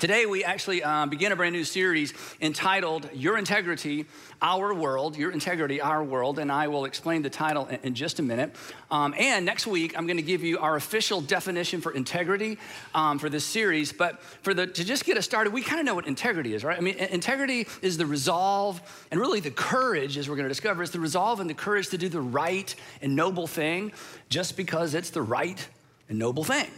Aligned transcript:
Today, 0.00 0.24
we 0.24 0.42
actually 0.44 0.82
um, 0.82 1.10
begin 1.10 1.30
a 1.30 1.36
brand 1.36 1.52
new 1.52 1.62
series 1.62 2.14
entitled 2.40 3.10
Your 3.12 3.36
Integrity, 3.36 4.06
Our 4.40 4.72
World. 4.72 5.14
Your 5.14 5.30
Integrity, 5.30 5.78
Our 5.78 6.02
World. 6.02 6.38
And 6.38 6.50
I 6.50 6.68
will 6.68 6.86
explain 6.86 7.20
the 7.20 7.28
title 7.28 7.66
in, 7.66 7.80
in 7.82 7.94
just 7.94 8.18
a 8.18 8.22
minute. 8.22 8.56
Um, 8.90 9.14
and 9.18 9.44
next 9.44 9.66
week, 9.66 9.92
I'm 9.98 10.06
going 10.06 10.16
to 10.16 10.22
give 10.22 10.42
you 10.42 10.58
our 10.58 10.76
official 10.76 11.20
definition 11.20 11.82
for 11.82 11.92
integrity 11.92 12.56
um, 12.94 13.18
for 13.18 13.28
this 13.28 13.44
series. 13.44 13.92
But 13.92 14.22
for 14.22 14.54
the, 14.54 14.66
to 14.66 14.84
just 14.86 15.04
get 15.04 15.18
us 15.18 15.26
started, 15.26 15.52
we 15.52 15.60
kind 15.60 15.80
of 15.80 15.84
know 15.84 15.96
what 15.96 16.06
integrity 16.06 16.54
is, 16.54 16.64
right? 16.64 16.78
I 16.78 16.80
mean, 16.80 16.94
integrity 16.94 17.66
is 17.82 17.98
the 17.98 18.06
resolve 18.06 18.80
and 19.10 19.20
really 19.20 19.40
the 19.40 19.50
courage, 19.50 20.16
as 20.16 20.30
we're 20.30 20.36
going 20.36 20.44
to 20.44 20.48
discover, 20.48 20.82
is 20.82 20.92
the 20.92 21.00
resolve 21.00 21.40
and 21.40 21.50
the 21.50 21.52
courage 21.52 21.90
to 21.90 21.98
do 21.98 22.08
the 22.08 22.22
right 22.22 22.74
and 23.02 23.14
noble 23.14 23.46
thing 23.46 23.92
just 24.30 24.56
because 24.56 24.94
it's 24.94 25.10
the 25.10 25.20
right 25.20 25.68
and 26.08 26.18
noble 26.18 26.42
thing. 26.42 26.70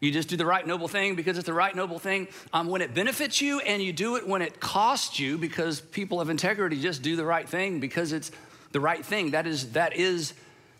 You 0.00 0.10
just 0.10 0.28
do 0.28 0.36
the 0.36 0.46
right 0.46 0.66
noble 0.66 0.88
thing 0.88 1.14
because 1.14 1.36
it's 1.36 1.46
the 1.46 1.52
right 1.52 1.74
noble 1.76 1.98
thing 1.98 2.28
um, 2.52 2.68
when 2.68 2.80
it 2.80 2.94
benefits 2.94 3.40
you, 3.40 3.60
and 3.60 3.82
you 3.82 3.92
do 3.92 4.16
it 4.16 4.26
when 4.26 4.40
it 4.40 4.58
costs 4.58 5.18
you 5.18 5.36
because 5.36 5.80
people 5.80 6.20
of 6.20 6.30
integrity 6.30 6.80
just 6.80 7.02
do 7.02 7.16
the 7.16 7.24
right 7.24 7.48
thing 7.48 7.80
because 7.80 8.12
it's 8.12 8.30
the 8.72 8.80
right 8.80 9.04
thing. 9.04 9.32
That 9.32 9.46
is, 9.46 9.72
that 9.72 9.96
is 9.96 10.32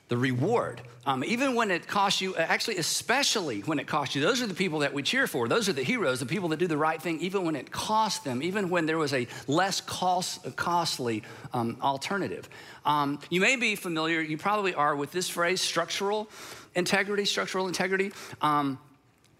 the 0.09 0.17
reward. 0.17 0.81
Um, 1.07 1.25
even 1.25 1.55
when 1.55 1.71
it 1.71 1.87
costs 1.87 2.21
you, 2.21 2.37
actually, 2.37 2.77
especially 2.77 3.61
when 3.61 3.79
it 3.79 3.87
costs 3.87 4.15
you, 4.15 4.23
those 4.23 4.43
are 4.43 4.47
the 4.47 4.55
people 4.55 4.81
that 4.81 4.93
we 4.93 5.03
cheer 5.03 5.27
for. 5.27 5.49
Those 5.49 5.69
are 5.69 5.73
the 5.73 5.83
heroes, 5.83 6.21
the 6.21 6.27
people 6.27 6.51
that 6.51 6.59
do 6.59 6.67
the 6.67 6.77
right 6.77 7.01
thing, 7.01 7.21
even 7.21 7.45
when 7.45 7.57
it 7.57 7.71
costs 7.71 8.21
them, 8.21 8.43
even 8.43 8.71
when 8.71 8.87
there 8.87 8.99
was 8.99 9.13
a 9.13 9.27
less 9.47 9.81
cost, 9.81 10.57
costly 10.57 11.23
um, 11.55 11.79
alternative. 11.83 12.49
Um, 12.85 13.19
you 13.31 13.41
may 13.41 13.57
be 13.57 13.77
familiar, 13.77 14.21
you 14.21 14.37
probably 14.37 14.75
are, 14.75 14.95
with 14.95 15.11
this 15.11 15.29
phrase 15.29 15.61
structural 15.61 16.29
integrity, 16.75 17.25
structural 17.25 17.67
integrity. 17.67 18.13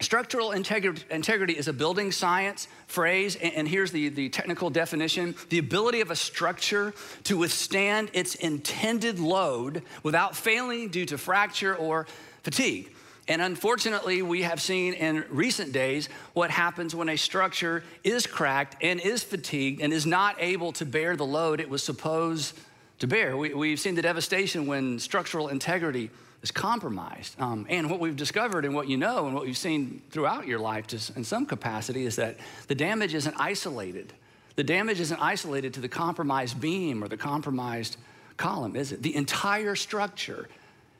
Structural 0.01 0.53
integrity 0.53 1.53
is 1.53 1.69
a 1.69 1.75
building 1.75 2.11
science 2.11 2.69
phrase, 2.87 3.37
and 3.37 3.69
here's 3.69 3.93
the, 3.93 4.09
the 4.09 4.31
technical 4.31 4.71
definition 4.71 5.35
the 5.51 5.59
ability 5.59 6.01
of 6.01 6.11
a 6.11 6.17
structure 6.17 6.95
to 7.25 7.37
withstand 7.37 8.11
its 8.15 8.35
intended 8.35 9.19
load 9.19 9.83
without 10.03 10.35
failing 10.35 10.89
due 10.89 11.05
to 11.05 11.19
fracture 11.19 11.77
or 11.77 12.07
fatigue. 12.43 12.95
And 13.29 13.43
unfortunately, 13.43 14.23
we 14.23 14.41
have 14.43 14.61
seen 14.63 14.95
in 14.95 15.23
recent 15.29 15.73
days 15.73 16.09
what 16.33 16.51
happens 16.51 16.95
when 16.95 17.11
a 17.11 17.17
structure 17.17 17.85
is 18.03 18.27
cracked 18.27 18.77
and 18.83 19.01
is 19.01 19.23
fatigued 19.23 19.83
and 19.83 19.93
is 19.93 20.07
not 20.07 20.35
able 20.39 20.73
to 20.73 20.87
bear 20.87 21.15
the 21.15 21.27
load 21.27 21.61
it 21.61 21.69
was 21.69 21.83
supposed 21.83 22.59
to 23.01 23.07
bear. 23.07 23.37
We, 23.37 23.71
have 23.71 23.81
seen 23.81 23.97
the 23.97 24.03
devastation 24.03 24.67
when 24.67 24.99
structural 24.99 25.49
integrity 25.49 26.11
is 26.43 26.51
compromised. 26.51 27.41
Um, 27.41 27.67
and 27.69 27.91
what 27.91 28.01
we've 28.01 28.17
discovered 28.17 28.65
and 28.65 28.75
what 28.75 28.89
you 28.89 28.97
know 28.97 29.27
and 29.27 29.35
what 29.35 29.47
you've 29.47 29.59
seen 29.59 30.03
throughout 30.11 30.47
your 30.47 30.59
life 30.59 30.87
in 31.15 31.25
some 31.25 31.47
capacity 31.47 32.07
is 32.07 32.17
that 32.17 32.37
the 32.69 32.75
damage 32.75 33.15
isn't 33.15 33.35
isolated. 33.39 34.13
The 34.57 34.65
damage 34.65 35.01
isn't 35.01 35.21
isolated 35.21 35.75
to 35.75 35.81
the 35.81 35.89
compromised 35.89 36.61
beam 36.61 37.05
or 37.05 37.09
the 37.09 37.17
compromised 37.17 37.97
column, 38.37 38.75
is 38.75 38.93
it? 38.93 39.03
The 39.03 39.15
entire 39.15 39.77
structure 39.77 40.49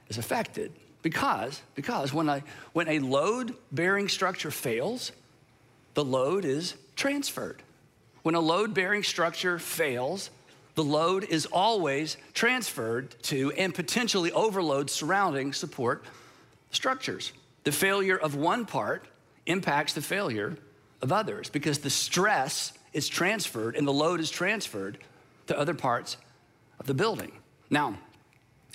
is 0.09 0.19
affected 0.19 0.73
because, 1.03 1.63
because 1.75 2.13
when, 2.13 2.29
a, 2.29 2.43
when 2.73 2.89
a 2.89 2.99
load 2.99 3.55
bearing 3.73 4.09
structure 4.09 4.51
fails, 4.51 5.13
the 5.95 6.05
load 6.05 6.45
is 6.45 6.75
transferred. 6.97 7.63
When 8.23 8.35
a 8.35 8.41
load 8.41 8.75
bearing 8.75 9.03
structure 9.03 9.59
fails, 9.59 10.31
the 10.81 10.85
load 10.85 11.25
is 11.25 11.45
always 11.45 12.17
transferred 12.33 13.15
to 13.21 13.53
and 13.53 13.75
potentially 13.75 14.33
overload 14.33 14.89
surrounding 14.89 15.53
support 15.53 16.03
structures. 16.71 17.35
The 17.65 17.73
failure 17.73 18.17
of 18.17 18.35
one 18.35 18.65
part 18.65 19.05
impacts 19.45 19.93
the 19.93 20.01
failure 20.01 20.57
of 21.03 21.13
others 21.13 21.51
because 21.51 21.81
the 21.81 21.91
stress 21.91 22.73
is 22.95 23.09
transferred 23.09 23.77
and 23.77 23.87
the 23.87 23.93
load 23.93 24.21
is 24.21 24.31
transferred 24.31 24.97
to 25.49 25.59
other 25.59 25.75
parts 25.75 26.17
of 26.79 26.87
the 26.87 26.95
building. 26.95 27.33
Now, 27.69 27.99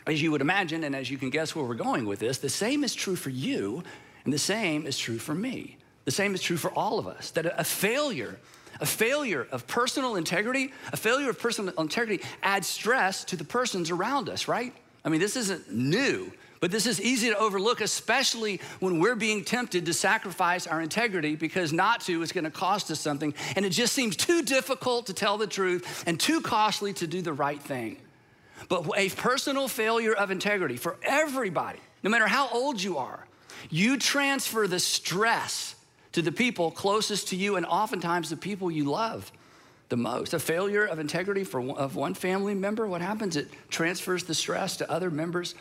as 0.05 0.21
you 0.21 0.29
would 0.29 0.41
imagine, 0.41 0.83
and 0.83 0.95
as 0.95 1.09
you 1.09 1.17
can 1.17 1.31
guess 1.31 1.55
where 1.55 1.65
we're 1.65 1.73
going 1.73 2.05
with 2.05 2.19
this, 2.19 2.37
the 2.37 2.49
same 2.49 2.83
is 2.83 2.93
true 2.93 3.15
for 3.15 3.31
you, 3.31 3.81
and 4.25 4.31
the 4.31 4.37
same 4.37 4.85
is 4.85 4.99
true 4.99 5.17
for 5.17 5.33
me. 5.33 5.79
The 6.03 6.11
same 6.11 6.35
is 6.35 6.41
true 6.43 6.57
for 6.57 6.69
all 6.69 6.99
of 6.99 7.07
us 7.07 7.31
that 7.31 7.47
a 7.59 7.63
failure 7.63 8.37
a 8.79 8.85
failure 8.85 9.47
of 9.51 9.67
personal 9.67 10.15
integrity, 10.15 10.71
a 10.91 10.97
failure 10.97 11.29
of 11.29 11.39
personal 11.39 11.73
integrity 11.75 12.23
adds 12.43 12.67
stress 12.67 13.23
to 13.25 13.35
the 13.35 13.43
persons 13.43 13.91
around 13.91 14.29
us, 14.29 14.47
right? 14.47 14.73
I 15.03 15.09
mean, 15.09 15.19
this 15.19 15.35
isn't 15.35 15.71
new, 15.71 16.31
but 16.59 16.71
this 16.71 16.87
is 16.87 16.99
easy 16.99 17.29
to 17.29 17.37
overlook, 17.37 17.81
especially 17.81 18.59
when 18.79 18.99
we're 18.99 19.15
being 19.15 19.43
tempted 19.43 19.85
to 19.85 19.93
sacrifice 19.93 20.65
our 20.65 20.81
integrity 20.81 21.35
because 21.35 21.71
not 21.71 22.01
to 22.01 22.21
is 22.21 22.31
going 22.31 22.43
to 22.43 22.51
cost 22.51 22.89
us 22.89 22.99
something. 22.99 23.33
And 23.55 23.65
it 23.65 23.69
just 23.69 23.93
seems 23.93 24.15
too 24.15 24.41
difficult 24.41 25.07
to 25.07 25.13
tell 25.13 25.37
the 25.37 25.47
truth 25.47 26.03
and 26.07 26.19
too 26.19 26.41
costly 26.41 26.93
to 26.93 27.07
do 27.07 27.21
the 27.21 27.33
right 27.33 27.61
thing. 27.61 27.97
But 28.67 28.89
a 28.97 29.09
personal 29.09 29.67
failure 29.67 30.13
of 30.13 30.31
integrity 30.31 30.77
for 30.77 30.97
everybody, 31.03 31.79
no 32.03 32.09
matter 32.09 32.27
how 32.27 32.49
old 32.49 32.81
you 32.81 32.97
are, 32.97 33.27
you 33.69 33.97
transfer 33.97 34.67
the 34.67 34.79
stress 34.79 35.74
to 36.15 36.21
the 36.21 36.31
people 36.31 36.71
closest 36.71 37.27
to 37.27 37.35
you 37.35 37.57
and 37.57 37.65
oftentimes 37.65 38.29
the 38.29 38.37
people 38.37 38.71
you 38.71 38.85
love 38.85 39.29
the 39.89 39.97
most. 39.97 40.33
A 40.33 40.39
failure 40.39 40.85
of 40.85 40.97
integrity 40.97 41.43
for 41.43 41.59
one, 41.59 41.77
of 41.77 41.97
one 41.97 42.13
family 42.13 42.55
member, 42.55 42.87
what 42.87 43.01
happens? 43.01 43.35
It 43.35 43.49
transfers 43.69 44.23
the 44.23 44.33
stress 44.33 44.77
to 44.77 44.89
other 44.89 45.11
members 45.11 45.55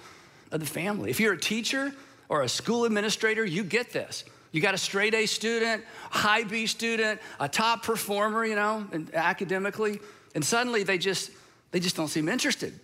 of 0.53 0.61
the 0.61 0.67
family. 0.67 1.11
If 1.11 1.19
you're 1.19 1.33
a 1.33 1.41
teacher 1.41 1.93
or 2.29 2.43
a 2.43 2.49
school 2.49 2.85
administrator, 2.85 3.45
you 3.45 3.65
get 3.65 3.91
this. 3.91 4.23
You 4.53 4.61
got 4.61 4.75
a 4.75 4.79
straight 4.79 5.13
A 5.13 5.27
student, 5.27 5.83
high 6.11 6.45
B 6.45 6.67
student, 6.67 7.21
a 7.41 7.49
top 7.49 7.83
performer, 7.83 8.47
you 8.47 8.55
know, 8.55 8.87
academically, 9.13 9.99
and 10.37 10.45
suddenly 10.45 10.85
they 10.85 10.99
just 10.99 11.33
they 11.73 11.81
just 11.81 11.97
don't 11.97 12.07
seem 12.07 12.29
interested. 12.29 12.79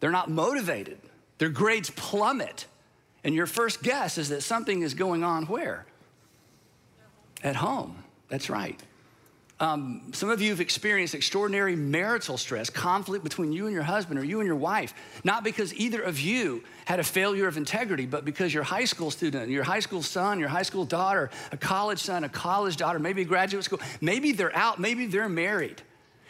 They're 0.00 0.10
not 0.10 0.30
motivated. 0.30 0.98
Their 1.38 1.48
grades 1.48 1.88
plummet. 1.88 2.66
And 3.24 3.34
your 3.34 3.46
first 3.46 3.82
guess 3.82 4.18
is 4.18 4.28
that 4.28 4.42
something 4.42 4.82
is 4.82 4.92
going 4.92 5.24
on 5.24 5.46
where? 5.46 5.86
At 7.42 7.56
home. 7.56 8.02
That's 8.28 8.50
right. 8.50 8.80
Um, 9.58 10.12
some 10.12 10.28
of 10.28 10.42
you 10.42 10.50
have 10.50 10.60
experienced 10.60 11.14
extraordinary 11.14 11.76
marital 11.76 12.36
stress, 12.36 12.68
conflict 12.68 13.24
between 13.24 13.52
you 13.52 13.64
and 13.64 13.72
your 13.72 13.84
husband 13.84 14.18
or 14.18 14.24
you 14.24 14.40
and 14.40 14.46
your 14.46 14.56
wife, 14.56 14.92
not 15.24 15.44
because 15.44 15.72
either 15.74 16.02
of 16.02 16.20
you 16.20 16.62
had 16.84 17.00
a 17.00 17.04
failure 17.04 17.48
of 17.48 17.56
integrity, 17.56 18.04
but 18.04 18.26
because 18.26 18.52
your 18.52 18.64
high 18.64 18.84
school 18.84 19.10
student, 19.10 19.50
your 19.50 19.64
high 19.64 19.80
school 19.80 20.02
son, 20.02 20.38
your 20.38 20.50
high 20.50 20.62
school 20.62 20.84
daughter, 20.84 21.30
a 21.52 21.56
college 21.56 22.00
son, 22.00 22.22
a 22.24 22.28
college 22.28 22.76
daughter, 22.76 22.98
maybe 22.98 23.22
a 23.22 23.24
graduate 23.24 23.64
school, 23.64 23.80
maybe 24.02 24.32
they're 24.32 24.54
out, 24.54 24.78
maybe 24.78 25.06
they're 25.06 25.28
married. 25.28 25.80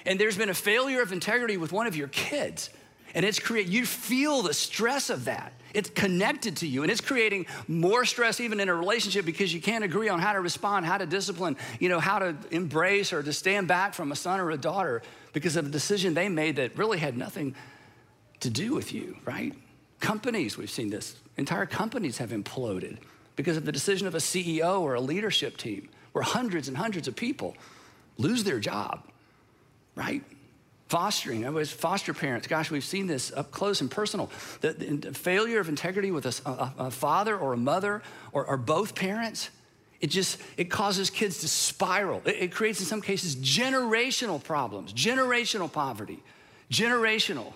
And 0.05 0.21
there's 0.21 0.39
been 0.39 0.51
a 0.51 0.55
failure 0.55 1.03
of 1.03 1.11
integrity 1.11 1.57
with 1.57 1.73
one 1.73 1.89
of 1.89 1.97
your 1.97 2.09
kids. 2.09 2.71
And 3.17 3.25
it's 3.25 3.39
create 3.39 3.67
you 3.67 3.87
feel 3.87 4.43
the 4.43 4.53
stress 4.53 5.09
of 5.09 5.25
that. 5.25 5.55
It's 5.73 5.89
connected 5.89 6.59
to 6.59 6.67
you 6.67 6.83
and 6.83 6.93
it's 6.93 7.01
creating 7.01 7.47
more 7.67 8.05
stress 8.05 8.41
even 8.41 8.61
in 8.61 8.69
a 8.69 8.75
relationship 8.75 9.25
because 9.25 9.55
you 9.55 9.61
can't 9.61 9.83
agree 9.83 10.11
on 10.11 10.21
how 10.21 10.35
to 10.35 10.41
respond, 10.41 10.85
how 10.85 10.99
to 10.99 11.07
discipline, 11.07 11.57
you 11.81 11.89
know, 11.89 11.99
how 11.99 12.19
to 12.19 12.37
embrace 12.51 13.15
or 13.15 13.23
to 13.23 13.33
stand 13.33 13.69
back 13.69 13.95
from 13.95 14.13
a 14.13 14.17
son 14.17 14.39
or 14.39 14.51
a 14.51 14.59
daughter 14.59 15.03
because 15.33 15.57
of 15.57 15.65
a 15.67 15.71
decision 15.71 16.13
they 16.13 16.29
made 16.29 16.57
that 16.57 16.77
really 16.77 16.99
had 16.99 17.17
nothing 17.17 17.55
to 18.41 18.51
do 18.51 18.75
with 18.75 18.93
you, 18.93 19.17
right? 19.25 19.55
Companies, 19.99 20.59
we've 20.59 20.71
seen 20.71 20.91
this. 20.91 21.17
Entire 21.39 21.67
companies 21.67 22.19
have 22.19 22.31
imploded 22.31 22.99
because 23.35 23.57
of 23.57 23.65
the 23.65 23.73
decision 23.73 24.07
of 24.07 24.15
a 24.15 24.19
CEO 24.19 24.83
or 24.83 24.93
a 24.93 25.01
leadership 25.01 25.57
team 25.57 25.89
where 26.13 26.23
hundreds 26.23 26.69
and 26.69 26.77
hundreds 26.77 27.09
of 27.09 27.17
people 27.17 27.57
lose 28.19 28.45
their 28.45 28.61
job, 28.61 29.09
right? 29.95 30.23
Fostering, 30.89 31.45
I 31.45 31.51
was 31.51 31.73
foster 31.73 32.15
parents. 32.15 32.47
Gosh, 32.47 32.71
we've 32.71 32.85
seen 32.85 33.09
this 33.09 33.33
up 33.33 33.51
close 33.51 33.81
and 33.81 33.91
personal. 33.91 34.31
The, 34.61 34.73
the 34.73 35.13
failure 35.13 35.59
of 35.59 35.69
integrity 35.69 36.13
with 36.13 36.27
a, 36.27 36.49
a, 36.49 36.75
a 36.79 36.91
father 36.93 37.37
or 37.37 37.55
a 37.55 37.57
mother 37.57 38.03
or, 38.31 38.47
or, 38.47 38.57
both 38.57 38.95
parents, 38.95 39.51
it 40.01 40.11
just 40.11 40.39
it 40.57 40.71
causes 40.71 41.11
kids 41.11 41.39
to 41.41 41.49
spiral. 41.49 42.23
It, 42.25 42.37
it 42.37 42.53
creates, 42.53 42.79
in 42.79 42.87
some 42.87 43.03
cases, 43.03 43.35
generational 43.35 44.43
problems, 44.43 44.93
generational 44.93 45.73
poverty, 45.73 46.23
generational 46.71 47.53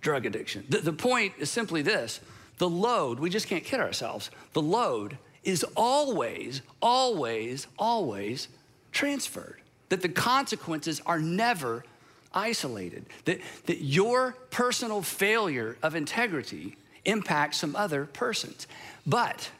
drug 0.00 0.24
addiction. 0.24 0.64
The, 0.70 0.78
the 0.78 0.94
point 0.94 1.34
is 1.38 1.50
simply 1.50 1.82
this: 1.82 2.20
the 2.56 2.70
load. 2.70 3.20
We 3.20 3.28
just 3.28 3.48
can't 3.48 3.64
kid 3.64 3.80
ourselves. 3.80 4.30
The 4.54 4.62
load 4.62 5.18
is 5.44 5.62
always, 5.76 6.62
always, 6.80 7.66
always 7.78 8.48
transferred, 8.92 9.60
that 9.90 10.00
the 10.00 10.08
consequences 10.08 11.02
are 11.04 11.18
never 11.18 11.84
isolated, 12.32 13.06
that, 13.24 13.40
that 13.66 13.82
your 13.82 14.32
personal 14.50 15.02
failure 15.02 15.76
of 15.82 15.94
integrity 15.94 16.76
impacts 17.04 17.58
some 17.58 17.74
other 17.74 18.04
persons. 18.06 18.66
But 19.06 19.50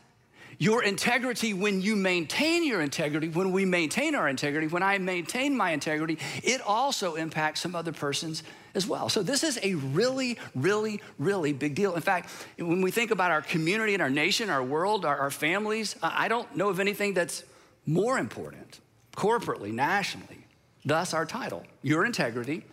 your 0.58 0.82
integrity, 0.82 1.54
when 1.54 1.80
you 1.80 1.94
maintain 1.94 2.64
your 2.64 2.80
integrity, 2.80 3.28
when 3.28 3.52
we 3.52 3.64
maintain 3.64 4.16
our 4.16 4.28
integrity, 4.28 4.66
when 4.66 4.82
I 4.82 4.98
maintain 4.98 5.56
my 5.56 5.70
integrity, 5.70 6.18
it 6.42 6.60
also 6.60 7.14
impacts 7.14 7.60
some 7.60 7.76
other 7.76 7.92
persons 7.92 8.42
as 8.74 8.86
well. 8.86 9.08
So, 9.08 9.22
this 9.22 9.44
is 9.44 9.58
a 9.62 9.74
really, 9.74 10.36
really, 10.56 11.00
really 11.18 11.52
big 11.52 11.76
deal. 11.76 11.94
In 11.94 12.02
fact, 12.02 12.30
when 12.58 12.82
we 12.82 12.90
think 12.90 13.12
about 13.12 13.30
our 13.30 13.40
community 13.40 13.94
and 13.94 14.02
our 14.02 14.10
nation, 14.10 14.50
our 14.50 14.62
world, 14.62 15.04
our, 15.04 15.16
our 15.16 15.30
families, 15.30 15.94
I 16.02 16.26
don't 16.26 16.54
know 16.56 16.68
of 16.70 16.80
anything 16.80 17.14
that's 17.14 17.44
more 17.86 18.18
important 18.18 18.80
corporately, 19.16 19.72
nationally. 19.72 20.37
Thus, 20.84 21.14
our 21.14 21.26
title 21.26 21.64
Your 21.82 22.04
Integrity, 22.04 22.64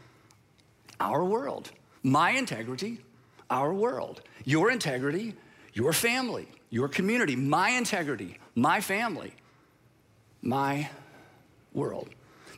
Our 1.00 1.24
World. 1.24 1.72
My 2.04 2.32
integrity, 2.32 3.00
our 3.50 3.74
world. 3.74 4.22
Your 4.44 4.70
integrity, 4.70 5.34
your 5.74 5.92
family 5.92 6.48
your 6.76 6.90
community, 6.90 7.38
my 7.38 7.70
integrity, 7.70 8.38
my 8.54 8.82
family, 8.82 9.34
my 10.42 10.90
world. 11.72 12.10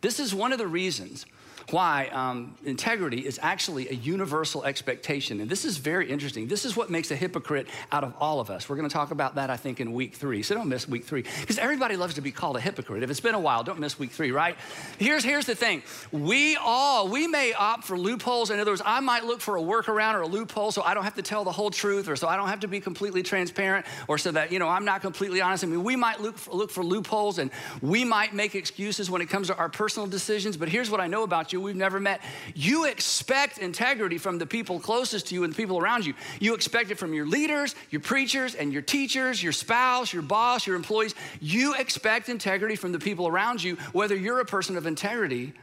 This 0.01 0.19
is 0.19 0.33
one 0.33 0.51
of 0.51 0.57
the 0.57 0.65
reasons 0.65 1.27
why 1.71 2.07
um, 2.13 2.55
integrity 2.63 3.25
is 3.25 3.39
actually 3.41 3.89
a 3.89 3.93
universal 3.93 4.63
expectation. 4.63 5.41
And 5.41 5.49
this 5.49 5.65
is 5.65 5.77
very 5.77 6.09
interesting. 6.09 6.47
This 6.47 6.63
is 6.63 6.77
what 6.77 6.89
makes 6.89 7.11
a 7.11 7.15
hypocrite 7.15 7.67
out 7.91 8.05
of 8.05 8.13
all 8.19 8.39
of 8.39 8.49
us. 8.49 8.69
We're 8.69 8.77
going 8.77 8.87
to 8.87 8.93
talk 8.93 9.11
about 9.11 9.35
that, 9.35 9.49
I 9.49 9.57
think, 9.57 9.81
in 9.81 9.91
week 9.91 10.15
three. 10.15 10.43
So 10.43 10.55
don't 10.55 10.69
miss 10.69 10.87
week 10.87 11.03
three, 11.03 11.23
because 11.41 11.57
everybody 11.57 11.97
loves 11.97 12.13
to 12.15 12.21
be 12.21 12.31
called 12.31 12.55
a 12.55 12.61
hypocrite. 12.61 13.03
If 13.03 13.09
it's 13.09 13.19
been 13.19 13.35
a 13.35 13.39
while, 13.39 13.63
don't 13.63 13.79
miss 13.79 13.99
week 13.99 14.11
three, 14.11 14.31
right? 14.31 14.55
Here's, 14.97 15.23
here's 15.23 15.45
the 15.45 15.55
thing 15.55 15.83
we 16.11 16.55
all, 16.55 17.09
we 17.09 17.27
may 17.27 17.51
opt 17.53 17.83
for 17.83 17.97
loopholes. 17.97 18.49
In 18.49 18.59
other 18.59 18.71
words, 18.71 18.81
I 18.85 19.01
might 19.01 19.25
look 19.25 19.41
for 19.41 19.57
a 19.57 19.61
workaround 19.61 20.13
or 20.13 20.21
a 20.21 20.27
loophole 20.27 20.71
so 20.71 20.81
I 20.83 20.93
don't 20.93 21.03
have 21.03 21.15
to 21.15 21.21
tell 21.21 21.43
the 21.43 21.51
whole 21.51 21.69
truth 21.69 22.07
or 22.07 22.15
so 22.15 22.27
I 22.27 22.37
don't 22.37 22.47
have 22.47 22.61
to 22.61 22.67
be 22.67 22.79
completely 22.79 23.23
transparent 23.23 23.85
or 24.07 24.17
so 24.17 24.31
that, 24.31 24.53
you 24.53 24.59
know, 24.59 24.69
I'm 24.69 24.85
not 24.85 25.01
completely 25.01 25.41
honest. 25.41 25.65
I 25.65 25.67
mean, 25.67 25.83
we 25.83 25.97
might 25.97 26.21
look 26.21 26.37
for, 26.37 26.53
look 26.53 26.71
for 26.71 26.83
loopholes 26.83 27.39
and 27.39 27.51
we 27.81 28.05
might 28.05 28.33
make 28.33 28.55
excuses 28.55 29.11
when 29.11 29.21
it 29.21 29.29
comes 29.29 29.47
to 29.47 29.57
our 29.57 29.69
personal 29.69 30.07
decisions. 30.07 30.55
But 30.55 30.69
here's 30.69 30.89
what 30.89 31.01
I 31.01 31.07
know 31.07 31.23
about 31.23 31.51
you 31.51 31.56
we've 31.59 31.75
never 31.75 31.99
met. 31.99 32.21
You 32.55 32.85
expect 32.85 33.57
integrity 33.57 34.17
from 34.17 34.37
the 34.37 34.45
people 34.45 34.79
closest 34.79 35.27
to 35.27 35.35
you 35.35 35.43
and 35.43 35.53
the 35.53 35.57
people 35.57 35.77
around 35.77 36.05
you. 36.05 36.13
You 36.39 36.53
expect 36.53 36.91
it 36.91 36.97
from 36.97 37.13
your 37.13 37.25
leaders, 37.25 37.75
your 37.89 38.01
preachers, 38.01 38.55
and 38.55 38.71
your 38.73 38.81
teachers, 38.81 39.41
your 39.41 39.53
spouse, 39.53 40.13
your 40.13 40.23
boss, 40.23 40.67
your 40.67 40.75
employees. 40.75 41.15
You 41.39 41.75
expect 41.75 42.29
integrity 42.29 42.75
from 42.75 42.91
the 42.91 42.99
people 42.99 43.27
around 43.27 43.63
you, 43.63 43.75
whether 43.93 44.15
you're 44.15 44.39
a 44.39 44.45
person 44.45 44.77
of 44.77 44.85
integrity 44.85 45.53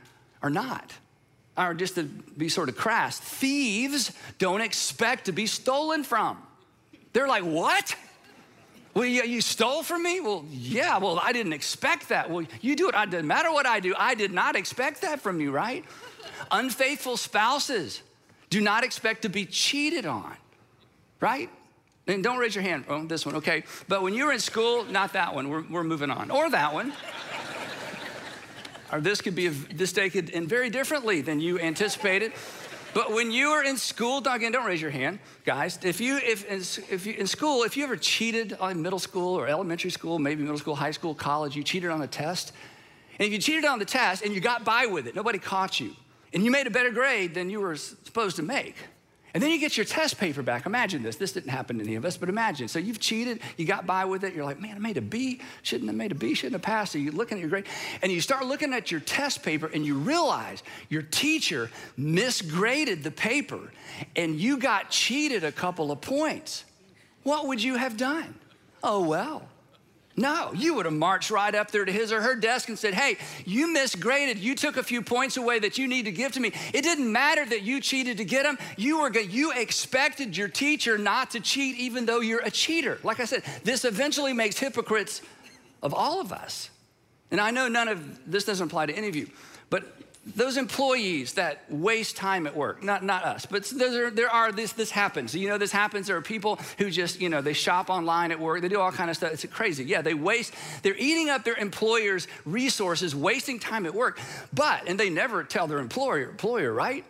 or 0.43 0.51
not. 0.51 0.93
Or 1.57 1.73
just 1.73 1.95
to 1.95 2.03
be 2.03 2.49
sort 2.49 2.69
of 2.69 2.77
crass, 2.77 3.19
thieves 3.19 4.13
don't 4.39 4.61
expect 4.61 5.27
to 5.27 5.33
be 5.33 5.47
stolen 5.47 6.03
from. 6.03 6.39
They're 7.13 7.29
like, 7.29 7.45
what? 7.45 7.95
Well, 8.95 9.05
you, 9.05 9.25
you, 9.25 9.41
stole 9.41 9.83
from 9.83 10.05
me? 10.05 10.21
Well, 10.21 10.45
yeah, 10.51 10.99
well, 10.99 11.19
I 11.21 11.33
didn't 11.33 11.53
expect 11.53 12.11
that. 12.11 12.31
Well, 12.31 12.47
you 12.61 12.77
do 12.77 12.89
it. 12.89 12.95
It 12.95 13.11
doesn't 13.11 13.27
matter 13.27 13.53
what 13.53 13.67
I 13.67 13.81
do. 13.81 13.93
I 13.99 14.15
did 14.15 14.33
not 14.33 14.55
expect 14.55 15.03
that 15.03 15.21
from 15.21 15.41
you, 15.41 15.51
right? 15.51 15.85
Unfaithful 16.53 17.17
spouses 17.17 18.03
do 18.51 18.61
not 18.61 18.85
expect 18.85 19.23
to 19.23 19.29
be 19.29 19.47
cheated 19.47 20.07
on, 20.07 20.33
right? 21.21 21.51
And 22.07 22.23
don't 22.23 22.39
raise 22.39 22.55
your 22.55 22.63
hand. 22.63 22.85
Oh, 22.89 23.05
this 23.05 23.27
one, 23.27 23.35
okay. 23.37 23.65
But 23.89 24.03
when 24.03 24.15
you 24.15 24.27
were 24.27 24.33
in 24.33 24.39
school, 24.39 24.85
not 24.85 25.15
that 25.15 25.35
one. 25.35 25.49
We're, 25.49 25.65
we're 25.69 25.85
moving 25.85 26.11
on. 26.11 26.31
Or 26.31 26.51
that 26.51 26.73
one. 26.73 26.93
or 28.93 29.01
this 29.01 29.21
could 29.21 29.35
be, 29.35 29.47
a, 29.47 29.51
this 29.51 29.93
day 29.93 30.11
could 30.11 30.31
end 30.31 30.49
very 30.49 30.71
differently 30.71 31.21
than 31.21 31.41
you 31.41 31.59
anticipated. 31.59 32.33
But 32.95 33.13
when 33.13 33.33
you 33.33 33.51
were 33.51 33.65
in 33.65 33.77
school, 33.77 34.19
again, 34.19 34.53
don't 34.53 34.65
raise 34.65 34.81
your 34.81 34.93
hand, 34.93 35.19
guys. 35.45 35.81
If 35.83 36.01
you, 36.01 36.17
if, 36.19 36.49
if 36.91 37.05
you, 37.05 37.15
in 37.15 37.27
school, 37.27 37.65
if 37.65 37.77
you 37.77 37.83
ever 37.83 37.97
cheated 37.97 38.57
on 38.61 38.81
middle 38.81 39.01
school 39.01 39.37
or 39.37 39.49
elementary 39.49 39.91
school, 39.91 40.21
maybe 40.21 40.43
middle 40.43 40.59
school, 40.59 40.77
high 40.77 40.93
school, 40.93 41.13
college, 41.13 41.57
you 41.57 41.65
cheated 41.65 41.91
on 41.91 42.01
a 42.03 42.07
test, 42.07 42.53
and 43.19 43.27
if 43.27 43.33
you 43.33 43.39
cheated 43.41 43.65
on 43.65 43.81
the 43.81 43.85
test 43.85 44.23
and 44.25 44.33
you 44.33 44.41
got 44.41 44.65
by 44.65 44.87
with 44.87 45.09
it, 45.09 45.17
nobody 45.17 45.41
caught 45.41 45.81
you, 45.81 45.93
and 46.33 46.45
you 46.45 46.53
made 46.53 46.69
a 46.69 46.71
better 46.71 46.91
grade 46.91 47.35
than 47.35 47.51
you 47.51 47.61
were 47.61 47.75
supposed 47.75 48.37
to 48.37 48.43
make, 48.43 48.77
and 49.35 49.43
then 49.43 49.51
you 49.51 49.59
get 49.59 49.77
your 49.77 49.85
test 49.85 50.17
paper 50.17 50.43
back. 50.43 50.65
Imagine 50.65 51.03
this. 51.03 51.17
This 51.17 51.33
didn't 51.33 51.51
happen 51.51 51.79
to 51.79 51.85
any 51.85 51.97
of 51.97 52.05
us, 52.05 52.17
but 52.17 52.29
imagine. 52.29 52.69
So 52.69 52.79
you've 52.79 53.01
cheated, 53.01 53.41
you 53.57 53.67
got 53.67 53.85
by 53.85 54.05
with 54.05 54.23
it. 54.23 54.33
You're 54.33 54.45
like, 54.45 54.61
man, 54.61 54.77
I 54.77 54.79
made 54.79 54.97
a 54.97 55.03
B. 55.03 55.41
Shouldn't 55.63 55.89
have 55.89 55.97
made 55.97 56.13
a 56.13 56.15
B, 56.15 56.35
shouldn't 56.35 56.55
have 56.55 56.63
passed. 56.63 56.93
So 56.93 56.99
you're 56.99 57.13
looking 57.13 57.39
at 57.39 57.41
your 57.41 57.51
grade, 57.51 57.67
and 58.01 58.13
you 58.13 58.21
start 58.21 58.47
looking 58.47 58.73
at 58.73 58.93
your 58.93 59.01
test 59.01 59.43
paper, 59.43 59.69
and 59.75 59.85
you 59.85 59.97
realize 59.97 60.63
your 60.89 61.03
teacher 61.03 61.69
misgraded 61.99 63.03
the 63.03 63.11
paper, 63.11 63.73
and 64.15 64.39
you 64.39 64.57
got 64.57 64.91
cheated 64.91 65.43
a 65.43 65.53
couple 65.53 65.91
of 65.91 66.01
points. 66.01 66.65
What 67.25 67.49
would 67.49 67.63
you 67.63 67.75
have 67.75 67.97
done? 67.97 68.37
Oh, 68.83 69.05
well. 69.05 69.49
No, 70.17 70.53
you 70.55 70.75
would 70.75 70.85
have 70.85 70.95
marched 70.95 71.31
right 71.31 71.53
up 71.53 71.73
there 71.73 71.85
to 71.85 71.91
his 71.91 72.13
or 72.13 72.23
her 72.23 72.37
desk 72.37 72.69
and 72.69 72.79
said, 72.79 72.95
Hey, 72.95 73.17
you 73.45 73.75
misgraded. 73.75 74.41
You 74.41 74.55
took 74.55 74.77
a 74.77 74.83
few 74.83 75.03
points 75.03 75.37
away 75.37 75.59
that 75.59 75.77
you 75.77 75.89
need 75.89 76.05
to 76.05 76.13
give 76.13 76.33
to 76.33 76.41
me. 76.41 76.53
It 76.73 76.83
didn't 76.83 77.11
matter 77.11 77.45
that 77.45 77.63
you 77.63 77.81
cheated 77.81 78.19
to 78.19 78.25
get 78.25 78.45
them. 78.45 78.57
You 78.77 79.01
were 79.01 79.11
you 79.19 79.53
expected 79.53 80.37
your 80.37 80.49
teacher 80.49 80.99
not 80.99 81.33
to 81.33 81.41
cheat, 81.41 81.77
even 81.79 82.07
though 82.07 82.21
you're 82.21 82.43
a 82.45 82.51
cheater. 82.51 83.01
Like 83.03 83.19
I 83.19 83.25
said, 83.25 83.43
this 83.65 83.85
eventually 83.85 84.33
makes 84.33 84.57
hypocrites 84.57 85.21
of 85.83 85.93
all 85.93 86.21
of 86.21 86.33
us. 86.33 86.71
And 87.33 87.41
I 87.41 87.51
know 87.51 87.67
none 87.67 87.89
of 87.89 88.31
this 88.31 88.45
doesn't 88.45 88.69
apply 88.69 88.87
to 88.87 88.93
any 88.93 89.09
of 89.09 89.17
you, 89.17 89.29
but 89.69 89.85
those 90.27 90.57
employees 90.57 91.35
that 91.35 91.71
waste 91.71 92.17
time 92.17 92.47
at 92.47 92.57
work, 92.57 92.83
not, 92.83 93.05
not 93.05 93.25
us, 93.25 93.45
but 93.47 93.65
there, 93.65 94.11
there 94.11 94.31
are, 94.31 94.53
this, 94.53 94.73
this 94.73 94.91
happens. 94.91 95.35
You 95.35 95.49
know, 95.49 95.59
this 95.59 95.73
happens. 95.73 96.07
There 96.07 96.17
are 96.17 96.23
people 96.23 96.59
who 96.79 96.91
just, 96.91 97.21
you 97.21 97.29
know, 97.29 97.43
they 97.43 97.53
shop 97.53 97.91
online 97.91 98.33
at 98.33 98.41
work. 98.41 98.63
They 98.63 98.69
do 98.69 98.81
all 98.81 98.91
kind 98.91 99.11
of 99.11 99.17
stuff. 99.17 99.33
It's 99.33 99.45
crazy. 99.47 99.85
Yeah, 99.85 100.01
they 100.01 100.15
waste, 100.15 100.55
they're 100.83 100.97
eating 100.97 101.29
up 101.29 101.45
their 101.45 101.57
employer's 101.57 102.27
resources, 102.47 103.15
wasting 103.15 103.59
time 103.59 103.85
at 103.85 103.95
work. 103.95 104.19
But, 104.53 104.89
and 104.89 104.99
they 104.99 105.11
never 105.11 105.45
tell 105.45 105.67
their 105.67 105.79
employer, 105.79 106.31
employer, 106.31 106.73
right? 106.73 107.05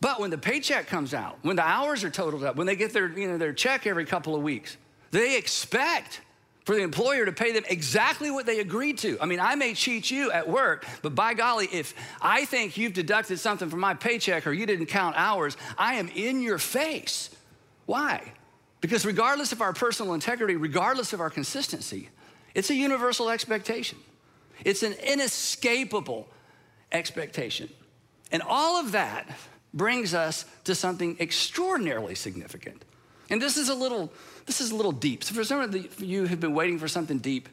But 0.00 0.20
when 0.20 0.30
the 0.30 0.38
paycheck 0.38 0.86
comes 0.86 1.14
out, 1.14 1.38
when 1.42 1.56
the 1.56 1.66
hours 1.66 2.04
are 2.04 2.10
totaled 2.10 2.44
up, 2.44 2.56
when 2.56 2.66
they 2.66 2.76
get 2.76 2.92
their, 2.92 3.08
you 3.08 3.28
know, 3.28 3.38
their 3.38 3.52
check 3.52 3.86
every 3.86 4.04
couple 4.04 4.36
of 4.36 4.42
weeks, 4.42 4.76
they 5.10 5.38
expect 5.38 6.20
for 6.68 6.74
the 6.74 6.82
employer 6.82 7.24
to 7.24 7.32
pay 7.32 7.50
them 7.50 7.64
exactly 7.70 8.30
what 8.30 8.44
they 8.44 8.60
agreed 8.60 8.98
to. 8.98 9.16
I 9.22 9.24
mean, 9.24 9.40
I 9.40 9.54
may 9.54 9.72
cheat 9.72 10.10
you 10.10 10.30
at 10.30 10.46
work, 10.46 10.84
but 11.00 11.14
by 11.14 11.32
golly, 11.32 11.66
if 11.72 11.94
I 12.20 12.44
think 12.44 12.76
you've 12.76 12.92
deducted 12.92 13.38
something 13.38 13.70
from 13.70 13.80
my 13.80 13.94
paycheck 13.94 14.46
or 14.46 14.52
you 14.52 14.66
didn't 14.66 14.84
count 14.84 15.16
hours, 15.16 15.56
I 15.78 15.94
am 15.94 16.08
in 16.08 16.42
your 16.42 16.58
face. 16.58 17.30
Why? 17.86 18.34
Because 18.82 19.06
regardless 19.06 19.50
of 19.50 19.62
our 19.62 19.72
personal 19.72 20.12
integrity, 20.12 20.56
regardless 20.56 21.14
of 21.14 21.22
our 21.22 21.30
consistency, 21.30 22.10
it's 22.54 22.68
a 22.68 22.74
universal 22.74 23.30
expectation. 23.30 23.96
It's 24.62 24.82
an 24.82 24.92
inescapable 24.92 26.28
expectation. 26.92 27.70
And 28.30 28.42
all 28.42 28.78
of 28.78 28.92
that 28.92 29.26
brings 29.72 30.12
us 30.12 30.44
to 30.64 30.74
something 30.74 31.16
extraordinarily 31.18 32.14
significant. 32.14 32.84
And 33.30 33.40
this 33.40 33.56
is 33.56 33.70
a 33.70 33.74
little 33.74 34.12
this 34.48 34.62
is 34.62 34.70
a 34.70 34.74
little 34.74 34.92
deep. 34.92 35.22
So 35.22 35.34
for 35.34 35.44
some 35.44 35.60
of 35.60 36.00
you 36.02 36.26
who've 36.26 36.40
been 36.40 36.54
waiting 36.54 36.78
for 36.78 36.88
something 36.88 37.18
deep, 37.18 37.50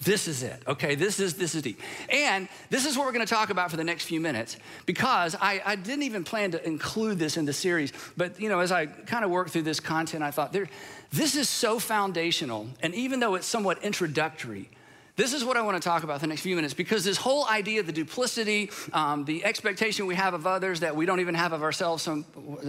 this 0.00 0.28
is 0.28 0.44
it. 0.44 0.62
Okay, 0.68 0.94
this 0.94 1.18
is 1.18 1.34
this 1.34 1.56
is 1.56 1.62
deep. 1.62 1.80
And 2.08 2.48
this 2.70 2.86
is 2.86 2.96
what 2.96 3.04
we're 3.04 3.12
gonna 3.12 3.26
talk 3.26 3.50
about 3.50 3.68
for 3.70 3.76
the 3.76 3.84
next 3.84 4.04
few 4.04 4.20
minutes 4.20 4.56
because 4.84 5.34
I, 5.34 5.60
I 5.64 5.74
didn't 5.74 6.04
even 6.04 6.22
plan 6.22 6.52
to 6.52 6.64
include 6.64 7.18
this 7.18 7.36
in 7.36 7.46
the 7.46 7.52
series, 7.52 7.92
but 8.16 8.38
you 8.40 8.48
know, 8.48 8.60
as 8.60 8.70
I 8.70 8.86
kind 8.86 9.24
of 9.24 9.30
worked 9.32 9.50
through 9.50 9.62
this 9.62 9.80
content, 9.80 10.22
I 10.22 10.30
thought 10.30 10.52
there, 10.52 10.68
this 11.12 11.34
is 11.34 11.48
so 11.48 11.80
foundational, 11.80 12.68
and 12.80 12.94
even 12.94 13.18
though 13.18 13.34
it's 13.34 13.46
somewhat 13.46 13.82
introductory, 13.82 14.70
this 15.16 15.32
is 15.32 15.44
what 15.44 15.56
I 15.56 15.62
want 15.62 15.82
to 15.82 15.88
talk 15.88 16.02
about 16.02 16.20
the 16.20 16.26
next 16.26 16.42
few 16.42 16.54
minutes 16.54 16.74
because 16.74 17.02
this 17.02 17.16
whole 17.16 17.46
idea, 17.46 17.80
of 17.80 17.86
the 17.86 17.92
duplicity, 17.92 18.70
um, 18.92 19.24
the 19.24 19.44
expectation 19.44 20.06
we 20.06 20.14
have 20.14 20.34
of 20.34 20.46
others 20.46 20.80
that 20.80 20.94
we 20.94 21.06
don't 21.06 21.20
even 21.20 21.34
have 21.34 21.54
of 21.54 21.62
ourselves 21.62 22.02
some, 22.02 22.26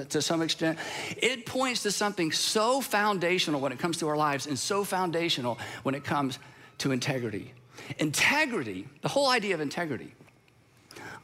to 0.10 0.22
some 0.22 0.42
extent, 0.42 0.80
it 1.18 1.46
points 1.46 1.84
to 1.84 1.92
something 1.92 2.32
so 2.32 2.80
foundational 2.80 3.60
when 3.60 3.74
it 3.74 3.80
comes 3.80 3.98
to 3.98 4.08
our 4.08 4.16
lives 4.16 4.48
and 4.48 4.58
so 4.58 4.86
foundational 4.86 5.60
when 5.84 5.94
it 5.94 6.06
comes 6.06 6.40
to 6.78 6.92
integrity. 6.92 7.54
Integrity, 8.00 8.88
the 9.02 9.10
whole 9.10 9.30
idea 9.30 9.54
of 9.54 9.60
integrity, 9.60 10.14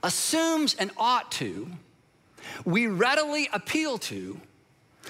assumes 0.04 0.76
and 0.76 0.92
ought 0.98 1.32
to, 1.32 1.70
we 2.66 2.88
readily 2.88 3.48
appeal 3.54 3.98
to, 3.98 4.40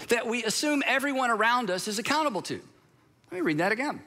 that 0.09 0.27
we 0.27 0.43
assume 0.43 0.83
everyone 0.85 1.31
around 1.31 1.71
us 1.71 1.87
is 1.87 1.97
accountable 1.97 2.43
to. 2.43 2.61
Let 3.31 3.37
me 3.37 3.41
read 3.41 3.57
that 3.57 3.71
again. 3.71 3.99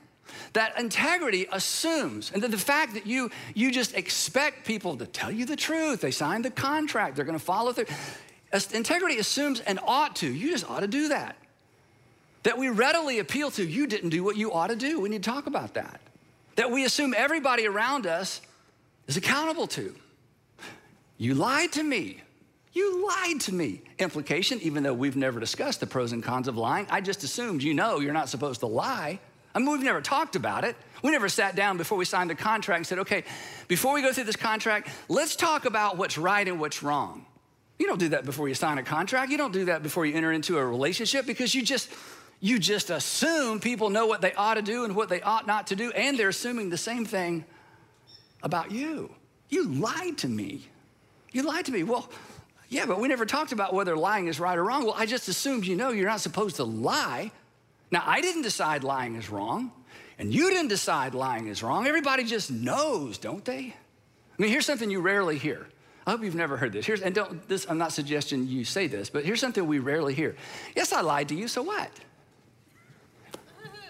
That 0.52 0.78
integrity 0.78 1.46
assumes, 1.52 2.32
and 2.32 2.42
that 2.42 2.50
the 2.50 2.58
fact 2.58 2.94
that 2.94 3.06
you, 3.06 3.30
you 3.54 3.70
just 3.70 3.94
expect 3.94 4.66
people 4.66 4.96
to 4.96 5.06
tell 5.06 5.30
you 5.30 5.44
the 5.44 5.56
truth, 5.56 6.00
they 6.00 6.10
signed 6.10 6.44
the 6.44 6.50
contract, 6.50 7.16
they're 7.16 7.24
gonna 7.24 7.38
follow 7.38 7.72
through. 7.72 7.86
Integrity 8.72 9.18
assumes 9.18 9.60
and 9.60 9.78
ought 9.86 10.16
to, 10.16 10.32
you 10.32 10.50
just 10.50 10.68
ought 10.70 10.80
to 10.80 10.88
do 10.88 11.08
that. 11.08 11.36
That 12.44 12.58
we 12.58 12.68
readily 12.68 13.18
appeal 13.18 13.50
to, 13.52 13.64
you 13.64 13.86
didn't 13.86 14.10
do 14.10 14.22
what 14.22 14.36
you 14.36 14.52
ought 14.52 14.68
to 14.68 14.76
do. 14.76 15.00
We 15.00 15.08
need 15.08 15.22
to 15.24 15.30
talk 15.30 15.46
about 15.46 15.74
that. 15.74 16.00
That 16.54 16.70
we 16.70 16.84
assume 16.84 17.12
everybody 17.16 17.66
around 17.66 18.06
us 18.06 18.40
is 19.08 19.16
accountable 19.16 19.66
to. 19.68 19.94
You 21.18 21.34
lied 21.34 21.72
to 21.72 21.82
me. 21.82 22.22
You 22.72 23.06
lied 23.06 23.40
to 23.42 23.54
me. 23.54 23.82
Implication, 23.98 24.60
even 24.60 24.82
though 24.82 24.94
we've 24.94 25.16
never 25.16 25.40
discussed 25.40 25.80
the 25.80 25.86
pros 25.86 26.12
and 26.12 26.22
cons 26.22 26.46
of 26.46 26.56
lying, 26.56 26.86
I 26.90 27.00
just 27.00 27.24
assumed 27.24 27.62
you 27.62 27.74
know 27.74 28.00
you're 28.00 28.12
not 28.12 28.28
supposed 28.28 28.60
to 28.60 28.66
lie. 28.66 29.18
I 29.56 29.58
mean, 29.58 29.70
we've 29.70 29.82
never 29.82 30.02
talked 30.02 30.36
about 30.36 30.64
it. 30.64 30.76
We 31.02 31.12
never 31.12 31.30
sat 31.30 31.56
down 31.56 31.78
before 31.78 31.96
we 31.96 32.04
signed 32.04 32.28
the 32.28 32.34
contract 32.34 32.76
and 32.76 32.86
said, 32.86 32.98
okay, 32.98 33.24
before 33.68 33.94
we 33.94 34.02
go 34.02 34.12
through 34.12 34.24
this 34.24 34.36
contract, 34.36 34.90
let's 35.08 35.34
talk 35.34 35.64
about 35.64 35.96
what's 35.96 36.18
right 36.18 36.46
and 36.46 36.60
what's 36.60 36.82
wrong. 36.82 37.24
You 37.78 37.86
don't 37.86 37.98
do 37.98 38.10
that 38.10 38.26
before 38.26 38.48
you 38.48 38.54
sign 38.54 38.76
a 38.76 38.82
contract. 38.82 39.32
You 39.32 39.38
don't 39.38 39.54
do 39.54 39.64
that 39.64 39.82
before 39.82 40.04
you 40.04 40.14
enter 40.14 40.30
into 40.30 40.58
a 40.58 40.64
relationship 40.64 41.24
because 41.24 41.54
you 41.54 41.62
just 41.62 41.90
you 42.38 42.58
just 42.58 42.90
assume 42.90 43.60
people 43.60 43.88
know 43.88 44.06
what 44.06 44.20
they 44.20 44.34
ought 44.34 44.54
to 44.54 44.62
do 44.62 44.84
and 44.84 44.94
what 44.94 45.08
they 45.08 45.22
ought 45.22 45.46
not 45.46 45.68
to 45.68 45.76
do, 45.76 45.90
and 45.92 46.18
they're 46.18 46.28
assuming 46.28 46.68
the 46.68 46.76
same 46.76 47.06
thing 47.06 47.46
about 48.42 48.70
you. 48.70 49.10
You 49.48 49.68
lied 49.68 50.18
to 50.18 50.28
me. 50.28 50.68
You 51.32 51.44
lied 51.44 51.64
to 51.64 51.72
me. 51.72 51.82
Well, 51.82 52.10
yeah, 52.68 52.84
but 52.84 53.00
we 53.00 53.08
never 53.08 53.24
talked 53.24 53.52
about 53.52 53.72
whether 53.72 53.96
lying 53.96 54.26
is 54.26 54.38
right 54.38 54.58
or 54.58 54.64
wrong. 54.64 54.84
Well, 54.84 54.94
I 54.98 55.06
just 55.06 55.28
assumed 55.28 55.64
you 55.66 55.76
know 55.76 55.90
you're 55.90 56.08
not 56.08 56.20
supposed 56.20 56.56
to 56.56 56.64
lie. 56.64 57.32
Now, 57.90 58.02
I 58.04 58.20
didn't 58.20 58.42
decide 58.42 58.84
lying 58.84 59.16
is 59.16 59.30
wrong, 59.30 59.72
and 60.18 60.32
you 60.32 60.50
didn't 60.50 60.68
decide 60.68 61.14
lying 61.14 61.46
is 61.46 61.62
wrong. 61.62 61.86
Everybody 61.86 62.24
just 62.24 62.50
knows, 62.50 63.18
don't 63.18 63.44
they? 63.44 63.74
I 64.38 64.42
mean, 64.42 64.50
here's 64.50 64.66
something 64.66 64.90
you 64.90 65.00
rarely 65.00 65.38
hear. 65.38 65.66
I 66.06 66.12
hope 66.12 66.22
you've 66.22 66.34
never 66.34 66.56
heard 66.56 66.72
this. 66.72 66.86
Here's, 66.86 67.00
and 67.00 67.14
don't, 67.14 67.48
this, 67.48 67.66
I'm 67.68 67.78
not 67.78 67.92
suggesting 67.92 68.46
you 68.46 68.64
say 68.64 68.86
this, 68.86 69.10
but 69.10 69.24
here's 69.24 69.40
something 69.40 69.66
we 69.66 69.78
rarely 69.78 70.14
hear. 70.14 70.36
Yes, 70.74 70.92
I 70.92 71.00
lied 71.00 71.28
to 71.30 71.34
you, 71.34 71.48
so 71.48 71.62
what? 71.62 71.90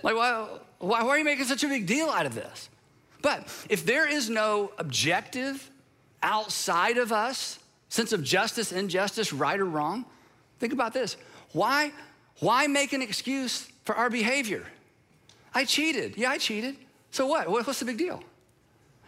Like, 0.03 0.15
why, 0.15 0.49
why, 0.79 1.03
why 1.03 1.09
are 1.09 1.19
you 1.19 1.25
making 1.25 1.45
such 1.45 1.65
a 1.65 1.69
big 1.69 1.87
deal 1.87 2.09
out 2.09 2.26
of 2.26 2.35
this? 2.35 2.71
But 3.23 3.49
if 3.69 3.85
there 3.85 4.09
is 4.09 4.31
no 4.31 4.73
objective 4.79 5.71
outside 6.23 6.97
of 6.97 7.12
us 7.12 7.59
sense 7.88 8.12
of 8.12 8.23
justice, 8.23 8.73
injustice, 8.73 9.33
right 9.33 9.59
or 9.59 9.65
wrong, 9.65 10.05
think 10.59 10.73
about 10.73 10.93
this. 10.93 11.17
Why, 11.53 11.93
why 12.41 12.67
make 12.67 12.93
an 12.93 13.03
excuse 13.03 13.69
for 13.87 13.95
our 13.95 14.11
behavior? 14.11 14.64
I 15.55 15.64
cheated. 15.64 16.19
Yeah, 16.19 16.31
I 16.31 16.38
cheated. 16.38 16.76
So 17.11 17.26
what? 17.26 17.49
What's 17.49 17.78
the 17.78 17.87
big 17.87 17.97
deal? 17.97 18.23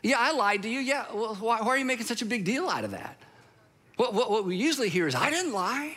Yeah, 0.02 0.16
I 0.18 0.32
lied 0.32 0.62
to 0.62 0.68
you. 0.68 0.78
Yeah, 0.78 1.06
well, 1.12 1.34
why, 1.34 1.60
why 1.60 1.68
are 1.68 1.76
you 1.76 1.84
making 1.84 2.06
such 2.06 2.22
a 2.22 2.24
big 2.24 2.44
deal 2.44 2.68
out 2.68 2.84
of 2.84 2.92
that? 2.92 3.18
What, 3.96 4.14
what, 4.14 4.30
what 4.30 4.44
we 4.44 4.56
usually 4.56 4.88
hear 4.88 5.08
is, 5.08 5.14
I 5.14 5.28
didn't 5.28 5.52
lie. 5.52 5.96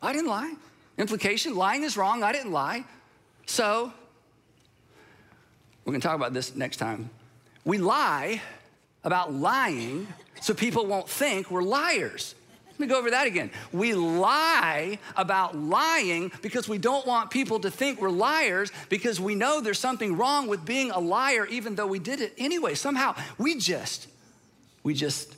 I 0.00 0.12
didn't 0.12 0.28
lie. 0.28 0.54
Implication 0.96 1.54
lying 1.54 1.82
is 1.82 1.96
wrong. 1.96 2.22
I 2.22 2.32
didn't 2.32 2.52
lie. 2.52 2.84
So 3.46 3.92
we're 5.84 5.92
going 5.92 6.00
to 6.00 6.06
talk 6.06 6.16
about 6.16 6.32
this 6.32 6.56
next 6.56 6.78
time. 6.78 7.10
We 7.66 7.76
lie 7.78 8.40
about 9.04 9.34
lying 9.34 10.06
so 10.40 10.54
people 10.54 10.86
won't 10.86 11.08
think 11.08 11.50
we're 11.50 11.62
liars. 11.62 12.34
Let 12.74 12.80
me 12.80 12.86
go 12.88 12.98
over 12.98 13.10
that 13.12 13.28
again. 13.28 13.52
We 13.72 13.94
lie 13.94 14.98
about 15.16 15.56
lying 15.56 16.32
because 16.42 16.68
we 16.68 16.78
don't 16.78 17.06
want 17.06 17.30
people 17.30 17.60
to 17.60 17.70
think 17.70 18.00
we're 18.00 18.10
liars 18.10 18.72
because 18.88 19.20
we 19.20 19.36
know 19.36 19.60
there's 19.60 19.78
something 19.78 20.16
wrong 20.16 20.48
with 20.48 20.64
being 20.64 20.90
a 20.90 20.98
liar 20.98 21.46
even 21.46 21.76
though 21.76 21.86
we 21.86 22.00
did 22.00 22.20
it 22.20 22.34
anyway. 22.36 22.74
Somehow 22.74 23.14
we 23.38 23.56
just 23.58 24.08
we 24.82 24.92
just 24.92 25.36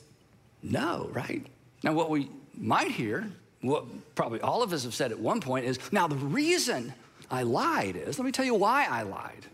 know, 0.63 1.11
right? 1.13 1.45
Now 1.83 1.93
what 1.93 2.09
we 2.09 2.29
might 2.57 2.89
hear, 2.89 3.27
what 3.61 3.85
probably 4.15 4.41
all 4.41 4.63
of 4.63 4.73
us 4.73 4.83
have 4.83 4.95
said 4.95 5.11
at 5.11 5.19
one 5.19 5.39
point 5.39 5.65
is, 5.65 5.79
now 5.91 6.07
the 6.07 6.15
reason 6.15 6.91
I 7.29 7.43
lied 7.43 7.95
is, 7.95 8.17
let 8.17 8.25
me 8.25 8.31
tell 8.31 8.45
you 8.45 8.55
why 8.55 8.87
I 8.89 9.03
lied. 9.03 9.45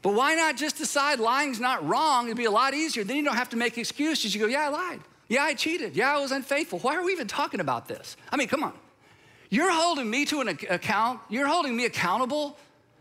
But 0.00 0.14
why 0.14 0.34
not 0.34 0.56
just 0.56 0.78
decide 0.78 1.18
lying's 1.18 1.60
not 1.60 1.86
wrong? 1.86 2.26
It'd 2.26 2.36
be 2.36 2.44
a 2.44 2.50
lot 2.50 2.72
easier. 2.72 3.04
Then 3.04 3.16
you 3.16 3.24
don't 3.24 3.36
have 3.36 3.50
to 3.50 3.56
make 3.56 3.76
excuses. 3.78 4.34
You 4.34 4.40
go, 4.40 4.46
yeah, 4.46 4.66
I 4.66 4.68
lied. 4.68 5.00
Yeah, 5.28 5.44
I 5.44 5.54
cheated. 5.54 5.94
Yeah, 5.94 6.16
I 6.16 6.20
was 6.20 6.32
unfaithful. 6.32 6.78
Why 6.78 6.96
are 6.96 7.04
we 7.04 7.12
even 7.12 7.26
talking 7.28 7.60
about 7.60 7.86
this? 7.86 8.16
I 8.32 8.36
mean, 8.36 8.48
come 8.48 8.64
on. 8.64 8.72
You're 9.50 9.72
holding 9.72 10.08
me 10.08 10.24
to 10.26 10.40
an 10.40 10.48
account, 10.48 11.20
you're 11.28 11.46
holding 11.46 11.74
me 11.74 11.86
accountable 11.86 12.58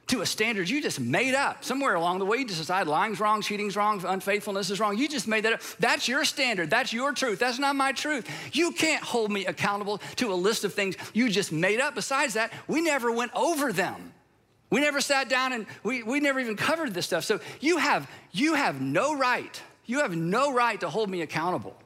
to 0.07 0.21
a 0.21 0.25
standard 0.25 0.69
you 0.69 0.81
just 0.81 0.99
made 1.01 1.35
up. 1.35 1.65
Somewhere 1.65 1.95
along 1.95 2.19
the 2.19 2.25
way, 2.25 2.37
you 2.37 2.45
just 2.45 2.59
decide 2.59 2.87
lying's 2.87 3.19
wrong, 3.19 3.41
cheating's 3.41 3.75
wrong, 3.75 4.01
unfaithfulness 4.05 4.69
is 4.69 4.79
wrong. 4.79 4.97
You 4.97 5.09
just 5.09 5.27
made 5.27 5.43
that 5.43 5.53
up. 5.53 5.61
That's 5.79 6.07
your 6.07 6.23
standard. 6.23 6.69
That's 6.69 6.93
your 6.93 7.11
truth. 7.11 7.39
That's 7.39 7.59
not 7.59 7.75
my 7.75 7.91
truth. 7.91 8.29
You 8.53 8.71
can't 8.71 9.03
hold 9.03 9.31
me 9.31 9.45
accountable 9.45 9.97
to 10.15 10.31
a 10.31 10.35
list 10.35 10.63
of 10.63 10.73
things 10.73 10.95
you 11.13 11.29
just 11.29 11.51
made 11.51 11.81
up. 11.81 11.95
Besides 11.95 12.35
that, 12.35 12.53
we 12.67 12.79
never 12.79 13.11
went 13.11 13.31
over 13.35 13.73
them. 13.73 14.13
We 14.69 14.79
never 14.79 15.01
sat 15.01 15.27
down 15.27 15.51
and 15.51 15.65
we, 15.83 16.03
we 16.03 16.21
never 16.21 16.39
even 16.39 16.55
covered 16.55 16.93
this 16.93 17.05
stuff. 17.05 17.25
So 17.25 17.41
you 17.59 17.77
have, 17.77 18.09
you 18.31 18.53
have 18.53 18.79
no 18.79 19.17
right, 19.17 19.61
you 19.85 19.99
have 19.99 20.15
no 20.15 20.53
right 20.53 20.79
to 20.79 20.89
hold 20.89 21.09
me 21.09 21.21
accountable 21.21 21.77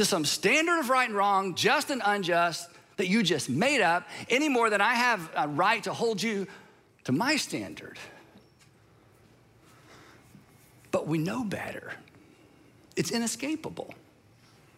to 0.00 0.04
some 0.06 0.24
standard 0.24 0.78
of 0.78 0.88
right 0.88 1.10
and 1.10 1.14
wrong, 1.14 1.54
just 1.54 1.90
and 1.90 2.00
unjust, 2.02 2.70
that 2.96 3.08
you 3.08 3.22
just 3.22 3.50
made 3.50 3.82
up, 3.82 4.08
any 4.30 4.48
more 4.48 4.70
than 4.70 4.80
I 4.80 4.94
have 4.94 5.30
a 5.36 5.46
right 5.46 5.82
to 5.84 5.92
hold 5.92 6.22
you 6.22 6.46
to 7.04 7.12
my 7.12 7.36
standard. 7.36 7.98
But 10.90 11.06
we 11.06 11.18
know 11.18 11.44
better. 11.44 11.92
It's 12.96 13.10
inescapable. 13.10 13.92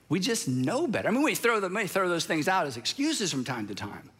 We 0.09 0.19
just 0.19 0.49
know 0.49 0.89
better. 0.89 1.07
I 1.07 1.13
mean, 1.13 1.23
we 1.23 1.37
throw, 1.37 1.61
the, 1.61 1.69
we 1.69 1.87
throw 1.87 2.09
those 2.09 2.27
things 2.27 2.49
out 2.49 2.67
as 2.67 2.77
excuses 2.77 3.31
from 3.31 3.45
time 3.45 3.69
to 3.69 3.77
time. 3.77 4.11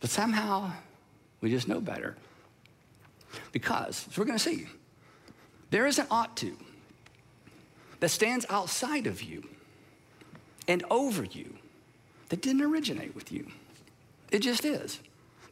But 0.00 0.10
somehow 0.10 0.72
we 1.40 1.50
just 1.50 1.68
know 1.68 1.80
better. 1.80 2.16
Because, 3.52 4.08
as 4.10 4.18
we're 4.18 4.24
to 4.24 4.38
see, 4.40 4.66
there 5.70 5.86
is 5.86 6.00
an 6.00 6.08
ought 6.10 6.36
to 6.38 6.56
that 8.00 8.08
stands 8.08 8.44
outside 8.50 9.06
of 9.06 9.22
you 9.22 9.48
and 10.68 10.84
over 10.90 11.24
you 11.24 11.54
that 12.28 12.42
didn't 12.42 12.62
originate 12.62 13.14
with 13.14 13.32
you. 13.32 13.46
It 14.30 14.40
just 14.40 14.64
is. 14.64 15.00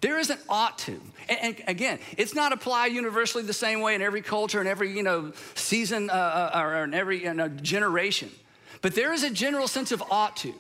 There 0.00 0.19
is 0.19 0.31
an 0.31 0.38
ought 0.49 0.79
to. 0.79 1.00
And, 1.29 1.38
and, 1.43 1.62
again, 1.67 1.99
it's 2.17 2.35
not 2.35 2.53
applied 2.53 2.93
universally 2.93 3.43
the 3.43 3.53
same 3.53 3.81
way 3.81 3.95
in 3.95 4.03
every 4.03 4.23
culture 4.23 4.61
and 4.61 4.69
every, 4.69 4.97
you 4.97 5.03
know, 5.03 5.33
season 5.55 6.09
uh, 6.09 6.12
uh, 6.12 6.61
or 6.61 6.85
in 6.85 6.95
every 6.95 7.25
you 7.25 7.35
know, 7.35 7.49
generation. 7.49 8.31
But 8.81 8.95
there 8.95 9.12
is 9.12 9.25
a 9.25 9.31
general 9.31 9.67
sense 9.67 9.91
of 9.91 10.03
ought 10.11 10.37
to 10.38 10.55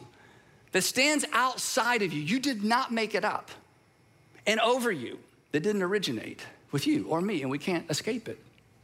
that 0.72 0.82
stands 0.82 1.24
outside 1.32 2.02
of 2.02 2.12
you. 2.12 2.20
You 2.20 2.40
did 2.40 2.64
not 2.64 2.92
make 2.92 3.14
it 3.14 3.24
up 3.24 3.50
and 4.46 4.58
over 4.60 4.90
you 4.90 5.18
that 5.52 5.60
didn't 5.60 5.82
originate 5.82 6.44
with 6.72 6.86
you 6.86 7.06
or 7.06 7.20
me, 7.20 7.42
and 7.42 7.50
we 7.50 7.58
can't 7.58 7.88
escape 7.90 8.28
it. 8.28 8.38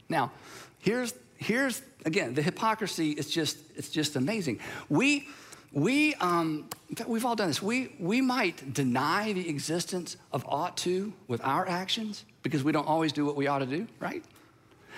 Now, 0.07 0.31
here's, 0.79 1.13
here's 1.37 1.81
again, 2.05 2.33
the 2.33 2.41
hypocrisy 2.41 3.11
is 3.11 3.29
just, 3.29 3.57
it's 3.75 3.89
just 3.89 4.15
amazing. 4.15 4.59
We, 4.89 5.27
we, 5.75 6.15
um, 6.15 6.69
we've 7.05 7.25
all 7.25 7.35
done 7.35 7.49
this. 7.49 7.61
We, 7.61 7.93
we 7.99 8.21
might 8.21 8.73
deny 8.73 9.33
the 9.33 9.47
existence 9.49 10.15
of 10.31 10.45
ought 10.47 10.77
to 10.77 11.11
with 11.27 11.43
our 11.43 11.67
actions 11.67 12.23
because 12.43 12.63
we 12.63 12.71
don't 12.71 12.87
always 12.87 13.11
do 13.11 13.25
what 13.25 13.35
we 13.35 13.47
ought 13.47 13.59
to 13.59 13.65
do, 13.65 13.85
right? 13.99 14.23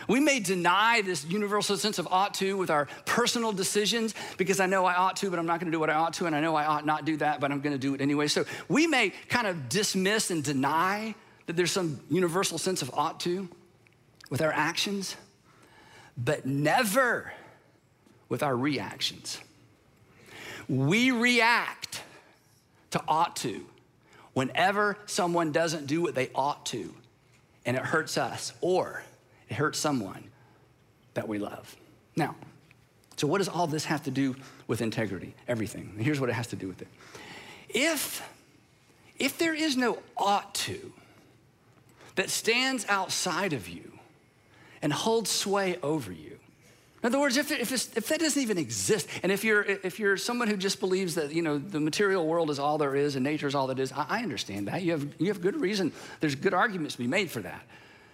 We 0.08 0.20
may 0.20 0.40
deny 0.40 1.02
this 1.02 1.26
universal 1.26 1.78
sense 1.78 1.98
of 1.98 2.08
ought 2.12 2.36
to 2.36 2.56
with 2.56 2.70
our 2.70 2.88
personal 3.06 3.52
decisions 3.52 4.14
because 4.38 4.60
I 4.60 4.68
know 4.68 4.86
I 4.86 4.94
ought 4.94 5.16
to, 5.18 5.32
but 5.32 5.40
I'm 5.40 5.48
not 5.48 5.60
going 5.60 5.72
to 5.72 5.76
do 5.76 5.80
what 5.80 5.90
I 5.90 5.96
ought 5.96 6.14
to, 6.14 6.28
and 6.28 6.36
I 6.36 6.42
know 6.42 6.56
I 6.56 6.66
ought 6.66 6.86
not 6.86 7.06
do 7.06 7.18
that, 7.18 7.40
but 7.40 7.52
I'm 7.52 7.60
going 7.62 7.74
to 7.74 7.80
do 7.80 7.96
it 7.96 8.02
anyway. 8.02 8.28
So 8.28 8.46
we 8.70 8.86
may 8.86 9.10
kind 9.30 9.48
of 9.48 9.70
dismiss 9.70 10.30
and 10.30 10.44
deny 10.44 11.16
that 11.48 11.56
there's 11.56 11.72
some 11.72 12.00
universal 12.08 12.60
sense 12.60 12.84
of 12.84 12.94
ought 12.94 13.20
to 13.22 13.50
with 14.30 14.44
our 14.44 14.52
actions, 14.52 15.16
but 16.16 16.46
never 16.46 17.34
with 18.30 18.44
our 18.44 18.56
reactions. 18.56 19.40
We 20.70 21.12
react 21.12 22.02
to 22.92 23.02
ought 23.08 23.36
to 23.38 23.66
whenever 24.34 24.98
someone 25.06 25.52
doesn't 25.52 25.88
do 25.88 26.02
what 26.02 26.16
they 26.16 26.30
ought 26.36 26.66
to, 26.68 26.94
and 27.66 27.76
it 27.76 27.84
hurts 27.84 28.18
us, 28.18 28.54
or 28.62 29.04
it 29.50 29.56
hurts 29.56 29.80
someone 29.80 30.24
that 31.14 31.28
we 31.28 31.40
love. 31.40 31.76
Now, 32.16 32.36
so 33.16 33.28
what 33.28 33.40
does 33.40 33.50
all 33.50 33.66
this 33.66 33.86
have 33.86 34.04
to 34.04 34.12
do 34.12 34.36
with 34.68 34.82
integrity? 34.82 35.34
Everything. 35.48 35.96
Here's 36.00 36.20
what 36.20 36.30
it 36.30 36.34
has 36.34 36.48
to 36.48 36.56
do 36.56 36.68
with 36.68 36.82
it. 36.82 36.88
If, 37.70 38.22
if 39.18 39.38
there 39.38 39.56
is 39.56 39.76
no 39.76 40.00
ought 40.16 40.54
to 40.56 40.94
that 42.16 42.30
stands 42.30 42.86
outside 42.88 43.54
of 43.54 43.68
you 43.68 43.94
and 44.82 44.94
holds 44.94 45.32
sway 45.32 45.78
over 45.82 46.12
you, 46.12 46.37
in 47.08 47.14
other 47.14 47.22
words, 47.22 47.38
if, 47.38 47.52
if, 47.52 47.72
if, 47.72 48.08
that 48.08 48.20
doesn't 48.20 48.42
even 48.42 48.58
exist, 48.58 49.08
and 49.24 49.32
if 49.32 49.44
you're, 49.44 49.62
if 49.62 49.98
you're 50.00 50.18
someone 50.18 50.48
who 50.48 50.58
just 50.58 50.80
believes 50.80 51.16
that 51.16 51.32
you 51.32 51.42
know, 51.42 51.58
the 51.58 51.80
material 51.80 52.28
world 52.28 52.50
is 52.50 52.60
all 52.60 52.78
there 52.78 52.96
is 52.96 53.16
and 53.16 53.24
nature 53.24 53.48
is 53.48 53.56
all 53.56 53.68
that 53.68 53.80
is, 53.80 53.92
I, 53.92 54.06
I 54.10 54.24
understand 54.24 54.68
that. 54.68 54.82
You 54.84 54.92
have, 54.92 55.08
you 55.18 55.28
have 55.28 55.42
good 55.42 55.60
reason. 55.60 55.94
There's 56.20 56.36
good 56.36 56.54
arguments 56.54 56.96
to 56.96 57.00
be 57.00 57.08
made 57.08 57.32
for 57.32 57.42
that. 57.42 57.62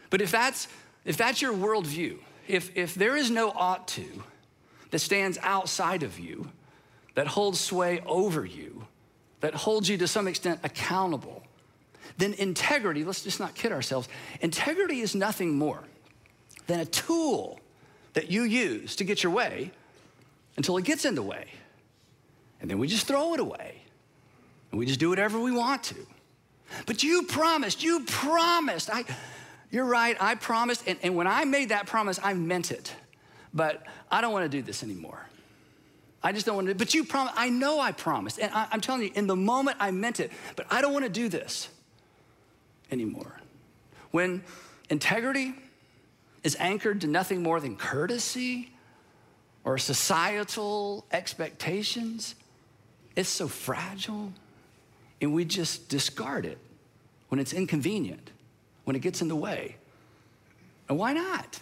But 0.10 0.22
if 0.22 0.32
that's 0.32 0.68
if 1.06 1.18
that's 1.18 1.42
your 1.42 1.54
worldview, 1.54 2.20
if, 2.48 2.76
if 2.78 2.96
there 2.96 3.18
is 3.18 3.30
no 3.30 3.52
ought 3.52 3.88
to 3.90 4.24
that 4.92 5.00
stands 5.00 5.38
outside 5.42 6.04
of 6.04 6.20
you, 6.20 6.50
that 7.16 7.28
holds 7.28 7.60
sway 7.60 8.02
over 8.06 8.46
you, 8.46 8.86
that 9.42 9.54
holds 9.54 9.90
you 9.90 9.98
to 9.98 10.08
some 10.08 10.28
extent 10.28 10.60
accountable, 10.64 11.44
then 12.18 12.34
integrity, 12.36 13.04
let's 13.04 13.24
just 13.24 13.40
not 13.40 13.56
kid 13.56 13.72
ourselves, 13.72 14.08
integrity 14.42 15.02
is 15.02 15.16
nothing 15.16 15.58
more 15.58 15.84
than 16.68 16.80
a 16.80 16.86
tool 16.86 17.60
that 18.14 18.32
you 18.32 18.44
use 18.44 18.96
to 18.98 19.04
get 19.04 19.24
your 19.24 19.32
way 19.32 19.72
until 20.58 20.78
it 20.78 20.86
gets 20.86 21.06
in 21.06 21.16
the 21.16 21.24
way. 21.24 21.48
And 22.62 22.70
then 22.70 22.80
we 22.80 22.88
just 22.88 23.08
throw 23.08 23.34
it 23.34 23.40
away. 23.40 23.82
And 24.72 24.80
we 24.80 24.86
just 24.86 25.00
do 25.00 25.10
whatever 25.10 25.40
we 25.40 25.52
want 25.52 25.84
to. 25.84 25.96
But 26.86 27.04
you 27.04 27.24
promised, 27.24 27.84
you 27.84 28.02
promised. 28.06 28.90
I, 28.92 29.04
you're 29.70 29.86
right, 29.86 30.18
I 30.20 30.36
promised. 30.36 30.84
And, 30.88 30.98
and 31.04 31.16
when 31.16 31.28
I 31.28 31.46
made 31.46 31.70
that 31.70 31.86
promise, 31.86 32.20
I 32.24 32.34
meant 32.34 32.72
it. 32.72 32.94
But 33.54 33.86
I 34.10 34.22
don't 34.22 34.32
want 34.32 34.50
to 34.50 34.58
do 34.58 34.64
this 34.64 34.84
anymore. 34.84 35.28
I 36.24 36.32
just 36.32 36.46
don't 36.46 36.56
want 36.56 36.70
to. 36.70 36.76
But 36.76 36.94
you 36.94 37.04
promised. 37.04 37.36
I 37.38 37.50
know 37.50 37.80
I 37.80 37.92
promised. 37.92 38.40
And 38.40 38.52
I, 38.54 38.68
I'm 38.72 38.82
telling 38.82 39.04
you, 39.04 39.12
in 39.14 39.28
the 39.28 39.36
moment, 39.36 39.78
I 39.80 39.92
meant 39.92 40.20
it. 40.20 40.32
But 40.56 40.66
I 40.72 40.82
don't 40.82 40.94
want 40.94 41.06
to 41.06 41.12
do 41.12 41.30
this 41.30 41.70
anymore. 42.92 43.40
When 44.12 44.44
integrity 44.90 45.54
is 46.44 46.56
anchored 46.60 47.02
to 47.02 47.08
nothing 47.08 47.42
more 47.42 47.60
than 47.60 47.76
courtesy 47.76 48.72
or 49.64 49.78
societal 49.78 51.06
expectations, 51.12 52.36
it's 53.16 53.30
so 53.30 53.48
fragile, 53.48 54.32
and 55.22 55.34
we 55.34 55.46
just 55.46 55.88
discard 55.88 56.46
it 56.46 56.58
when 57.30 57.40
it's 57.40 57.54
inconvenient, 57.54 58.32
when 58.84 58.96
it 58.96 59.00
gets 59.00 59.22
in 59.22 59.28
the 59.28 59.36
way. 59.36 59.78
And 60.90 60.98
why 60.98 61.14
not? 61.14 61.60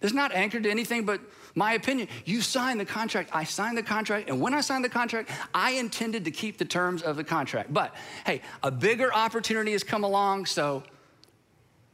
It's 0.00 0.14
not 0.14 0.32
anchored 0.32 0.62
to 0.64 0.70
anything 0.70 1.04
but 1.04 1.20
my 1.54 1.72
opinion. 1.72 2.08
You 2.24 2.42
signed 2.42 2.78
the 2.78 2.84
contract, 2.84 3.30
I 3.32 3.44
signed 3.44 3.78
the 3.78 3.82
contract, 3.82 4.28
and 4.28 4.40
when 4.40 4.54
I 4.54 4.60
signed 4.60 4.84
the 4.84 4.90
contract, 4.90 5.30
I 5.54 5.72
intended 5.72 6.24
to 6.26 6.30
keep 6.30 6.58
the 6.58 6.64
terms 6.64 7.02
of 7.02 7.16
the 7.16 7.24
contract. 7.24 7.72
But 7.72 7.94
hey, 8.24 8.42
a 8.62 8.70
bigger 8.70 9.12
opportunity 9.12 9.72
has 9.72 9.82
come 9.82 10.04
along, 10.04 10.46
so 10.46 10.82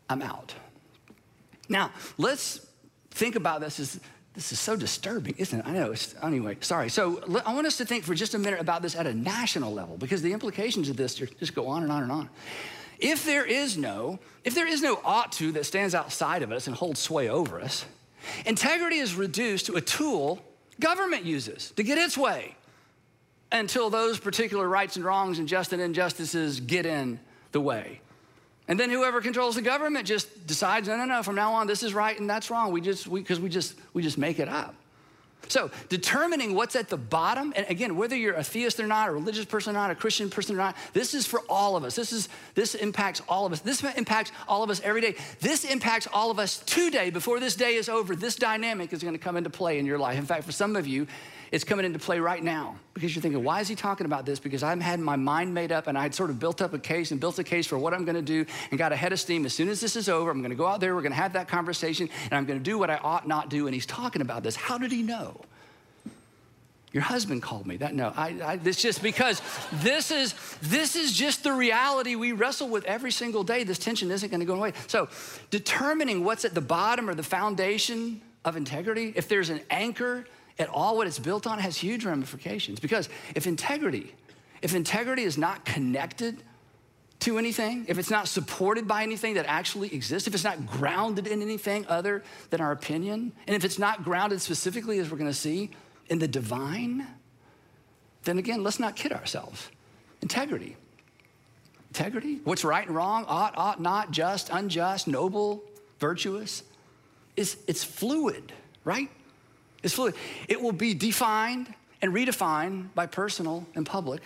I'm 0.09 0.23
out. 0.23 0.55
Now, 1.73 1.91
let's 2.19 2.64
think 3.11 3.35
about 3.35 3.61
this 3.61 3.81
as 3.81 3.99
this 4.35 4.52
is 4.52 4.61
so 4.61 4.76
disturbing, 4.76 5.35
isn't 5.37 5.61
it? 5.61 5.67
I 5.67 5.73
know. 5.73 5.95
anyway, 6.23 6.57
sorry. 6.61 6.88
So 6.88 7.23
I 7.45 7.52
want 7.52 7.67
us 7.67 7.76
to 7.79 7.85
think 7.85 8.05
for 8.05 8.14
just 8.14 8.35
a 8.35 8.38
minute 8.38 8.61
about 8.61 8.81
this 8.81 8.95
at 8.95 9.07
a 9.07 9.12
national 9.12 9.75
level 9.75 9.99
because 9.99 10.23
the 10.23 10.33
implications 10.33 10.88
of 10.88 10.97
this 10.97 11.14
just 11.17 11.55
go 11.55 11.67
on 11.67 11.83
and 11.83 11.93
on 11.93 12.02
and 12.02 12.12
on. 12.12 12.31
If 12.99 13.25
there 13.25 13.45
is 13.45 13.76
no, 13.76 14.21
if 14.45 14.55
there 14.55 14.67
is 14.67 14.81
no 14.81 15.00
ought 15.05 15.33
to 15.33 15.52
that 15.52 15.67
stands 15.67 15.95
outside 15.95 16.43
of 16.43 16.52
us 16.52 16.67
and 16.67 16.76
holds 16.76 17.00
sway 17.00 17.29
over 17.29 17.61
us, 17.61 17.85
integrity 18.47 18.97
is 18.97 19.14
reduced 19.14 19.67
to 19.67 19.75
a 19.75 19.81
tool 19.81 20.43
government 20.81 21.25
uses 21.25 21.73
to 21.73 21.83
get 21.83 21.99
its 21.99 22.17
way 22.17 22.57
until 23.50 23.91
those 23.91 24.19
particular 24.19 24.67
rights 24.67 24.97
and 24.97 25.05
wrongs 25.05 25.38
and 25.38 25.49
just 25.49 25.73
and 25.73 25.83
injustices 25.83 26.61
get 26.61 26.87
in 26.87 27.21
the 27.50 27.61
way. 27.61 28.00
And 28.69 28.78
then 28.78 28.90
whoever 28.90 29.21
controls 29.21 29.57
the 29.57 29.62
government 29.62 30.07
just 30.07 30.47
decides, 30.47 30.88
no, 30.88 30.97
no, 30.97 31.04
no, 31.04 31.23
from 31.23 31.35
now 31.35 31.52
on, 31.52 31.66
this 31.66 31.83
is 31.83 31.95
right 31.95 32.19
and 32.19 32.31
that's 32.31 32.50
wrong. 32.50 32.73
We 32.73 32.81
just, 32.81 33.12
because 33.12 33.40
we, 33.40 33.45
we, 33.45 33.50
just, 33.50 33.75
we 33.92 34.02
just 34.02 34.19
make 34.19 34.38
it 34.38 34.49
up. 34.49 34.75
So, 35.49 35.71
determining 35.88 36.54
what's 36.54 36.76
at 36.76 36.88
the 36.88 36.97
bottom, 36.97 37.52
and 37.57 37.66
again, 37.69 37.97
whether 37.97 38.16
you're 38.16 38.35
a 38.35 38.45
theist 38.45 38.81
or 38.81 38.87
not, 38.87 39.09
a 39.09 39.12
religious 39.12 39.45
person 39.45 39.76
or 39.76 39.78
not, 39.78 39.90
a 39.90 39.95
Christian 39.95 40.31
person 40.31 40.54
or 40.54 40.59
not, 40.59 40.76
this 40.92 41.14
is 41.14 41.26
for 41.26 41.40
all 41.49 41.76
of 41.76 41.85
us. 41.85 41.97
This, 41.97 42.12
is, 42.12 42.28
this 42.54 42.75
impacts 42.75 43.21
all 43.28 43.45
of 43.45 43.52
us. 43.52 43.61
This 43.61 43.83
impacts 43.83 44.33
all 44.49 44.62
of 44.62 44.71
us 44.71 44.81
every 44.83 45.00
day. 45.00 45.16
This 45.40 45.64
impacts 45.64 46.07
all 46.12 46.31
of 46.31 46.38
us 46.38 46.61
today. 46.61 47.11
Before 47.11 47.40
this 47.40 47.57
day 47.57 47.75
is 47.75 47.88
over, 47.88 48.14
this 48.14 48.37
dynamic 48.37 48.92
is 48.92 49.02
going 49.02 49.14
to 49.14 49.19
come 49.19 49.37
into 49.37 49.50
play 49.50 49.78
in 49.78 49.85
your 49.85 49.99
life. 49.99 50.19
In 50.19 50.25
fact, 50.25 50.45
for 50.45 50.52
some 50.52 50.76
of 50.76 50.87
you, 50.87 51.07
it's 51.52 51.64
coming 51.64 51.85
into 51.85 51.99
play 51.99 52.18
right 52.18 52.42
now 52.42 52.76
because 52.94 53.14
you're 53.14 53.21
thinking, 53.21 53.44
why 53.44 53.61
is 53.61 53.68
he 53.68 53.75
talking 53.75 54.06
about 54.06 54.25
this? 54.25 54.40
Because 54.40 54.62
I've 54.62 54.80
had 54.80 54.99
my 54.99 55.16
mind 55.16 55.52
made 55.52 55.71
up 55.71 55.87
and 55.87 55.99
I 55.99 56.02
had 56.02 56.14
sort 56.14 56.30
of 56.30 56.40
built 56.40 56.62
up 56.62 56.73
a 56.73 56.78
case 56.78 57.11
and 57.11 57.21
built 57.21 57.38
a 57.38 57.44
case 57.44 57.66
for 57.66 57.76
what 57.76 57.92
I'm 57.92 58.06
going 58.06 58.16
to 58.16 58.23
do 58.23 58.47
and 58.71 58.78
got 58.78 58.90
ahead 58.90 59.12
of 59.12 59.21
steam. 59.21 59.44
As 59.44 59.52
soon 59.52 59.68
as 59.68 59.78
this 59.78 59.94
is 59.94 60.09
over, 60.09 60.30
I'm 60.30 60.38
going 60.38 60.50
to 60.50 60.56
go 60.56 60.66
out 60.66 60.80
there, 60.80 60.94
we're 60.94 61.02
going 61.02 61.12
to 61.12 61.18
have 61.18 61.35
that 61.35 61.49
conversation, 61.49 62.09
and 62.25 62.32
I'm 62.32 62.47
going 62.47 62.59
to 62.59 62.64
do 62.64 62.78
what 62.78 62.88
I 62.88 62.97
ought 62.97 63.28
not 63.28 63.50
do. 63.50 63.66
And 63.66 63.75
he's 63.75 63.85
talking 63.85 64.23
about 64.23 64.42
this. 64.42 64.56
How 64.56 64.78
did 64.78 64.91
he 64.91 65.02
know? 65.02 65.43
Your 66.93 67.02
husband 67.02 67.43
called 67.43 67.67
me. 67.67 67.76
That 67.78 67.95
no, 67.95 68.12
I, 68.17 68.36
I 68.45 68.56
this 68.56 68.80
just 68.80 69.02
because 69.02 69.41
this 69.73 70.10
is 70.10 70.34
this 70.60 70.95
is 70.95 71.12
just 71.12 71.43
the 71.43 71.52
reality 71.52 72.17
we 72.17 72.32
wrestle 72.32 72.69
with 72.69 72.84
every 72.84 73.10
single 73.10 73.45
day. 73.45 73.65
This 73.65 73.78
tension 73.78 74.10
isn't 74.10 74.28
going 74.28 74.41
to 74.41 74.47
go 74.47 74.56
away. 74.56 74.75
So, 74.88 75.08
determining 75.50 76.23
what's 76.23 76.45
at 76.45 76.52
the 76.52 76.60
bottom 76.60 77.08
or 77.08 77.15
the 77.15 77.23
foundation 77.23 78.21
of 78.45 78.58
integrity, 78.58 79.15
if 79.17 79.26
there's 79.26 79.49
an 79.49 79.62
anchor 79.71 80.26
at 80.58 80.69
all 80.69 80.97
what 80.97 81.06
it's 81.06 81.19
built 81.19 81.47
on 81.47 81.58
has 81.58 81.76
huge 81.76 82.04
ramifications 82.04 82.80
because 82.80 83.08
if 83.34 83.47
integrity 83.47 84.15
if 84.60 84.75
integrity 84.75 85.23
is 85.23 85.36
not 85.36 85.65
connected 85.65 86.43
to 87.21 87.38
anything 87.38 87.84
if 87.88 87.99
it's 87.99 88.10
not 88.10 88.28
supported 88.28 88.86
by 88.86 89.02
anything 89.02 89.34
that 89.34 89.47
actually 89.47 89.93
exists 89.95 90.28
if 90.28 90.34
it's 90.34 90.45
not 90.45 90.67
grounded 90.67 91.26
in 91.26 91.43
anything 91.43 91.86
other 91.88 92.23
than 92.50 92.60
our 92.60 92.73
opinion 92.73 93.32
and 93.47 93.56
if 93.56 93.65
it's 93.65 93.78
not 93.78 94.04
grounded 94.04 94.41
specifically 94.41 94.99
as 94.99 95.10
we're 95.10 95.19
going 95.19 95.30
to 95.30 95.36
see 95.36 95.71
in 96.08 96.19
the 96.19 96.28
divine 96.28 97.06
then 98.25 98.38
again 98.38 98.62
let's 98.62 98.78
not 98.78 98.97
kid 98.97 99.12
ourselves. 99.12 99.69
Integrity. 100.21 100.76
Integrity? 101.91 102.41
What's 102.45 102.65
right 102.65 102.86
and 102.86 102.95
wrong 102.95 103.25
ought 103.26 103.56
ought 103.56 103.80
not 103.80 104.10
just 104.10 104.50
unjust 104.50 105.08
noble 105.08 105.62
virtuous 105.99 106.62
is 107.36 107.56
it's 107.67 107.84
fluid 107.84 108.52
right 108.84 109.10
is 109.82 109.92
fluid. 109.92 110.14
It 110.49 110.60
will 110.60 110.73
be 110.73 110.95
defined 110.95 111.73
and 112.00 112.12
redefined 112.12 112.95
by 112.95 113.06
personal 113.06 113.66
and 113.75 113.86
public 113.86 114.23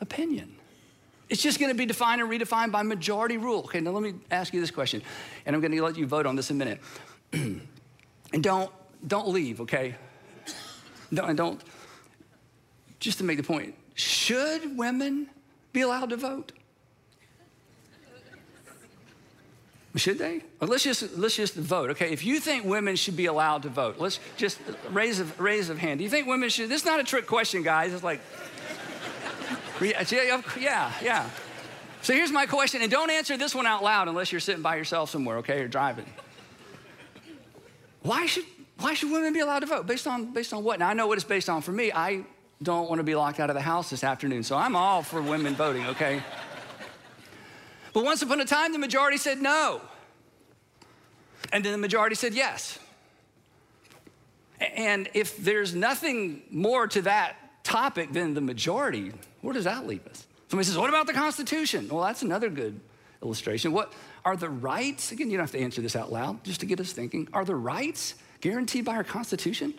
opinion. 0.00 0.54
It's 1.28 1.42
just 1.42 1.58
going 1.58 1.70
to 1.70 1.76
be 1.76 1.86
defined 1.86 2.20
and 2.20 2.30
redefined 2.30 2.72
by 2.72 2.82
majority 2.82 3.36
rule. 3.36 3.60
Okay, 3.60 3.80
now 3.80 3.90
let 3.90 4.02
me 4.02 4.14
ask 4.30 4.54
you 4.54 4.60
this 4.60 4.70
question, 4.70 5.02
and 5.44 5.54
I'm 5.54 5.60
going 5.60 5.72
to 5.72 5.82
let 5.82 5.96
you 5.96 6.06
vote 6.06 6.26
on 6.26 6.36
this 6.36 6.50
in 6.50 6.60
a 6.60 6.64
minute. 6.64 6.80
and 7.32 8.42
don't 8.42 8.70
don't 9.06 9.28
leave, 9.28 9.60
okay? 9.60 9.94
Don't, 11.12 11.36
don't 11.36 11.62
just 12.98 13.18
to 13.18 13.24
make 13.24 13.36
the 13.36 13.42
point. 13.42 13.74
Should 13.94 14.76
women 14.76 15.28
be 15.72 15.82
allowed 15.82 16.10
to 16.10 16.16
vote? 16.16 16.52
Should 19.96 20.18
they? 20.18 20.42
Well, 20.60 20.68
let's 20.68 20.84
just 20.84 21.16
let's 21.16 21.34
just 21.34 21.54
vote. 21.54 21.90
Okay, 21.90 22.12
if 22.12 22.24
you 22.24 22.40
think 22.40 22.64
women 22.64 22.94
should 22.94 23.16
be 23.16 23.26
allowed 23.26 23.62
to 23.62 23.68
vote, 23.68 23.96
let's 23.98 24.20
just 24.36 24.58
raise 24.90 25.18
a 25.18 25.24
raise 25.38 25.70
of 25.70 25.78
hand. 25.78 25.98
Do 25.98 26.04
you 26.04 26.10
think 26.10 26.26
women 26.26 26.50
should? 26.50 26.68
This 26.68 26.82
is 26.82 26.86
not 26.86 27.00
a 27.00 27.04
trick 27.04 27.26
question, 27.26 27.62
guys. 27.62 27.92
It's 27.92 28.04
like, 28.04 28.20
yeah, 29.80 30.92
yeah. 31.02 31.28
So 32.02 32.12
here's 32.12 32.30
my 32.30 32.46
question, 32.46 32.82
and 32.82 32.90
don't 32.90 33.10
answer 33.10 33.36
this 33.36 33.54
one 33.54 33.66
out 33.66 33.82
loud 33.82 34.08
unless 34.08 34.30
you're 34.30 34.40
sitting 34.40 34.62
by 34.62 34.76
yourself 34.76 35.10
somewhere, 35.10 35.38
okay, 35.38 35.60
or 35.60 35.68
driving. 35.68 36.06
Why 38.02 38.26
should 38.26 38.44
why 38.80 38.94
should 38.94 39.10
women 39.10 39.32
be 39.32 39.40
allowed 39.40 39.60
to 39.60 39.66
vote? 39.66 39.86
Based 39.86 40.06
on 40.06 40.32
based 40.32 40.52
on 40.52 40.62
what? 40.64 40.78
Now 40.78 40.88
I 40.88 40.94
know 40.94 41.06
what 41.06 41.18
it's 41.18 41.24
based 41.24 41.48
on. 41.48 41.62
For 41.62 41.72
me, 41.72 41.92
I 41.92 42.24
don't 42.62 42.88
want 42.88 42.98
to 42.98 43.04
be 43.04 43.14
locked 43.14 43.40
out 43.40 43.50
of 43.50 43.54
the 43.54 43.62
house 43.62 43.90
this 43.90 44.04
afternoon, 44.04 44.42
so 44.42 44.56
I'm 44.56 44.76
all 44.76 45.02
for 45.02 45.22
women 45.22 45.54
voting. 45.54 45.86
Okay. 45.86 46.22
But 47.92 48.04
once 48.04 48.22
upon 48.22 48.40
a 48.40 48.44
time, 48.44 48.72
the 48.72 48.78
majority 48.78 49.16
said 49.16 49.40
no. 49.40 49.80
And 51.52 51.64
then 51.64 51.72
the 51.72 51.78
majority 51.78 52.14
said 52.14 52.34
yes. 52.34 52.78
And 54.60 55.08
if 55.14 55.36
there's 55.36 55.74
nothing 55.74 56.42
more 56.50 56.86
to 56.88 57.02
that 57.02 57.36
topic 57.64 58.12
than 58.12 58.34
the 58.34 58.40
majority, 58.40 59.12
where 59.40 59.54
does 59.54 59.64
that 59.64 59.86
leave 59.86 60.06
us? 60.06 60.26
Somebody 60.48 60.66
says, 60.66 60.78
What 60.78 60.88
about 60.88 61.06
the 61.06 61.12
Constitution? 61.12 61.88
Well, 61.88 62.02
that's 62.02 62.22
another 62.22 62.48
good 62.48 62.80
illustration. 63.22 63.72
What 63.72 63.92
are 64.24 64.36
the 64.36 64.48
rights? 64.48 65.12
Again, 65.12 65.30
you 65.30 65.36
don't 65.36 65.44
have 65.44 65.52
to 65.52 65.60
answer 65.60 65.80
this 65.80 65.94
out 65.94 66.12
loud, 66.12 66.42
just 66.44 66.60
to 66.60 66.66
get 66.66 66.80
us 66.80 66.92
thinking. 66.92 67.28
Are 67.32 67.44
the 67.44 67.54
rights 67.54 68.14
guaranteed 68.40 68.84
by 68.84 68.96
our 68.96 69.04
Constitution? 69.04 69.74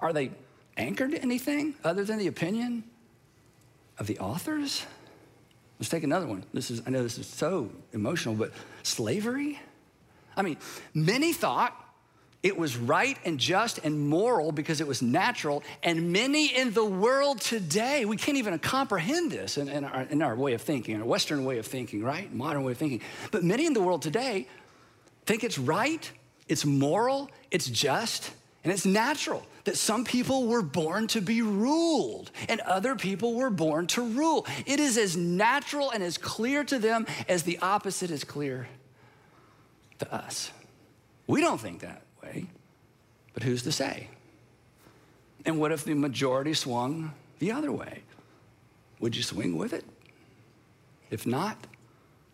Are 0.00 0.12
they 0.12 0.30
anchored 0.76 1.12
to 1.12 1.22
anything 1.22 1.74
other 1.84 2.04
than 2.04 2.18
the 2.18 2.26
opinion 2.26 2.84
of 3.98 4.06
the 4.06 4.18
authors? 4.18 4.86
Let's 5.78 5.88
take 5.88 6.04
another 6.04 6.26
one. 6.26 6.44
This 6.52 6.70
is, 6.70 6.82
I 6.86 6.90
know 6.90 7.02
this 7.02 7.18
is 7.18 7.26
so 7.26 7.70
emotional, 7.92 8.34
but 8.34 8.52
slavery? 8.82 9.58
I 10.36 10.42
mean, 10.42 10.56
many 10.94 11.32
thought 11.32 11.78
it 12.42 12.56
was 12.56 12.76
right 12.76 13.18
and 13.24 13.38
just 13.38 13.78
and 13.78 14.08
moral 14.08 14.52
because 14.52 14.80
it 14.80 14.86
was 14.86 15.00
natural. 15.02 15.62
And 15.82 16.12
many 16.12 16.54
in 16.54 16.72
the 16.72 16.84
world 16.84 17.40
today, 17.40 18.04
we 18.04 18.16
can't 18.16 18.36
even 18.36 18.58
comprehend 18.58 19.30
this 19.30 19.56
in, 19.56 19.68
in, 19.68 19.84
our, 19.84 20.02
in 20.02 20.22
our 20.22 20.36
way 20.36 20.52
of 20.52 20.62
thinking, 20.62 20.94
in 20.94 21.00
our 21.00 21.06
Western 21.06 21.44
way 21.44 21.58
of 21.58 21.66
thinking, 21.66 22.04
right? 22.04 22.32
Modern 22.32 22.62
way 22.62 22.72
of 22.72 22.78
thinking. 22.78 23.00
But 23.30 23.42
many 23.42 23.66
in 23.66 23.72
the 23.72 23.80
world 23.80 24.02
today 24.02 24.46
think 25.26 25.42
it's 25.42 25.58
right, 25.58 26.10
it's 26.46 26.64
moral, 26.64 27.30
it's 27.50 27.66
just, 27.66 28.30
and 28.62 28.72
it's 28.72 28.84
natural 28.84 29.44
that 29.64 29.76
some 29.76 30.04
people 30.04 30.46
were 30.46 30.62
born 30.62 31.06
to 31.08 31.20
be 31.20 31.42
ruled 31.42 32.30
and 32.48 32.60
other 32.60 32.94
people 32.94 33.34
were 33.34 33.50
born 33.50 33.86
to 33.88 34.02
rule. 34.02 34.46
It 34.66 34.78
is 34.78 34.96
as 34.98 35.16
natural 35.16 35.90
and 35.90 36.02
as 36.02 36.18
clear 36.18 36.64
to 36.64 36.78
them 36.78 37.06
as 37.28 37.42
the 37.42 37.58
opposite 37.60 38.10
is 38.10 38.24
clear 38.24 38.68
to 39.98 40.14
us. 40.14 40.50
We 41.26 41.40
don't 41.40 41.60
think 41.60 41.80
that 41.80 42.02
way, 42.22 42.46
but 43.32 43.42
who's 43.42 43.62
to 43.62 43.72
say? 43.72 44.08
And 45.46 45.58
what 45.58 45.72
if 45.72 45.84
the 45.84 45.94
majority 45.94 46.54
swung 46.54 47.12
the 47.38 47.52
other 47.52 47.72
way? 47.72 48.02
Would 49.00 49.16
you 49.16 49.22
swing 49.22 49.56
with 49.56 49.72
it? 49.72 49.84
If 51.10 51.26
not, 51.26 51.66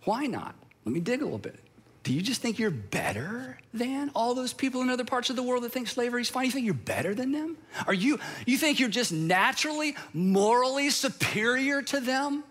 why 0.05 0.27
not? 0.27 0.55
Let 0.85 0.93
me 0.93 1.01
dig 1.01 1.21
a 1.21 1.25
little 1.25 1.38
bit. 1.38 1.61
Do 2.03 2.15
you 2.15 2.23
just 2.23 2.41
think 2.41 2.59
you're 2.59 2.71
better 2.71 3.59
than 3.75 4.11
all 4.15 4.35
those 4.35 4.53
people 4.53 4.81
in 4.81 4.89
other 4.89 5.05
parts 5.05 5.29
of 5.29 5.37
the 5.37 5.43
world 5.43 5.65
that 5.65 5.73
think 5.73 5.87
slavery 5.87 6.23
is 6.23 6.31
fine? 6.31 6.47
You 6.47 6.51
think 6.51 6.65
you're 6.65 6.75
better 6.75 7.15
than 7.15 7.33
them? 7.33 7.59
Are 7.87 7.95
you, 7.95 8.19
you 8.47 8.57
think 8.57 8.81
you're 8.81 8.89
just 8.89 9.13
naturally, 9.13 9.95
morally 10.15 10.91
superior 10.91 11.83
to 11.83 12.01
them? 12.01 12.43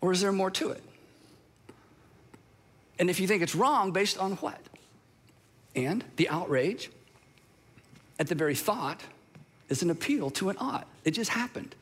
Or 0.00 0.10
is 0.12 0.20
there 0.20 0.32
more 0.32 0.50
to 0.52 0.70
it? 0.70 0.82
And 2.98 3.08
if 3.08 3.20
you 3.20 3.28
think 3.28 3.42
it's 3.42 3.54
wrong, 3.54 3.92
based 3.92 4.18
on 4.18 4.32
what? 4.32 4.60
And 5.74 6.04
the 6.16 6.28
outrage 6.28 6.90
at 8.18 8.26
the 8.26 8.34
very 8.34 8.54
thought 8.54 9.00
is 9.68 9.82
an 9.82 9.90
appeal 9.90 10.30
to 10.30 10.50
an 10.50 10.56
ought. 10.58 10.86
It 11.04 11.12
just 11.12 11.30
happened. 11.30 11.74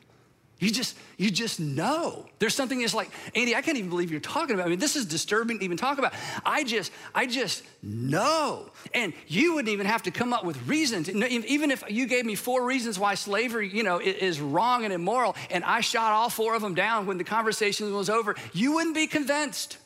You 0.61 0.69
just, 0.69 0.95
you 1.17 1.31
just 1.31 1.59
know. 1.59 2.27
There's 2.37 2.53
something 2.53 2.79
that's 2.79 2.93
like, 2.93 3.09
Andy, 3.35 3.55
I 3.55 3.63
can't 3.63 3.79
even 3.79 3.89
believe 3.89 4.11
you're 4.11 4.19
talking 4.19 4.53
about. 4.53 4.67
I 4.67 4.69
mean, 4.69 4.77
this 4.77 4.95
is 4.95 5.05
disturbing 5.05 5.57
to 5.57 5.65
even 5.65 5.75
talk 5.75 5.97
about. 5.97 6.13
I 6.45 6.63
just, 6.63 6.91
I 7.15 7.25
just 7.25 7.63
know. 7.81 8.69
And 8.93 9.13
you 9.27 9.55
wouldn't 9.55 9.73
even 9.73 9.87
have 9.87 10.03
to 10.03 10.11
come 10.11 10.33
up 10.33 10.45
with 10.45 10.67
reasons. 10.67 11.09
Even 11.09 11.71
if 11.71 11.83
you 11.89 12.05
gave 12.05 12.27
me 12.27 12.35
four 12.35 12.63
reasons 12.63 12.99
why 12.99 13.15
slavery, 13.15 13.69
you 13.73 13.81
know, 13.81 13.97
is 13.99 14.39
wrong 14.39 14.85
and 14.85 14.93
immoral, 14.93 15.35
and 15.49 15.63
I 15.63 15.81
shot 15.81 16.11
all 16.11 16.29
four 16.29 16.53
of 16.53 16.61
them 16.61 16.75
down 16.75 17.07
when 17.07 17.17
the 17.17 17.23
conversation 17.23 17.91
was 17.95 18.07
over, 18.07 18.35
you 18.53 18.73
wouldn't 18.73 18.93
be 18.93 19.07
convinced. 19.07 19.79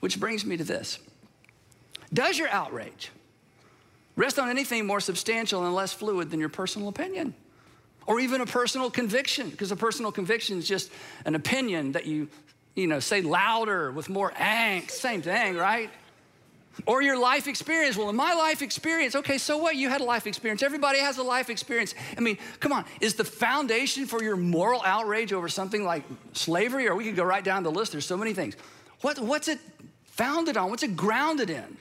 Which 0.00 0.20
brings 0.20 0.44
me 0.44 0.58
to 0.58 0.64
this. 0.64 0.98
Does 2.12 2.36
your 2.36 2.50
outrage 2.50 3.10
rest 4.14 4.38
on 4.38 4.50
anything 4.50 4.86
more 4.86 5.00
substantial 5.00 5.64
and 5.64 5.74
less 5.74 5.94
fluid 5.94 6.30
than 6.30 6.38
your 6.38 6.50
personal 6.50 6.88
opinion? 6.88 7.32
Or 8.08 8.18
even 8.18 8.40
a 8.40 8.46
personal 8.46 8.90
conviction, 8.90 9.50
because 9.50 9.70
a 9.70 9.76
personal 9.76 10.10
conviction 10.10 10.58
is 10.58 10.66
just 10.66 10.90
an 11.26 11.34
opinion 11.34 11.92
that 11.92 12.06
you, 12.06 12.26
you 12.74 12.86
know, 12.86 13.00
say 13.00 13.20
louder 13.20 13.92
with 13.92 14.08
more 14.08 14.30
angst, 14.32 14.92
same 14.92 15.20
thing, 15.20 15.56
right? 15.56 15.90
Or 16.86 17.02
your 17.02 17.18
life 17.18 17.46
experience. 17.46 17.98
Well, 17.98 18.08
in 18.08 18.16
my 18.16 18.32
life 18.32 18.62
experience, 18.62 19.14
okay, 19.14 19.36
so 19.36 19.58
what? 19.58 19.76
You 19.76 19.90
had 19.90 20.00
a 20.00 20.04
life 20.04 20.26
experience. 20.26 20.62
Everybody 20.62 21.00
has 21.00 21.18
a 21.18 21.22
life 21.22 21.50
experience. 21.50 21.94
I 22.16 22.20
mean, 22.20 22.38
come 22.60 22.72
on, 22.72 22.86
is 23.02 23.14
the 23.14 23.24
foundation 23.24 24.06
for 24.06 24.22
your 24.22 24.36
moral 24.36 24.80
outrage 24.84 25.34
over 25.34 25.50
something 25.50 25.84
like 25.84 26.02
slavery, 26.32 26.88
or 26.88 26.96
we 26.96 27.04
could 27.04 27.16
go 27.16 27.24
right 27.24 27.44
down 27.44 27.62
the 27.62 27.70
list, 27.70 27.92
there's 27.92 28.06
so 28.06 28.16
many 28.16 28.32
things. 28.32 28.56
What, 29.02 29.18
what's 29.18 29.48
it 29.48 29.58
founded 30.04 30.56
on? 30.56 30.70
What's 30.70 30.82
it 30.82 30.96
grounded 30.96 31.50
in? 31.50 31.76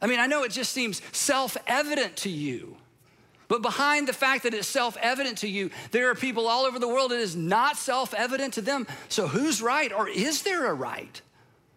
I 0.00 0.06
mean, 0.06 0.20
I 0.20 0.26
know 0.26 0.44
it 0.44 0.52
just 0.52 0.70
seems 0.70 1.02
self 1.10 1.56
evident 1.66 2.14
to 2.18 2.30
you. 2.30 2.76
But 3.54 3.62
behind 3.62 4.08
the 4.08 4.12
fact 4.12 4.42
that 4.42 4.52
it's 4.52 4.66
self 4.66 4.96
evident 4.96 5.38
to 5.38 5.48
you, 5.48 5.70
there 5.92 6.10
are 6.10 6.16
people 6.16 6.48
all 6.48 6.64
over 6.64 6.80
the 6.80 6.88
world 6.88 7.12
it 7.12 7.20
is 7.20 7.36
not 7.36 7.76
self 7.76 8.12
evident 8.12 8.54
to 8.54 8.60
them. 8.60 8.84
So 9.08 9.28
who's 9.28 9.62
right, 9.62 9.92
or 9.92 10.08
is 10.08 10.42
there 10.42 10.66
a 10.66 10.74
right? 10.74 11.22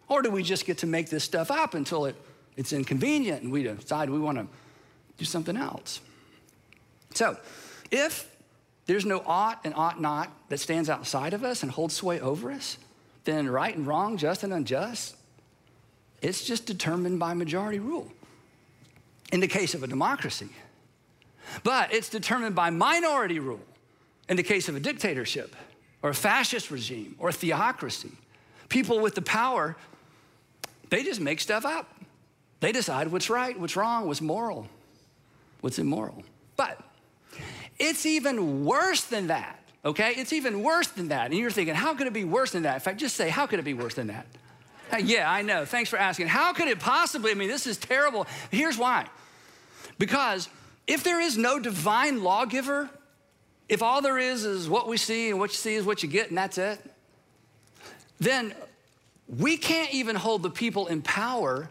Or 0.08 0.20
do 0.20 0.28
we 0.28 0.42
just 0.42 0.66
get 0.66 0.78
to 0.78 0.88
make 0.88 1.08
this 1.08 1.22
stuff 1.22 1.52
up 1.52 1.74
until 1.74 2.06
it, 2.06 2.16
it's 2.56 2.72
inconvenient 2.72 3.44
and 3.44 3.52
we 3.52 3.62
decide 3.62 4.10
we 4.10 4.18
want 4.18 4.38
to 4.38 4.48
do 5.18 5.24
something 5.24 5.56
else? 5.56 6.00
So, 7.14 7.36
if 7.92 8.28
there's 8.86 9.06
no 9.06 9.22
ought 9.24 9.60
and 9.62 9.72
ought 9.76 10.00
not 10.00 10.32
that 10.48 10.58
stands 10.58 10.90
outside 10.90 11.32
of 11.32 11.44
us 11.44 11.62
and 11.62 11.70
holds 11.70 11.94
sway 11.94 12.18
over 12.18 12.50
us, 12.50 12.76
then 13.22 13.48
right 13.48 13.76
and 13.76 13.86
wrong, 13.86 14.16
just 14.16 14.42
and 14.42 14.52
unjust, 14.52 15.14
it's 16.22 16.44
just 16.44 16.66
determined 16.66 17.20
by 17.20 17.34
majority 17.34 17.78
rule. 17.78 18.10
In 19.30 19.38
the 19.38 19.46
case 19.46 19.74
of 19.74 19.84
a 19.84 19.86
democracy, 19.86 20.48
but 21.62 21.92
it's 21.92 22.08
determined 22.08 22.54
by 22.54 22.70
minority 22.70 23.38
rule 23.38 23.60
in 24.28 24.36
the 24.36 24.42
case 24.42 24.68
of 24.68 24.76
a 24.76 24.80
dictatorship 24.80 25.54
or 26.02 26.10
a 26.10 26.14
fascist 26.14 26.70
regime 26.70 27.14
or 27.18 27.30
a 27.30 27.32
theocracy. 27.32 28.12
People 28.68 29.00
with 29.00 29.14
the 29.14 29.22
power, 29.22 29.76
they 30.90 31.02
just 31.02 31.20
make 31.20 31.40
stuff 31.40 31.64
up. 31.64 31.94
They 32.60 32.72
decide 32.72 33.08
what's 33.08 33.30
right, 33.30 33.58
what's 33.58 33.76
wrong, 33.76 34.06
what's 34.06 34.20
moral, 34.20 34.66
what's 35.60 35.78
immoral. 35.78 36.24
But 36.56 36.80
it's 37.78 38.04
even 38.04 38.64
worse 38.64 39.04
than 39.04 39.28
that, 39.28 39.60
okay? 39.84 40.14
It's 40.16 40.32
even 40.32 40.62
worse 40.62 40.88
than 40.88 41.08
that. 41.08 41.30
And 41.30 41.38
you're 41.38 41.50
thinking, 41.50 41.74
how 41.74 41.94
could 41.94 42.08
it 42.08 42.12
be 42.12 42.24
worse 42.24 42.50
than 42.50 42.64
that? 42.64 42.74
In 42.74 42.80
fact, 42.80 42.98
just 42.98 43.16
say, 43.16 43.28
how 43.28 43.46
could 43.46 43.60
it 43.60 43.64
be 43.64 43.74
worse 43.74 43.94
than 43.94 44.08
that? 44.08 44.26
Yeah, 45.02 45.30
I 45.30 45.42
know. 45.42 45.64
Thanks 45.64 45.90
for 45.90 45.98
asking. 45.98 46.28
How 46.28 46.52
could 46.52 46.66
it 46.66 46.80
possibly? 46.80 47.30
I 47.30 47.34
mean, 47.34 47.48
this 47.48 47.66
is 47.66 47.76
terrible. 47.76 48.26
Here's 48.50 48.78
why. 48.78 49.06
Because 49.98 50.48
if 50.88 51.04
there 51.04 51.20
is 51.20 51.36
no 51.36 51.60
divine 51.60 52.22
lawgiver, 52.24 52.88
if 53.68 53.82
all 53.82 54.00
there 54.00 54.18
is 54.18 54.44
is 54.44 54.68
what 54.68 54.88
we 54.88 54.96
see 54.96 55.28
and 55.28 55.38
what 55.38 55.50
you 55.50 55.56
see 55.56 55.74
is 55.74 55.84
what 55.84 56.02
you 56.02 56.08
get 56.08 56.30
and 56.30 56.38
that's 56.38 56.56
it, 56.56 56.80
then 58.18 58.54
we 59.28 59.58
can't 59.58 59.92
even 59.92 60.16
hold 60.16 60.42
the 60.42 60.50
people 60.50 60.86
in 60.86 61.02
power 61.02 61.68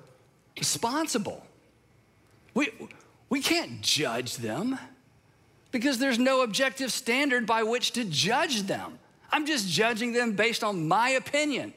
responsible. 0.56 1.44
We, 2.54 2.70
we 3.30 3.42
can't 3.42 3.82
judge 3.82 4.38
them 4.38 4.78
because 5.72 5.98
there's 5.98 6.20
no 6.20 6.44
objective 6.44 6.92
standard 6.92 7.48
by 7.48 7.64
which 7.64 7.92
to 7.94 8.06
judge 8.06 8.64
them. 8.64 9.00
I'm 9.32 9.48
just 9.48 9.68
judging 9.68 10.14
them 10.14 10.34
based 10.34 10.64
on 10.64 10.88
my 10.88 11.10
opinion, 11.10 11.74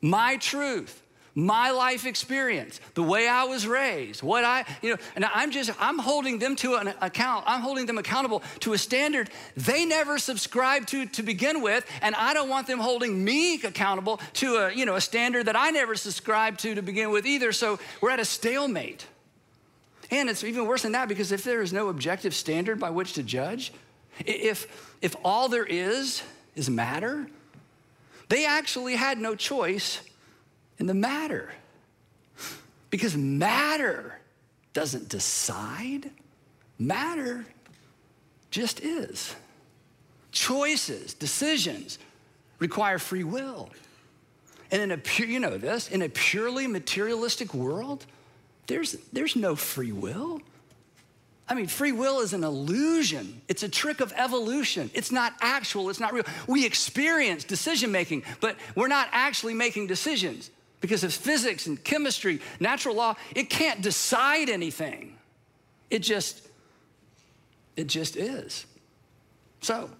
my 0.00 0.38
truth 0.38 1.02
my 1.38 1.70
life 1.70 2.04
experience, 2.04 2.80
the 2.94 3.02
way 3.02 3.28
I 3.28 3.44
was 3.44 3.64
raised, 3.64 4.24
what 4.24 4.42
I, 4.42 4.64
you 4.82 4.90
know, 4.90 4.96
and 5.14 5.24
I'm 5.24 5.52
just, 5.52 5.70
I'm 5.80 5.96
holding 5.96 6.40
them 6.40 6.56
to 6.56 6.74
an 6.74 6.92
account, 7.00 7.44
I'm 7.46 7.60
holding 7.60 7.86
them 7.86 7.96
accountable 7.96 8.42
to 8.60 8.72
a 8.72 8.78
standard 8.78 9.30
they 9.56 9.84
never 9.84 10.18
subscribed 10.18 10.88
to 10.88 11.06
to 11.06 11.22
begin 11.22 11.62
with, 11.62 11.86
and 12.02 12.16
I 12.16 12.34
don't 12.34 12.48
want 12.48 12.66
them 12.66 12.80
holding 12.80 13.24
me 13.24 13.54
accountable 13.62 14.20
to 14.34 14.56
a, 14.56 14.72
you 14.72 14.84
know, 14.84 14.96
a 14.96 15.00
standard 15.00 15.46
that 15.46 15.54
I 15.54 15.70
never 15.70 15.94
subscribed 15.94 16.58
to 16.60 16.74
to 16.74 16.82
begin 16.82 17.10
with 17.10 17.24
either. 17.24 17.52
So 17.52 17.78
we're 18.00 18.10
at 18.10 18.18
a 18.18 18.24
stalemate. 18.24 19.06
And 20.10 20.28
it's 20.28 20.42
even 20.42 20.66
worse 20.66 20.82
than 20.82 20.92
that 20.92 21.06
because 21.06 21.30
if 21.30 21.44
there 21.44 21.62
is 21.62 21.72
no 21.72 21.88
objective 21.88 22.34
standard 22.34 22.80
by 22.80 22.90
which 22.90 23.12
to 23.12 23.22
judge, 23.22 23.72
if, 24.26 24.96
if 25.02 25.14
all 25.22 25.48
there 25.48 25.66
is 25.66 26.22
is 26.56 26.68
matter, 26.68 27.28
they 28.28 28.44
actually 28.44 28.96
had 28.96 29.18
no 29.18 29.36
choice 29.36 30.00
in 30.78 30.86
the 30.86 30.94
matter. 30.94 31.50
Because 32.90 33.16
matter 33.16 34.18
doesn't 34.72 35.08
decide, 35.08 36.10
matter 36.78 37.44
just 38.50 38.80
is. 38.80 39.34
Choices, 40.32 41.14
decisions 41.14 41.98
require 42.58 42.98
free 42.98 43.24
will. 43.24 43.70
And 44.70 44.82
in 44.82 44.90
a 44.90 44.98
pure, 44.98 45.28
you 45.28 45.40
know 45.40 45.56
this, 45.56 45.88
in 45.88 46.02
a 46.02 46.08
purely 46.08 46.66
materialistic 46.66 47.54
world, 47.54 48.04
there's, 48.66 48.92
there's 49.12 49.34
no 49.34 49.56
free 49.56 49.92
will. 49.92 50.40
I 51.48 51.54
mean, 51.54 51.66
free 51.66 51.92
will 51.92 52.20
is 52.20 52.34
an 52.34 52.44
illusion. 52.44 53.40
It's 53.48 53.62
a 53.62 53.68
trick 53.68 54.00
of 54.00 54.12
evolution. 54.14 54.90
It's 54.92 55.10
not 55.10 55.32
actual, 55.40 55.88
it's 55.88 56.00
not 56.00 56.12
real. 56.12 56.24
We 56.46 56.66
experience 56.66 57.44
decision 57.44 57.90
making, 57.90 58.24
but 58.40 58.56
we're 58.74 58.88
not 58.88 59.08
actually 59.12 59.54
making 59.54 59.86
decisions 59.86 60.50
because 60.80 61.04
of 61.04 61.12
physics 61.12 61.66
and 61.66 61.82
chemistry, 61.82 62.40
natural 62.60 62.94
law, 62.94 63.14
it 63.34 63.50
can't 63.50 63.82
decide 63.82 64.48
anything. 64.48 65.16
It 65.90 66.00
just, 66.00 66.46
it 67.76 67.86
just 67.86 68.16
is. 68.16 68.66
So, 69.60 69.90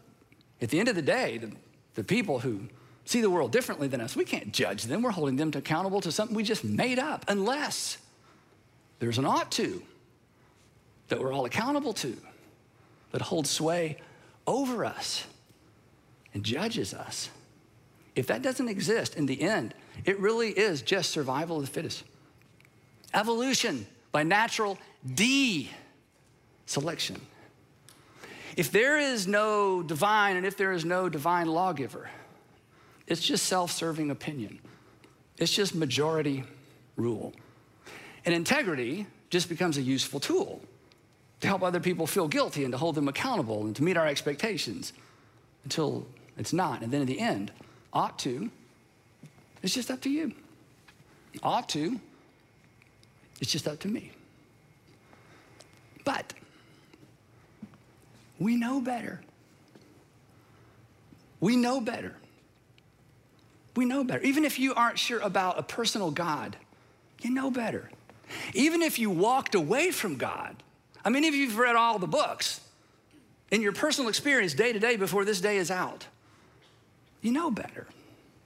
at 0.61 0.71
the 0.71 0.79
end 0.79 0.89
of 0.89 0.95
the 0.95 1.03
day, 1.03 1.39
the, 1.39 1.53
the 1.95 2.05
people 2.05 2.39
who 2.41 2.61
see 3.05 3.21
the 3.21 3.31
world 3.31 3.53
differently 3.53 3.89
than 3.89 4.01
us, 4.01 4.15
we 4.15 4.25
can't 4.25 4.53
judge 4.53 4.85
them. 4.85 5.03
We're 5.03 5.11
holding 5.11 5.37
them 5.37 5.51
accountable 5.55 6.01
to 6.03 6.13
something 6.13 6.37
we 6.37 6.43
just 6.43 6.65
made 6.65 6.99
up, 6.99 7.25
unless 7.29 7.99
there's 8.99 9.19
an 9.19 9.25
ought 9.25 9.51
to 9.53 9.83
that 11.09 11.19
we're 11.19 11.33
all 11.33 11.47
accountable 11.47 11.95
to, 11.95 12.17
that 13.13 13.23
holds 13.23 13.49
sway 13.49 13.97
over 14.47 14.85
us 14.85 15.25
and 16.35 16.45
judges 16.45 16.93
us. 16.93 17.31
If 18.15 18.27
that 18.27 18.43
doesn't 18.43 18.69
exist 18.69 19.17
in 19.17 19.27
the 19.27 19.41
end, 19.41 19.75
it 20.05 20.19
really 20.19 20.51
is 20.51 20.83
just 20.83 21.11
survival 21.11 21.57
of 21.57 21.63
the 21.63 21.71
fittest. 21.71 22.05
Evolution 23.15 23.87
by 24.13 24.23
natural 24.23 24.79
D 25.15 25.71
selection. 26.67 27.21
If 28.57 28.71
there 28.71 28.99
is 28.99 29.27
no 29.27 29.83
divine 29.83 30.37
and 30.37 30.45
if 30.45 30.57
there 30.57 30.73
is 30.73 30.85
no 30.85 31.09
divine 31.09 31.47
lawgiver, 31.47 32.11
it's 33.07 33.23
just 33.23 33.47
self 33.47 33.71
serving 33.71 34.11
opinion. 34.11 34.59
It's 35.39 35.55
just 35.55 35.75
majority 35.75 36.45
rule. 36.97 37.33
And 38.25 38.35
integrity 38.35 39.07
just 39.31 39.49
becomes 39.49 39.79
a 39.79 39.83
useful 39.83 40.21
tool 40.21 40.61
to 41.41 41.47
help 41.47 41.63
other 41.63 41.81
people 41.81 42.07
feel 42.07 42.29
guilty 42.29 42.65
and 42.65 42.73
to 42.73 42.79
hold 42.79 42.97
them 42.97 43.09
accountable 43.09 43.63
and 43.63 43.77
to 43.77 43.85
meet 43.85 43.97
our 43.97 44.07
expectations 44.07 44.93
until 45.65 46.07
it's 46.37 46.53
not. 46.53 46.83
And 46.83 46.93
then 46.93 47.03
in 47.03 47.07
the 47.07 47.21
end, 47.21 47.53
ought 47.93 48.19
to 48.21 48.51
it's 49.63 49.75
just 49.75 49.91
up 49.91 50.01
to 50.03 50.11
you. 50.11 50.33
Ought 51.43 51.69
to. 51.71 52.01
It's 53.41 53.51
just 53.51 53.69
up 53.69 53.81
to 53.81 53.89
me. 53.89 54.13
But 56.05 56.33
we 58.39 58.57
know 58.57 58.81
better. 58.81 59.21
We 61.41 61.57
know 61.57 61.81
better. 61.81 62.15
We 63.77 63.85
know 63.85 64.03
better. 64.03 64.23
Even 64.23 64.45
if 64.45 64.59
you 64.59 64.75
aren't 64.75 64.99
sure 64.99 65.21
about 65.21 65.59
a 65.59 65.63
personal 65.63 66.11
God 66.11 66.57
You 67.23 67.31
know 67.31 67.51
better. 67.51 67.91
Even 68.55 68.83
if 68.83 68.99
you 68.99 69.11
walked 69.11 69.55
away 69.55 69.91
from 69.91 70.17
God, 70.17 70.63
I 71.05 71.11
mean, 71.11 71.25
if 71.25 71.35
you've 71.35 71.59
read 71.59 71.77
all 71.77 71.99
the 71.99 72.07
books 72.07 72.61
in 73.51 73.63
your 73.63 73.73
personal 73.73 74.09
experience 74.09 74.55
day 74.55 74.73
to 74.73 74.79
day 74.79 74.97
before 74.97 75.25
this 75.25 75.41
day 75.41 75.57
is 75.57 75.71
out, 75.71 76.07
you 77.23 77.33
know 77.33 77.51
better. 77.51 77.87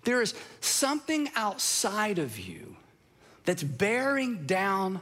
There 0.04 0.20
is 0.20 0.34
something 0.60 1.28
outside 1.36 2.18
of 2.18 2.38
you 2.38 2.76
that's 3.44 3.62
bearing 3.62 4.46
down 4.46 5.00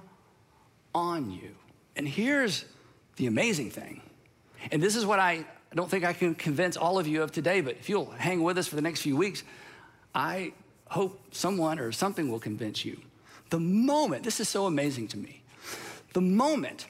on 0.94 1.30
you. 1.30 1.54
And 1.96 2.06
here's 2.06 2.64
the 3.16 3.26
amazing 3.26 3.70
thing. 3.70 4.02
And 4.70 4.82
this 4.82 4.96
is 4.96 5.06
what 5.06 5.18
I 5.18 5.44
don't 5.74 5.90
think 5.90 6.04
I 6.04 6.12
can 6.12 6.34
convince 6.34 6.76
all 6.76 6.98
of 6.98 7.06
you 7.06 7.22
of 7.22 7.32
today, 7.32 7.60
but 7.60 7.76
if 7.78 7.88
you'll 7.88 8.10
hang 8.10 8.42
with 8.42 8.58
us 8.58 8.66
for 8.66 8.76
the 8.76 8.82
next 8.82 9.02
few 9.02 9.16
weeks, 9.16 9.42
I 10.14 10.52
hope 10.88 11.20
someone 11.30 11.78
or 11.78 11.92
something 11.92 12.30
will 12.30 12.40
convince 12.40 12.84
you. 12.84 13.00
The 13.50 13.60
moment, 13.60 14.24
this 14.24 14.40
is 14.40 14.48
so 14.48 14.66
amazing 14.66 15.08
to 15.08 15.18
me, 15.18 15.42
the 16.12 16.20
moment 16.20 16.86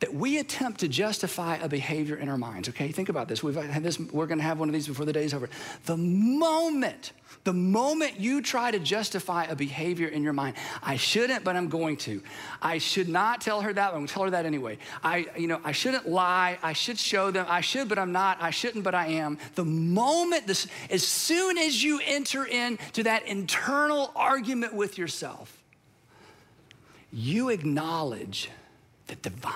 that 0.00 0.14
we 0.14 0.38
attempt 0.38 0.80
to 0.80 0.88
justify 0.88 1.56
a 1.56 1.68
behavior 1.68 2.16
in 2.16 2.28
our 2.28 2.38
minds, 2.38 2.68
okay? 2.70 2.88
Think 2.88 3.10
about 3.10 3.28
this. 3.28 3.42
We've 3.42 3.54
had 3.54 3.82
this, 3.82 3.98
we're 3.98 4.26
gonna 4.26 4.42
have 4.42 4.58
one 4.58 4.68
of 4.68 4.72
these 4.72 4.86
before 4.86 5.04
the 5.04 5.12
day's 5.12 5.34
over. 5.34 5.48
The 5.84 5.96
moment, 5.96 7.12
the 7.44 7.52
moment 7.54 8.20
you 8.20 8.42
try 8.42 8.70
to 8.70 8.78
justify 8.78 9.44
a 9.44 9.56
behavior 9.56 10.08
in 10.08 10.22
your 10.22 10.34
mind, 10.34 10.56
I 10.82 10.96
shouldn't, 10.96 11.42
but 11.42 11.56
I'm 11.56 11.68
going 11.68 11.96
to. 11.98 12.22
I 12.60 12.78
should 12.78 13.08
not 13.08 13.40
tell 13.40 13.62
her 13.62 13.72
that, 13.72 13.90
but 13.90 13.94
I'm 13.94 14.00
gonna 14.00 14.08
tell 14.08 14.24
her 14.24 14.30
that 14.30 14.44
anyway. 14.44 14.78
I, 15.02 15.26
you 15.36 15.46
know, 15.46 15.60
I 15.64 15.72
shouldn't 15.72 16.08
lie, 16.08 16.58
I 16.62 16.74
should 16.74 16.98
show 16.98 17.30
them, 17.30 17.46
I 17.48 17.62
should, 17.62 17.88
but 17.88 17.98
I'm 17.98 18.12
not, 18.12 18.42
I 18.42 18.50
shouldn't, 18.50 18.84
but 18.84 18.94
I 18.94 19.06
am. 19.06 19.38
The 19.54 19.64
moment, 19.64 20.46
this, 20.46 20.66
as 20.90 21.06
soon 21.06 21.56
as 21.56 21.82
you 21.82 22.00
enter 22.04 22.44
into 22.44 23.04
that 23.04 23.26
internal 23.26 24.12
argument 24.14 24.74
with 24.74 24.98
yourself, 24.98 25.56
you 27.12 27.48
acknowledge 27.48 28.50
the 29.06 29.16
divine 29.16 29.54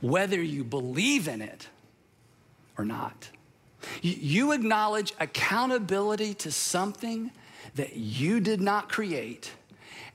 whether 0.00 0.42
you 0.42 0.64
believe 0.64 1.28
in 1.28 1.40
it 1.40 1.68
or 2.76 2.84
not. 2.84 3.30
You 4.02 4.52
acknowledge 4.52 5.12
accountability 5.20 6.34
to 6.34 6.50
something 6.50 7.30
that 7.74 7.96
you 7.96 8.40
did 8.40 8.60
not 8.60 8.88
create 8.88 9.52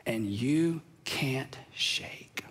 and 0.05 0.25
you 0.29 0.81
can't 1.03 1.57
shake. 1.73 2.43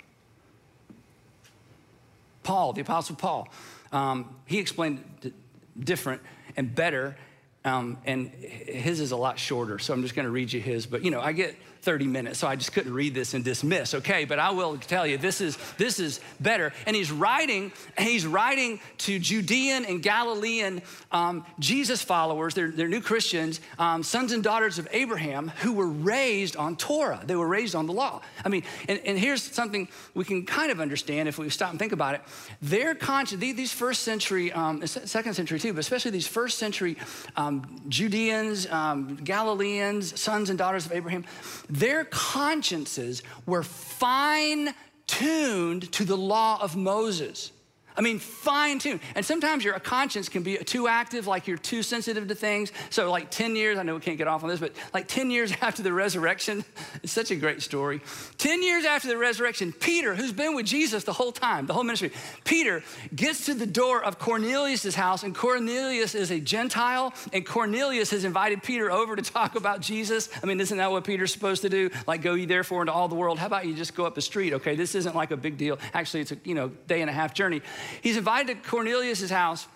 Paul, 2.42 2.72
the 2.72 2.80
Apostle 2.82 3.16
Paul, 3.16 3.48
um, 3.92 4.36
he 4.46 4.58
explained 4.58 5.04
it 5.22 5.34
different 5.78 6.22
and 6.56 6.72
better, 6.74 7.16
um, 7.64 7.98
and 8.06 8.28
his 8.28 9.00
is 9.00 9.10
a 9.10 9.16
lot 9.16 9.38
shorter, 9.38 9.78
so 9.78 9.92
I'm 9.92 10.02
just 10.02 10.14
gonna 10.14 10.30
read 10.30 10.52
you 10.52 10.60
his. 10.60 10.86
But 10.86 11.04
you 11.04 11.10
know, 11.10 11.20
I 11.20 11.32
get 11.32 11.56
30 11.86 12.08
minutes, 12.08 12.40
so 12.40 12.48
I 12.48 12.56
just 12.56 12.72
couldn't 12.72 12.92
read 12.92 13.14
this 13.14 13.32
and 13.32 13.44
dismiss, 13.44 13.94
okay? 13.94 14.24
But 14.24 14.40
I 14.40 14.50
will 14.50 14.76
tell 14.76 15.06
you, 15.06 15.18
this 15.18 15.40
is, 15.40 15.56
this 15.78 16.00
is 16.00 16.18
better. 16.40 16.72
And 16.84 16.96
he's 16.96 17.12
writing, 17.12 17.70
he's 17.96 18.26
writing 18.26 18.80
to 18.98 19.20
Judean 19.20 19.84
and 19.84 20.02
Galilean 20.02 20.82
um, 21.12 21.46
Jesus 21.60 22.02
followers, 22.02 22.54
they're, 22.54 22.72
they're 22.72 22.88
new 22.88 23.00
Christians, 23.00 23.60
um, 23.78 24.02
sons 24.02 24.32
and 24.32 24.42
daughters 24.42 24.80
of 24.80 24.88
Abraham, 24.90 25.52
who 25.58 25.74
were 25.74 25.86
raised 25.86 26.56
on 26.56 26.74
Torah. 26.74 27.22
They 27.24 27.36
were 27.36 27.46
raised 27.46 27.76
on 27.76 27.86
the 27.86 27.92
law. 27.92 28.20
I 28.44 28.48
mean, 28.48 28.64
and, 28.88 29.00
and 29.06 29.16
here's 29.16 29.44
something 29.44 29.86
we 30.12 30.24
can 30.24 30.44
kind 30.44 30.72
of 30.72 30.80
understand 30.80 31.28
if 31.28 31.38
we 31.38 31.48
stop 31.50 31.70
and 31.70 31.78
think 31.78 31.92
about 31.92 32.16
it. 32.16 32.22
Their 32.60 32.96
conscience, 32.96 33.40
these 33.40 33.72
first 33.72 34.02
century, 34.02 34.50
um, 34.50 34.84
second 34.88 35.34
century 35.34 35.60
too, 35.60 35.72
but 35.72 35.78
especially 35.78 36.10
these 36.10 36.26
first 36.26 36.58
century 36.58 36.96
um, 37.36 37.80
Judeans, 37.88 38.66
um, 38.72 39.20
Galileans, 39.22 40.20
sons 40.20 40.50
and 40.50 40.58
daughters 40.58 40.84
of 40.84 40.90
Abraham, 40.90 41.24
their 41.78 42.04
consciences 42.04 43.22
were 43.44 43.62
fine 43.62 44.74
tuned 45.06 45.92
to 45.92 46.04
the 46.04 46.16
law 46.16 46.60
of 46.60 46.76
Moses. 46.76 47.52
I 47.96 48.02
mean, 48.02 48.18
fine 48.18 48.78
tune. 48.78 49.00
And 49.14 49.24
sometimes 49.24 49.64
your 49.64 49.78
conscience 49.78 50.28
can 50.28 50.42
be 50.42 50.58
too 50.58 50.86
active, 50.86 51.26
like 51.26 51.46
you're 51.46 51.56
too 51.56 51.82
sensitive 51.82 52.28
to 52.28 52.34
things. 52.34 52.72
So, 52.90 53.10
like 53.10 53.30
10 53.30 53.56
years, 53.56 53.78
I 53.78 53.82
know 53.82 53.94
we 53.94 54.00
can't 54.00 54.18
get 54.18 54.28
off 54.28 54.42
on 54.42 54.50
this, 54.50 54.60
but 54.60 54.72
like 54.92 55.08
10 55.08 55.30
years 55.30 55.52
after 55.62 55.82
the 55.82 55.92
resurrection, 55.92 56.64
it's 57.02 57.12
such 57.12 57.30
a 57.30 57.36
great 57.36 57.62
story. 57.62 58.00
10 58.38 58.62
years 58.62 58.84
after 58.84 59.08
the 59.08 59.16
resurrection, 59.16 59.72
Peter, 59.72 60.14
who's 60.14 60.32
been 60.32 60.54
with 60.54 60.66
Jesus 60.66 61.04
the 61.04 61.12
whole 61.12 61.32
time, 61.32 61.66
the 61.66 61.72
whole 61.72 61.84
ministry, 61.84 62.12
Peter 62.44 62.82
gets 63.14 63.46
to 63.46 63.54
the 63.54 63.66
door 63.66 64.04
of 64.04 64.18
Cornelius' 64.18 64.94
house, 64.94 65.22
and 65.22 65.34
Cornelius 65.34 66.14
is 66.14 66.30
a 66.30 66.40
Gentile, 66.40 67.14
and 67.32 67.46
Cornelius 67.46 68.10
has 68.10 68.24
invited 68.24 68.62
Peter 68.62 68.90
over 68.90 69.16
to 69.16 69.22
talk 69.22 69.54
about 69.56 69.80
Jesus. 69.80 70.28
I 70.42 70.46
mean, 70.46 70.60
isn't 70.60 70.76
that 70.76 70.90
what 70.90 71.04
Peter's 71.04 71.32
supposed 71.32 71.62
to 71.62 71.68
do? 71.68 71.90
Like, 72.06 72.22
go 72.22 72.34
ye 72.34 72.44
therefore 72.44 72.82
into 72.82 72.92
all 72.92 73.08
the 73.08 73.14
world. 73.14 73.38
How 73.38 73.46
about 73.46 73.66
you 73.66 73.74
just 73.74 73.94
go 73.94 74.04
up 74.04 74.14
the 74.14 74.22
street? 74.22 74.52
Okay, 74.52 74.76
this 74.76 74.94
isn't 74.94 75.16
like 75.16 75.30
a 75.30 75.36
big 75.36 75.56
deal. 75.56 75.78
Actually, 75.94 76.20
it's 76.20 76.32
a 76.32 76.38
you 76.44 76.54
know 76.54 76.68
day 76.86 77.00
and 77.00 77.08
a 77.08 77.12
half 77.12 77.32
journey. 77.32 77.62
He's 78.00 78.16
invited 78.16 78.62
to 78.62 78.68
Cornelius' 78.68 79.30
house 79.30 79.66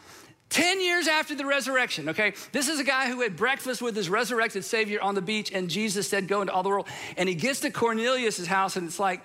10 0.51 0.81
years 0.81 1.07
after 1.07 1.35
the 1.35 1.47
resurrection, 1.47 2.09
okay? 2.09 2.35
This 2.53 2.69
is 2.69 2.81
a 2.81 2.85
guy 2.85 3.09
who 3.09 3.21
had 3.21 3.37
breakfast 3.37 3.81
with 3.81 3.95
his 3.95 4.11
resurrected 4.11 4.65
Savior 4.65 5.01
on 5.01 5.15
the 5.15 5.23
beach, 5.23 5.53
and 5.53 5.71
Jesus 5.71 6.09
said, 6.09 6.27
Go 6.27 6.41
into 6.41 6.53
all 6.53 6.63
the 6.63 6.69
world. 6.69 6.89
And 7.17 7.29
he 7.29 7.35
gets 7.35 7.61
to 7.61 7.71
Cornelius' 7.71 8.47
house, 8.47 8.77
and 8.77 8.87
it's 8.87 8.99
like, 8.99 9.23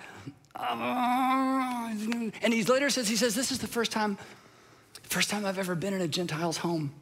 and 0.58 2.54
he 2.54 2.64
later 2.64 2.90
says, 2.90 3.08
He 3.08 3.16
says, 3.16 3.34
This 3.36 3.52
is 3.52 3.60
the 3.60 3.68
first 3.68 3.92
time, 3.92 4.18
first 5.04 5.30
time 5.30 5.46
I've 5.46 5.60
ever 5.60 5.76
been 5.76 5.94
in 5.94 6.02
a 6.02 6.08
Gentile's 6.08 6.58
home. 6.58 6.94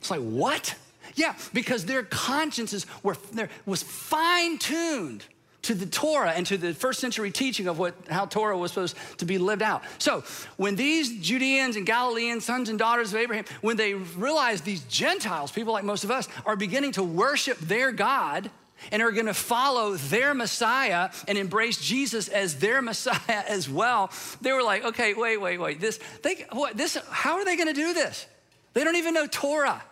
It's 0.00 0.10
like, 0.10 0.20
what? 0.20 0.74
Yeah, 1.14 1.34
because 1.54 1.86
their 1.86 2.02
consciences 2.02 2.86
were 3.02 3.16
was 3.64 3.82
fine 3.82 4.58
tuned 4.58 5.24
to 5.64 5.74
the 5.74 5.86
Torah 5.86 6.32
and 6.32 6.46
to 6.46 6.56
the 6.56 6.74
first 6.74 7.00
century 7.00 7.30
teaching 7.30 7.68
of 7.68 7.78
what, 7.78 7.94
how 8.08 8.26
Torah 8.26 8.56
was 8.56 8.72
supposed 8.72 8.96
to 9.18 9.24
be 9.24 9.38
lived 9.38 9.62
out. 9.62 9.82
So 9.98 10.24
when 10.56 10.76
these 10.76 11.20
Judeans 11.20 11.76
and 11.76 11.86
Galileans, 11.86 12.44
sons 12.44 12.68
and 12.68 12.78
daughters 12.78 13.12
of 13.12 13.20
Abraham, 13.20 13.44
when 13.60 13.76
they 13.76 13.94
realize 13.94 14.60
these 14.60 14.82
Gentiles, 14.84 15.52
people 15.52 15.72
like 15.72 15.84
most 15.84 16.04
of 16.04 16.10
us, 16.10 16.28
are 16.46 16.56
beginning 16.56 16.92
to 16.92 17.02
worship 17.02 17.58
their 17.58 17.92
God, 17.92 18.50
and 18.90 19.02
are 19.02 19.12
going 19.12 19.26
to 19.26 19.34
follow 19.34 19.94
their 19.94 20.34
Messiah 20.34 21.10
and 21.28 21.38
embrace 21.38 21.80
Jesus 21.80 22.28
as 22.28 22.58
their 22.58 22.82
Messiah 22.90 23.44
as 23.48 23.68
well. 23.68 24.10
They 24.40 24.52
were 24.52 24.62
like, 24.62 24.84
okay, 24.84 25.14
wait, 25.14 25.40
wait, 25.40 25.58
wait. 25.58 25.80
This, 25.80 25.98
they, 26.22 26.44
what, 26.52 26.76
this, 26.76 26.98
how 27.08 27.36
are 27.36 27.44
they 27.44 27.56
going 27.56 27.68
to 27.68 27.74
do 27.74 27.94
this? 27.94 28.26
They 28.74 28.84
don't 28.84 28.96
even 28.96 29.14
know 29.14 29.26
Torah. 29.26 29.82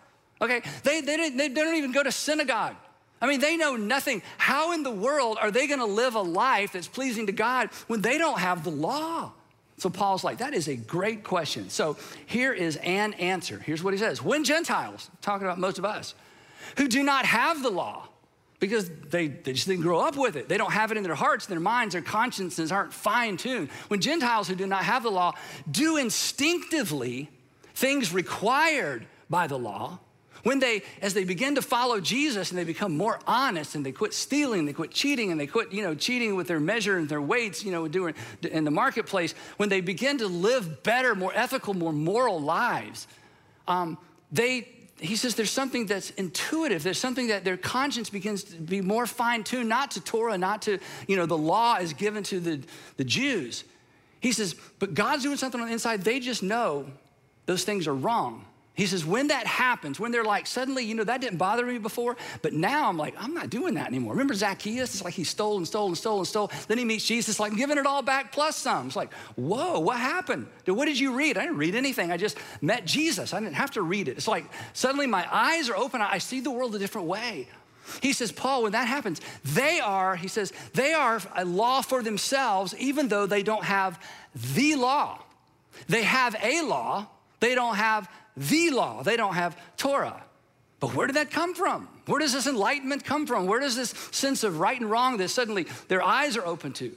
Okay, 0.40 0.62
they, 0.82 1.00
they, 1.00 1.30
they 1.30 1.48
don't 1.48 1.76
even 1.76 1.92
go 1.92 2.02
to 2.02 2.10
synagogue. 2.10 2.74
I 3.22 3.28
mean, 3.28 3.40
they 3.40 3.56
know 3.56 3.76
nothing. 3.76 4.20
How 4.36 4.72
in 4.72 4.82
the 4.82 4.90
world 4.90 5.38
are 5.40 5.52
they 5.52 5.68
going 5.68 5.78
to 5.78 5.86
live 5.86 6.16
a 6.16 6.20
life 6.20 6.72
that's 6.72 6.88
pleasing 6.88 7.26
to 7.26 7.32
God 7.32 7.70
when 7.86 8.02
they 8.02 8.18
don't 8.18 8.40
have 8.40 8.64
the 8.64 8.70
law? 8.70 9.32
So 9.78 9.88
Paul's 9.88 10.24
like, 10.24 10.38
that 10.38 10.54
is 10.54 10.68
a 10.68 10.74
great 10.74 11.22
question. 11.22 11.70
So 11.70 11.96
here 12.26 12.52
is 12.52 12.76
an 12.76 13.14
answer. 13.14 13.60
Here's 13.64 13.82
what 13.82 13.94
he 13.94 13.98
says 13.98 14.20
When 14.20 14.42
Gentiles, 14.42 15.08
talking 15.20 15.46
about 15.46 15.58
most 15.58 15.78
of 15.78 15.84
us, 15.84 16.14
who 16.76 16.88
do 16.88 17.02
not 17.04 17.24
have 17.24 17.62
the 17.62 17.70
law, 17.70 18.08
because 18.58 18.88
they, 19.10 19.28
they 19.28 19.52
just 19.52 19.66
didn't 19.66 19.82
grow 19.82 20.00
up 20.00 20.16
with 20.16 20.36
it. 20.36 20.48
They 20.48 20.56
don't 20.56 20.72
have 20.72 20.90
it 20.90 20.96
in 20.96 21.02
their 21.04 21.14
hearts, 21.14 21.46
their 21.46 21.60
minds, 21.60 21.94
their 21.94 22.02
consciences 22.02 22.70
aren't 22.70 22.92
fine 22.92 23.36
tuned. 23.36 23.70
When 23.88 24.00
Gentiles 24.00 24.48
who 24.48 24.54
do 24.54 24.66
not 24.66 24.84
have 24.84 25.02
the 25.02 25.10
law 25.10 25.34
do 25.70 25.96
instinctively 25.96 27.28
things 27.74 28.12
required 28.12 29.06
by 29.28 29.46
the 29.46 29.58
law, 29.58 29.98
when 30.42 30.58
they, 30.58 30.82
as 31.00 31.14
they 31.14 31.24
begin 31.24 31.54
to 31.54 31.62
follow 31.62 32.00
Jesus 32.00 32.50
and 32.50 32.58
they 32.58 32.64
become 32.64 32.96
more 32.96 33.20
honest 33.26 33.74
and 33.74 33.86
they 33.86 33.92
quit 33.92 34.12
stealing, 34.12 34.66
they 34.66 34.72
quit 34.72 34.90
cheating, 34.90 35.30
and 35.30 35.40
they 35.40 35.46
quit, 35.46 35.72
you 35.72 35.82
know, 35.82 35.94
cheating 35.94 36.34
with 36.34 36.48
their 36.48 36.60
measure 36.60 36.98
and 36.98 37.08
their 37.08 37.22
weights, 37.22 37.64
you 37.64 37.70
know, 37.70 37.86
doing 37.86 38.14
in 38.42 38.64
the 38.64 38.70
marketplace, 38.70 39.34
when 39.56 39.68
they 39.68 39.80
begin 39.80 40.18
to 40.18 40.26
live 40.26 40.82
better, 40.82 41.14
more 41.14 41.32
ethical, 41.34 41.74
more 41.74 41.92
moral 41.92 42.40
lives, 42.40 43.06
um, 43.68 43.96
they, 44.32 44.68
he 44.98 45.14
says 45.16 45.34
there's 45.34 45.50
something 45.50 45.86
that's 45.86 46.10
intuitive. 46.10 46.82
There's 46.82 46.98
something 46.98 47.28
that 47.28 47.44
their 47.44 47.56
conscience 47.56 48.10
begins 48.10 48.44
to 48.44 48.56
be 48.56 48.80
more 48.80 49.06
fine-tuned, 49.06 49.68
not 49.68 49.92
to 49.92 50.00
Torah, 50.00 50.38
not 50.38 50.62
to, 50.62 50.78
you 51.06 51.16
know, 51.16 51.26
the 51.26 51.38
law 51.38 51.76
is 51.76 51.92
given 51.92 52.22
to 52.24 52.40
the, 52.40 52.60
the 52.96 53.04
Jews. 53.04 53.64
He 54.20 54.32
says, 54.32 54.54
but 54.78 54.94
God's 54.94 55.22
doing 55.22 55.36
something 55.36 55.60
on 55.60 55.66
the 55.66 55.72
inside. 55.72 56.02
They 56.02 56.20
just 56.20 56.42
know 56.42 56.86
those 57.46 57.64
things 57.64 57.86
are 57.86 57.94
wrong. 57.94 58.44
He 58.74 58.86
says, 58.86 59.04
when 59.04 59.26
that 59.28 59.46
happens, 59.46 60.00
when 60.00 60.12
they're 60.12 60.24
like, 60.24 60.46
suddenly, 60.46 60.82
you 60.82 60.94
know, 60.94 61.04
that 61.04 61.20
didn't 61.20 61.36
bother 61.36 61.66
me 61.66 61.76
before, 61.76 62.16
but 62.40 62.54
now 62.54 62.88
I'm 62.88 62.96
like, 62.96 63.14
I'm 63.18 63.34
not 63.34 63.50
doing 63.50 63.74
that 63.74 63.88
anymore. 63.88 64.14
Remember 64.14 64.32
Zacchaeus? 64.32 64.94
It's 64.94 65.04
like 65.04 65.12
he 65.12 65.24
stole 65.24 65.58
and 65.58 65.68
stole 65.68 65.88
and 65.88 65.98
stole 65.98 66.18
and 66.18 66.26
stole. 66.26 66.50
Then 66.68 66.78
he 66.78 66.84
meets 66.86 67.04
Jesus, 67.04 67.38
like, 67.38 67.52
I'm 67.52 67.58
giving 67.58 67.76
it 67.76 67.84
all 67.84 68.00
back 68.00 68.32
plus 68.32 68.56
some. 68.56 68.86
It's 68.86 68.96
like, 68.96 69.12
whoa, 69.36 69.78
what 69.78 69.98
happened? 69.98 70.46
What 70.64 70.86
did 70.86 70.98
you 70.98 71.12
read? 71.14 71.36
I 71.36 71.42
didn't 71.42 71.58
read 71.58 71.74
anything. 71.74 72.10
I 72.10 72.16
just 72.16 72.38
met 72.62 72.86
Jesus. 72.86 73.34
I 73.34 73.40
didn't 73.40 73.56
have 73.56 73.72
to 73.72 73.82
read 73.82 74.08
it. 74.08 74.16
It's 74.16 74.28
like 74.28 74.46
suddenly 74.72 75.06
my 75.06 75.26
eyes 75.30 75.68
are 75.68 75.76
open. 75.76 76.00
I 76.00 76.16
see 76.16 76.40
the 76.40 76.50
world 76.50 76.74
a 76.74 76.78
different 76.78 77.08
way. 77.08 77.48
He 78.00 78.14
says, 78.14 78.32
Paul, 78.32 78.62
when 78.62 78.72
that 78.72 78.88
happens, 78.88 79.20
they 79.44 79.80
are, 79.80 80.16
he 80.16 80.28
says, 80.28 80.52
they 80.72 80.94
are 80.94 81.20
a 81.36 81.44
law 81.44 81.82
for 81.82 82.02
themselves, 82.02 82.74
even 82.78 83.08
though 83.08 83.26
they 83.26 83.42
don't 83.42 83.64
have 83.64 84.02
the 84.54 84.76
law. 84.76 85.18
They 85.88 86.04
have 86.04 86.36
a 86.42 86.62
law, 86.62 87.08
they 87.40 87.54
don't 87.54 87.74
have 87.74 88.08
the 88.36 88.70
law. 88.70 89.02
They 89.02 89.16
don't 89.16 89.34
have 89.34 89.56
Torah. 89.76 90.22
But 90.80 90.94
where 90.94 91.06
did 91.06 91.16
that 91.16 91.30
come 91.30 91.54
from? 91.54 91.88
Where 92.06 92.18
does 92.18 92.32
this 92.32 92.46
enlightenment 92.46 93.04
come 93.04 93.26
from? 93.26 93.46
Where 93.46 93.60
does 93.60 93.76
this 93.76 93.90
sense 94.10 94.42
of 94.42 94.58
right 94.58 94.80
and 94.80 94.90
wrong 94.90 95.18
that 95.18 95.28
suddenly 95.28 95.66
their 95.88 96.02
eyes 96.02 96.36
are 96.36 96.44
open 96.44 96.72
to? 96.74 96.96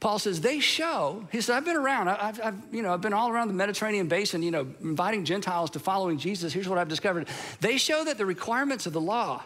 Paul 0.00 0.18
says 0.18 0.40
they 0.40 0.60
show. 0.60 1.26
He 1.32 1.40
said, 1.40 1.56
"I've 1.56 1.64
been 1.64 1.76
around. 1.76 2.08
I've, 2.08 2.40
I've, 2.40 2.54
you 2.72 2.82
know, 2.82 2.92
I've 2.92 3.00
been 3.00 3.12
all 3.12 3.30
around 3.30 3.48
the 3.48 3.54
Mediterranean 3.54 4.06
basin. 4.06 4.42
You 4.42 4.52
know, 4.52 4.66
inviting 4.80 5.24
Gentiles 5.24 5.70
to 5.70 5.80
following 5.80 6.18
Jesus. 6.18 6.52
Here's 6.52 6.68
what 6.68 6.78
I've 6.78 6.88
discovered: 6.88 7.28
they 7.60 7.78
show 7.78 8.04
that 8.04 8.16
the 8.16 8.26
requirements 8.26 8.86
of 8.86 8.92
the 8.92 9.00
law 9.00 9.42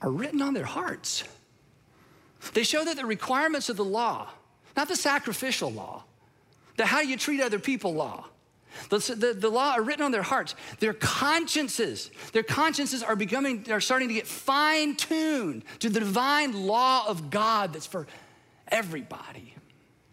are 0.00 0.10
written 0.10 0.42
on 0.42 0.54
their 0.54 0.64
hearts. 0.64 1.24
They 2.54 2.62
show 2.62 2.84
that 2.84 2.96
the 2.96 3.06
requirements 3.06 3.68
of 3.68 3.76
the 3.76 3.84
law, 3.84 4.28
not 4.76 4.86
the 4.88 4.96
sacrificial 4.96 5.72
law, 5.72 6.04
the 6.76 6.86
how 6.86 7.00
you 7.00 7.16
treat 7.16 7.40
other 7.40 7.58
people 7.58 7.94
law, 7.94 8.26
the, 8.90 9.36
the, 9.38 9.48
law 9.48 9.72
are 9.72 9.82
written 9.82 10.04
on 10.04 10.12
their 10.12 10.22
hearts. 10.22 10.54
Their 10.78 10.92
consciences, 10.94 12.10
their 12.32 12.42
consciences 12.42 13.02
are 13.02 13.16
becoming, 13.16 13.66
are 13.70 13.80
starting 13.80 14.08
to 14.08 14.14
get 14.14 14.26
fine 14.26 14.96
tuned 14.96 15.64
to 15.80 15.88
the 15.88 16.00
divine 16.00 16.66
law 16.66 17.06
of 17.06 17.30
God 17.30 17.72
that's 17.72 17.86
for 17.86 18.06
everybody. 18.68 19.54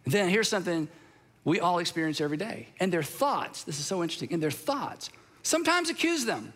Then 0.05 0.29
here's 0.29 0.49
something 0.49 0.87
we 1.43 1.59
all 1.59 1.79
experience 1.79 2.21
every 2.21 2.37
day. 2.37 2.67
And 2.79 2.91
their 2.91 3.03
thoughts, 3.03 3.63
this 3.63 3.79
is 3.79 3.85
so 3.85 4.01
interesting, 4.01 4.33
and 4.33 4.41
their 4.41 4.51
thoughts 4.51 5.09
sometimes 5.43 5.89
accuse 5.89 6.25
them. 6.25 6.53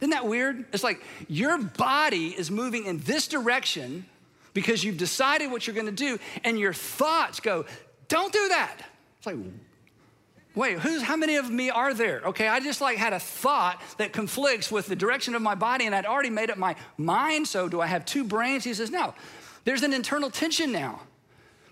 Isn't 0.00 0.10
that 0.10 0.26
weird? 0.26 0.66
It's 0.72 0.84
like 0.84 1.02
your 1.28 1.58
body 1.58 2.28
is 2.28 2.50
moving 2.50 2.86
in 2.86 2.98
this 3.00 3.28
direction 3.28 4.04
because 4.52 4.82
you've 4.82 4.98
decided 4.98 5.50
what 5.50 5.66
you're 5.66 5.76
gonna 5.76 5.92
do, 5.92 6.18
and 6.44 6.58
your 6.58 6.72
thoughts 6.72 7.40
go, 7.40 7.66
don't 8.08 8.32
do 8.32 8.48
that. 8.48 8.78
It's 9.18 9.26
like, 9.26 9.36
wait, 10.56 10.78
who's, 10.80 11.02
how 11.02 11.16
many 11.16 11.36
of 11.36 11.50
me 11.50 11.70
are 11.70 11.94
there? 11.94 12.22
Okay, 12.24 12.48
I 12.48 12.58
just 12.58 12.80
like 12.80 12.96
had 12.96 13.12
a 13.12 13.20
thought 13.20 13.80
that 13.98 14.12
conflicts 14.12 14.72
with 14.72 14.86
the 14.86 14.96
direction 14.96 15.36
of 15.36 15.42
my 15.42 15.54
body, 15.54 15.84
and 15.84 15.94
I'd 15.94 16.06
already 16.06 16.30
made 16.30 16.50
up 16.50 16.58
my 16.58 16.74
mind, 16.96 17.46
so 17.46 17.68
do 17.68 17.80
I 17.80 17.86
have 17.86 18.04
two 18.04 18.24
brains? 18.24 18.64
He 18.64 18.74
says, 18.74 18.90
no. 18.90 19.14
There's 19.64 19.82
an 19.82 19.92
internal 19.92 20.30
tension 20.30 20.72
now 20.72 21.02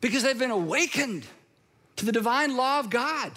because 0.00 0.22
they've 0.22 0.38
been 0.38 0.50
awakened 0.50 1.26
to 1.96 2.04
the 2.04 2.12
divine 2.12 2.56
law 2.56 2.78
of 2.78 2.90
God. 2.90 3.32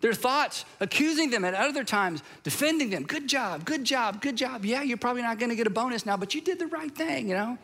Their 0.00 0.14
thoughts 0.14 0.64
accusing 0.80 1.30
them 1.30 1.44
at 1.44 1.54
other 1.54 1.84
times, 1.84 2.22
defending 2.42 2.90
them. 2.90 3.04
Good 3.04 3.28
job, 3.28 3.64
good 3.64 3.84
job, 3.84 4.20
good 4.20 4.36
job. 4.36 4.64
Yeah, 4.64 4.82
you're 4.82 4.96
probably 4.96 5.22
not 5.22 5.38
gonna 5.38 5.54
get 5.54 5.66
a 5.66 5.70
bonus 5.70 6.06
now, 6.06 6.16
but 6.16 6.34
you 6.34 6.40
did 6.40 6.58
the 6.58 6.66
right 6.68 6.94
thing, 6.94 7.28
you 7.28 7.34
know? 7.34 7.58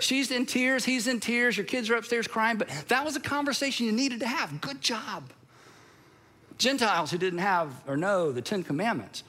She's 0.00 0.30
in 0.30 0.46
tears, 0.46 0.84
he's 0.84 1.06
in 1.06 1.20
tears, 1.20 1.56
your 1.56 1.66
kids 1.66 1.88
are 1.90 1.94
upstairs 1.94 2.26
crying, 2.26 2.56
but 2.56 2.68
that 2.88 3.04
was 3.04 3.14
a 3.14 3.20
conversation 3.20 3.86
you 3.86 3.92
needed 3.92 4.20
to 4.20 4.26
have. 4.26 4.60
Good 4.60 4.80
job. 4.80 5.30
Gentiles 6.58 7.10
who 7.10 7.18
didn't 7.18 7.40
have 7.40 7.82
or 7.86 7.96
know 7.96 8.32
the 8.32 8.42
Ten 8.42 8.62
Commandments 8.62 9.24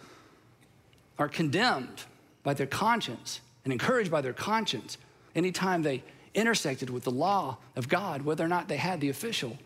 are 1.17 1.27
condemned 1.27 2.03
by 2.43 2.53
their 2.53 2.67
conscience 2.67 3.41
and 3.63 3.73
encouraged 3.73 4.11
by 4.11 4.21
their 4.21 4.33
conscience 4.33 4.97
anytime 5.35 5.81
they 5.81 6.03
intersected 6.33 6.89
with 6.89 7.03
the 7.03 7.11
law 7.11 7.57
of 7.75 7.87
God, 7.87 8.21
whether 8.21 8.43
or 8.43 8.47
not 8.47 8.67
they 8.67 8.77
had 8.77 9.01
the 9.01 9.09
official 9.09 9.57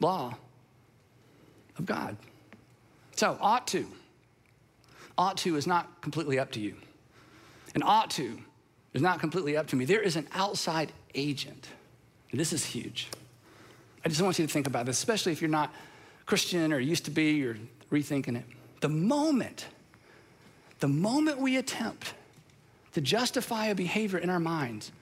law 0.00 0.34
of 1.78 1.86
God. 1.86 2.16
So, 3.14 3.38
ought 3.40 3.66
to. 3.68 3.86
Ought 5.16 5.36
to 5.38 5.56
is 5.56 5.66
not 5.66 6.00
completely 6.00 6.38
up 6.38 6.50
to 6.52 6.60
you. 6.60 6.74
And 7.74 7.84
ought 7.84 8.10
to 8.12 8.38
is 8.94 9.02
not 9.02 9.20
completely 9.20 9.56
up 9.56 9.66
to 9.68 9.76
me. 9.76 9.84
There 9.84 10.00
is 10.00 10.16
an 10.16 10.26
outside 10.32 10.92
agent. 11.14 11.68
And 12.30 12.40
this 12.40 12.52
is 12.52 12.64
huge. 12.64 13.08
I 14.04 14.08
just 14.08 14.20
want 14.20 14.38
you 14.38 14.46
to 14.46 14.52
think 14.52 14.66
about 14.66 14.86
this, 14.86 14.98
especially 14.98 15.32
if 15.32 15.40
you're 15.40 15.50
not 15.50 15.72
Christian 16.26 16.72
or 16.72 16.78
used 16.78 17.04
to 17.06 17.10
be 17.10 17.44
or 17.44 17.56
rethinking 17.90 18.36
it. 18.36 18.44
The 18.80 18.88
moment, 18.88 19.66
the 20.80 20.88
moment 20.88 21.38
we 21.38 21.56
attempt 21.56 22.14
to 22.94 23.00
justify 23.00 23.66
a 23.66 23.74
behavior 23.74 24.18
in 24.18 24.30
our 24.30 24.40
minds, 24.40 24.92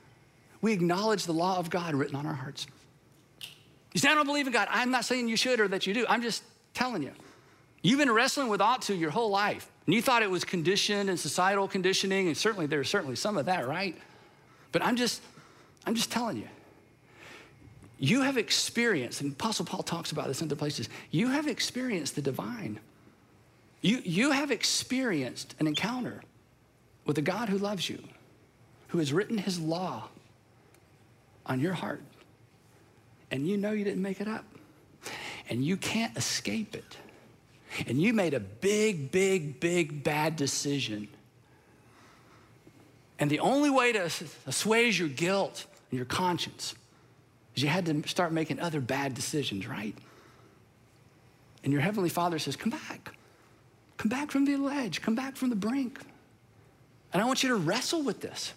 we 0.60 0.72
acknowledge 0.72 1.24
the 1.24 1.32
law 1.32 1.58
of 1.58 1.70
God 1.70 1.94
written 1.94 2.16
on 2.16 2.26
our 2.26 2.34
hearts. 2.34 2.66
You 3.92 4.00
say, 4.00 4.08
I 4.08 4.14
don't 4.14 4.26
believe 4.26 4.46
in 4.46 4.52
God. 4.52 4.68
I'm 4.70 4.90
not 4.90 5.04
saying 5.04 5.28
you 5.28 5.36
should 5.36 5.58
or 5.60 5.68
that 5.68 5.86
you 5.86 5.94
do. 5.94 6.06
I'm 6.08 6.22
just 6.22 6.42
telling 6.74 7.02
you. 7.02 7.12
You've 7.82 7.98
been 7.98 8.10
wrestling 8.10 8.48
with 8.48 8.60
ought 8.60 8.82
to 8.82 8.94
your 8.94 9.10
whole 9.10 9.30
life. 9.30 9.70
And 9.86 9.94
you 9.94 10.02
thought 10.02 10.22
it 10.22 10.30
was 10.30 10.44
conditioned 10.44 11.08
and 11.08 11.18
societal 11.18 11.66
conditioning, 11.66 12.28
and 12.28 12.36
certainly 12.36 12.66
there's 12.66 12.88
certainly 12.88 13.16
some 13.16 13.36
of 13.36 13.46
that, 13.46 13.66
right? 13.66 13.96
But 14.70 14.84
I'm 14.84 14.96
just, 14.96 15.22
I'm 15.86 15.94
just 15.94 16.12
telling 16.12 16.36
you. 16.36 16.48
You 18.02 18.22
have 18.22 18.38
experienced, 18.38 19.20
and 19.20 19.32
Apostle 19.32 19.66
Paul 19.66 19.82
talks 19.82 20.10
about 20.10 20.26
this 20.26 20.40
in 20.40 20.48
other 20.48 20.56
places, 20.56 20.88
you 21.10 21.28
have 21.28 21.46
experienced 21.46 22.14
the 22.14 22.22
divine. 22.22 22.80
You, 23.82 24.00
you 24.02 24.30
have 24.30 24.50
experienced 24.50 25.54
an 25.60 25.66
encounter 25.66 26.22
with 27.04 27.18
a 27.18 27.22
God 27.22 27.50
who 27.50 27.58
loves 27.58 27.90
you, 27.90 28.02
who 28.88 28.98
has 28.98 29.12
written 29.12 29.36
his 29.36 29.60
law 29.60 30.08
on 31.44 31.60
your 31.60 31.74
heart. 31.74 32.00
And 33.30 33.46
you 33.46 33.58
know 33.58 33.72
you 33.72 33.84
didn't 33.84 34.02
make 34.02 34.22
it 34.22 34.28
up. 34.28 34.46
And 35.50 35.62
you 35.62 35.76
can't 35.76 36.16
escape 36.16 36.74
it. 36.74 36.96
And 37.86 38.00
you 38.00 38.14
made 38.14 38.32
a 38.32 38.40
big, 38.40 39.12
big, 39.12 39.60
big 39.60 40.02
bad 40.02 40.36
decision. 40.36 41.06
And 43.18 43.28
the 43.28 43.40
only 43.40 43.68
way 43.68 43.92
to 43.92 44.10
assuage 44.46 44.98
your 44.98 45.08
guilt 45.08 45.66
and 45.90 45.98
your 45.98 46.06
conscience 46.06 46.74
is 47.54 47.62
you 47.62 47.68
had 47.68 47.86
to 47.86 48.08
start 48.08 48.32
making 48.32 48.60
other 48.60 48.80
bad 48.80 49.14
decisions, 49.14 49.66
right? 49.66 49.94
And 51.62 51.72
your 51.72 51.82
Heavenly 51.82 52.08
Father 52.08 52.38
says, 52.38 52.56
Come 52.56 52.70
back. 52.70 53.14
Come 53.96 54.08
back 54.08 54.30
from 54.30 54.46
the 54.46 54.56
ledge. 54.56 55.02
Come 55.02 55.14
back 55.14 55.36
from 55.36 55.50
the 55.50 55.56
brink. 55.56 56.00
And 57.12 57.20
I 57.20 57.26
want 57.26 57.42
you 57.42 57.50
to 57.50 57.56
wrestle 57.56 58.02
with 58.02 58.20
this. 58.20 58.54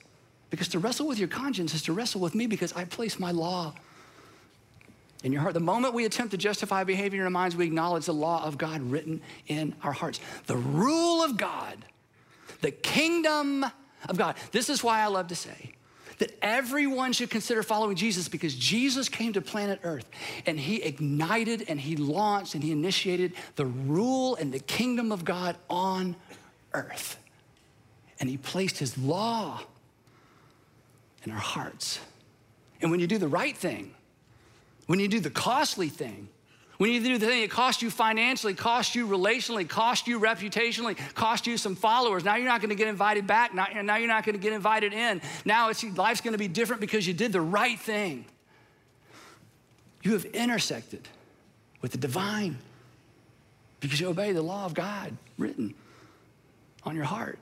Because 0.50 0.68
to 0.70 0.80
wrestle 0.80 1.08
with 1.08 1.18
your 1.18 1.28
conscience 1.28 1.74
is 1.74 1.82
to 1.84 1.94
wrestle 1.94 2.22
with 2.22 2.36
me 2.36 2.46
because 2.46 2.72
I 2.74 2.86
place 2.86 3.20
my 3.20 3.32
law 3.32 3.74
in 5.24 5.32
your 5.32 5.42
heart. 5.42 5.56
The 5.56 5.60
moment 5.60 5.96
we 5.96 6.06
attempt 6.06 6.32
to 6.32 6.38
justify 6.38 6.84
behavior 6.84 7.22
in 7.22 7.26
our 7.26 7.32
minds, 7.32 7.56
we 7.56 7.66
acknowledge 7.66 8.06
the 8.06 8.14
law 8.14 8.46
of 8.46 8.58
God 8.58 8.82
written 8.82 9.22
in 9.48 9.74
our 9.82 9.92
hearts. 9.92 10.20
The 10.46 10.58
rule 10.58 11.24
of 11.24 11.38
God, 11.38 11.84
the 12.62 12.72
kingdom 12.72 13.66
of 14.08 14.18
God. 14.18 14.36
This 14.52 14.70
is 14.70 14.84
why 14.84 15.02
I 15.02 15.08
love 15.08 15.28
to 15.30 15.36
say 15.36 15.74
that 16.20 16.32
everyone 16.42 17.14
should 17.14 17.30
consider 17.30 17.64
following 17.64 17.96
Jesus 17.96 18.28
because 18.28 18.56
Jesus 18.56 19.10
came 19.10 19.34
to 19.34 19.42
planet 19.42 19.80
Earth 19.84 20.10
and 20.46 20.60
he 20.60 20.82
ignited 20.82 21.66
and 21.68 21.80
he 21.80 21.96
launched 21.96 22.56
and 22.56 22.64
he 22.64 22.72
initiated 22.72 23.34
the 23.56 23.66
rule 23.66 24.36
and 24.36 24.54
the 24.54 24.60
kingdom 24.60 25.12
of 25.12 25.26
God 25.26 25.56
on 25.70 26.16
earth. 26.74 27.18
And 28.20 28.30
he 28.30 28.38
placed 28.38 28.78
his 28.78 28.98
law 28.98 29.62
in 31.24 31.32
our 31.32 31.38
hearts. 31.38 32.00
And 32.82 32.92
when 32.92 33.00
you 33.00 33.08
do 33.08 33.18
the 33.18 33.28
right 33.28 33.56
thing, 33.56 33.94
when 34.88 35.00
you 35.00 35.08
do 35.08 35.20
the 35.20 35.30
costly 35.30 35.90
thing, 35.90 36.30
when 36.78 36.92
you 36.92 37.00
do 37.00 37.18
the 37.18 37.28
thing 37.28 37.42
that 37.42 37.52
cost 37.52 37.82
you 37.82 37.92
financially, 37.92 38.54
cost 38.54 38.96
you 38.96 39.08
relationally, 39.08 39.68
cost 39.68 40.08
you 40.08 40.20
reputationally, 40.20 40.98
cost 41.14 41.46
you 41.46 41.58
some 41.58 41.76
followers, 41.76 42.24
now 42.24 42.36
you're 42.36 42.48
not 42.48 42.62
going 42.62 42.70
to 42.70 42.76
get 42.76 42.88
invited 42.88 43.28
back. 43.28 43.54
Now, 43.54 43.68
now 43.84 43.98
you're 43.98 44.08
not 44.08 44.26
going 44.26 44.36
to 44.36 44.42
get 44.42 44.54
invited 44.54 44.92
in. 44.92 45.22
Now 45.46 45.70
it's, 45.70 45.84
life's 45.84 46.22
going 46.22 46.34
to 46.34 46.40
be 46.40 46.48
different 46.48 46.82
because 46.82 47.08
you 47.08 47.14
did 47.14 47.32
the 47.32 47.42
right 47.42 47.80
thing. 47.80 48.26
You 50.02 50.14
have 50.14 50.26
intersected 50.26 51.08
with 51.82 51.92
the 51.92 51.98
divine 51.98 52.58
because 53.80 54.00
you 54.00 54.08
obey 54.08 54.32
the 54.32 54.42
law 54.42 54.66
of 54.66 54.74
God 54.74 55.16
written 55.38 55.76
on 56.84 56.96
your 56.96 57.06
heart. 57.06 57.38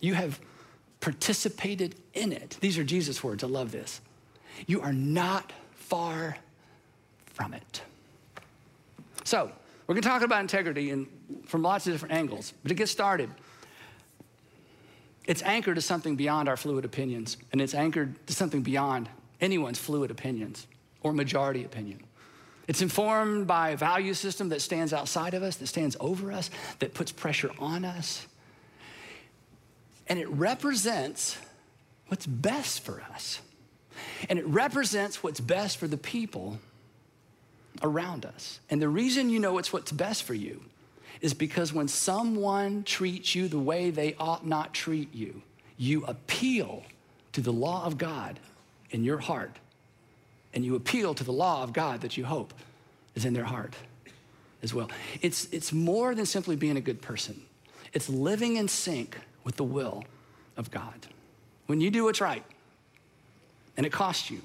You 0.00 0.14
have 0.14 0.38
participated 1.00 1.96
in 2.14 2.32
it. 2.32 2.58
These 2.60 2.78
are 2.78 2.84
Jesus' 2.84 3.22
words. 3.24 3.42
I 3.42 3.48
love 3.48 3.72
this. 3.72 4.00
You 4.66 4.80
are 4.82 4.92
not 4.92 5.52
far 5.72 6.36
from 7.36 7.52
it. 7.52 7.82
So, 9.24 9.52
we're 9.86 9.94
going 9.94 10.02
to 10.02 10.08
talk 10.08 10.22
about 10.22 10.40
integrity 10.40 10.90
in, 10.90 11.06
from 11.44 11.62
lots 11.62 11.86
of 11.86 11.92
different 11.92 12.14
angles. 12.14 12.54
But 12.62 12.70
to 12.70 12.74
get 12.74 12.88
started, 12.88 13.30
it's 15.26 15.42
anchored 15.42 15.76
to 15.76 15.82
something 15.82 16.16
beyond 16.16 16.48
our 16.48 16.56
fluid 16.56 16.84
opinions, 16.84 17.36
and 17.52 17.60
it's 17.60 17.74
anchored 17.74 18.26
to 18.26 18.32
something 18.32 18.62
beyond 18.62 19.08
anyone's 19.40 19.78
fluid 19.78 20.10
opinions 20.10 20.66
or 21.02 21.12
majority 21.12 21.64
opinion. 21.64 22.00
It's 22.66 22.82
informed 22.82 23.46
by 23.46 23.70
a 23.70 23.76
value 23.76 24.14
system 24.14 24.48
that 24.48 24.62
stands 24.62 24.92
outside 24.92 25.34
of 25.34 25.42
us, 25.42 25.56
that 25.56 25.66
stands 25.66 25.96
over 26.00 26.32
us, 26.32 26.50
that 26.80 26.94
puts 26.94 27.12
pressure 27.12 27.50
on 27.58 27.84
us. 27.84 28.26
And 30.08 30.18
it 30.18 30.28
represents 30.30 31.36
what's 32.08 32.26
best 32.26 32.80
for 32.80 33.02
us. 33.12 33.40
And 34.28 34.38
it 34.38 34.46
represents 34.46 35.22
what's 35.22 35.40
best 35.40 35.76
for 35.76 35.86
the 35.86 35.96
people 35.96 36.58
around 37.82 38.24
us. 38.24 38.60
And 38.70 38.80
the 38.80 38.88
reason 38.88 39.30
you 39.30 39.38
know 39.38 39.58
it's 39.58 39.72
what's 39.72 39.92
best 39.92 40.22
for 40.22 40.34
you 40.34 40.62
is 41.20 41.34
because 41.34 41.72
when 41.72 41.88
someone 41.88 42.84
treats 42.84 43.34
you 43.34 43.48
the 43.48 43.58
way 43.58 43.90
they 43.90 44.14
ought 44.18 44.46
not 44.46 44.74
treat 44.74 45.14
you, 45.14 45.42
you 45.76 46.04
appeal 46.04 46.84
to 47.32 47.40
the 47.40 47.52
law 47.52 47.84
of 47.84 47.98
God 47.98 48.38
in 48.90 49.04
your 49.04 49.18
heart. 49.18 49.56
And 50.54 50.64
you 50.64 50.74
appeal 50.74 51.14
to 51.14 51.24
the 51.24 51.32
law 51.32 51.62
of 51.62 51.72
God 51.72 52.00
that 52.00 52.16
you 52.16 52.24
hope 52.24 52.54
is 53.14 53.24
in 53.24 53.34
their 53.34 53.44
heart 53.44 53.74
as 54.62 54.72
well. 54.72 54.90
It's, 55.20 55.46
it's 55.52 55.72
more 55.72 56.14
than 56.14 56.26
simply 56.26 56.56
being 56.56 56.76
a 56.76 56.80
good 56.80 57.02
person. 57.02 57.42
it's 57.92 58.08
living 58.08 58.56
in 58.56 58.68
sync 58.68 59.18
with 59.44 59.56
the 59.56 59.64
will 59.64 60.04
of 60.56 60.70
God. 60.70 61.06
When 61.66 61.80
you 61.80 61.90
do 61.90 62.04
what's 62.04 62.20
right, 62.20 62.44
and 63.76 63.84
it 63.86 63.92
costs 63.92 64.30
you, 64.30 64.40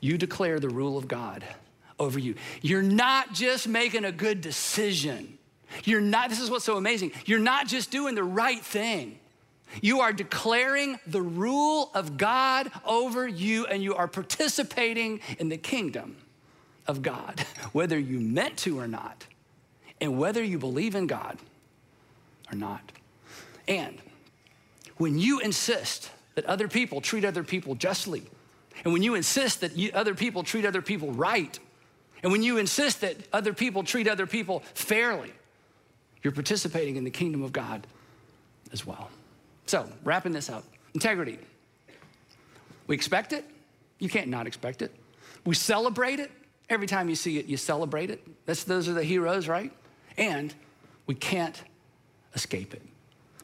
you 0.00 0.18
declare 0.18 0.58
the 0.58 0.68
rule 0.68 0.98
of 0.98 1.08
God 1.08 1.44
over 1.98 2.18
you. 2.18 2.34
You're 2.60 2.82
not 2.82 3.32
just 3.32 3.68
making 3.68 4.04
a 4.04 4.12
good 4.12 4.40
decision. 4.40 5.38
You're 5.84 6.00
not, 6.00 6.30
this 6.30 6.40
is 6.40 6.50
what's 6.50 6.64
so 6.64 6.76
amazing. 6.76 7.12
You're 7.24 7.38
not 7.38 7.66
just 7.66 7.90
doing 7.90 8.14
the 8.14 8.24
right 8.24 8.60
thing. 8.60 9.18
You 9.80 10.00
are 10.00 10.12
declaring 10.12 10.98
the 11.06 11.22
rule 11.22 11.90
of 11.94 12.18
God 12.18 12.70
over 12.84 13.26
you, 13.26 13.64
and 13.66 13.82
you 13.82 13.94
are 13.94 14.06
participating 14.06 15.20
in 15.38 15.48
the 15.48 15.56
kingdom 15.56 16.16
of 16.86 17.00
God, 17.00 17.40
whether 17.72 17.98
you 17.98 18.20
meant 18.20 18.58
to 18.58 18.78
or 18.78 18.88
not, 18.88 19.26
and 20.00 20.18
whether 20.18 20.42
you 20.42 20.58
believe 20.58 20.94
in 20.94 21.06
God 21.06 21.38
or 22.50 22.56
not. 22.56 22.92
And 23.66 23.98
when 24.98 25.18
you 25.18 25.40
insist 25.40 26.10
that 26.34 26.44
other 26.46 26.68
people 26.68 27.00
treat 27.00 27.24
other 27.24 27.44
people 27.44 27.74
justly, 27.74 28.24
and 28.84 28.92
when 28.92 29.02
you 29.02 29.14
insist 29.14 29.60
that 29.60 29.76
you, 29.76 29.90
other 29.94 30.14
people 30.14 30.42
treat 30.42 30.66
other 30.66 30.82
people 30.82 31.12
right, 31.12 31.58
and 32.22 32.30
when 32.30 32.42
you 32.42 32.58
insist 32.58 33.00
that 33.00 33.16
other 33.32 33.52
people 33.52 33.82
treat 33.82 34.08
other 34.08 34.26
people 34.26 34.60
fairly, 34.74 35.32
you're 36.22 36.32
participating 36.32 36.96
in 36.96 37.04
the 37.04 37.10
kingdom 37.10 37.42
of 37.42 37.52
God 37.52 37.86
as 38.72 38.86
well. 38.86 39.10
So, 39.66 39.88
wrapping 40.04 40.32
this 40.32 40.50
up 40.50 40.64
integrity. 40.94 41.38
We 42.86 42.94
expect 42.94 43.32
it. 43.32 43.44
You 43.98 44.08
can't 44.08 44.28
not 44.28 44.46
expect 44.46 44.82
it. 44.82 44.92
We 45.44 45.54
celebrate 45.54 46.20
it. 46.20 46.30
Every 46.68 46.86
time 46.86 47.08
you 47.08 47.14
see 47.14 47.38
it, 47.38 47.46
you 47.46 47.56
celebrate 47.56 48.10
it. 48.10 48.22
That's, 48.46 48.64
those 48.64 48.88
are 48.88 48.92
the 48.92 49.04
heroes, 49.04 49.48
right? 49.48 49.72
And 50.16 50.54
we 51.06 51.14
can't 51.14 51.62
escape 52.34 52.74
it. 52.74 52.82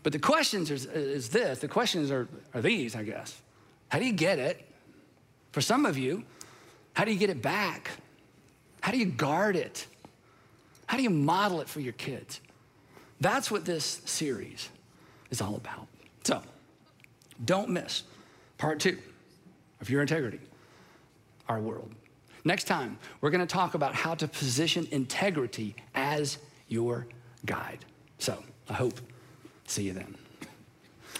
But 0.02 0.12
the 0.12 0.18
questions 0.18 0.70
is, 0.70 0.86
is 0.86 1.28
this 1.30 1.58
the 1.58 1.68
questions 1.68 2.10
are, 2.10 2.28
are 2.54 2.60
these, 2.60 2.94
I 2.94 3.02
guess. 3.02 3.40
How 3.88 3.98
do 3.98 4.04
you 4.04 4.12
get 4.12 4.38
it? 4.38 4.64
For 5.52 5.60
some 5.60 5.86
of 5.86 5.96
you, 5.96 6.24
how 6.92 7.04
do 7.04 7.12
you 7.12 7.18
get 7.18 7.30
it 7.30 7.42
back? 7.42 7.90
How 8.80 8.92
do 8.92 8.98
you 8.98 9.06
guard 9.06 9.56
it? 9.56 9.86
How 10.86 10.96
do 10.96 11.02
you 11.02 11.10
model 11.10 11.60
it 11.60 11.68
for 11.68 11.80
your 11.80 11.92
kids? 11.94 12.40
That's 13.20 13.50
what 13.50 13.64
this 13.64 14.00
series 14.04 14.68
is 15.30 15.40
all 15.40 15.56
about. 15.56 15.86
So, 16.24 16.42
don't 17.44 17.70
miss 17.70 18.04
part 18.56 18.80
two 18.80 18.98
of 19.80 19.90
your 19.90 20.00
integrity, 20.00 20.40
our 21.48 21.60
world. 21.60 21.92
Next 22.44 22.64
time, 22.64 22.98
we're 23.20 23.30
going 23.30 23.46
to 23.46 23.52
talk 23.52 23.74
about 23.74 23.94
how 23.94 24.14
to 24.14 24.28
position 24.28 24.86
integrity 24.90 25.74
as 25.94 26.38
your 26.68 27.06
guide. 27.44 27.84
So, 28.18 28.42
I 28.68 28.74
hope 28.74 29.00
see 29.66 29.84
you 29.84 29.92
then. 29.92 30.14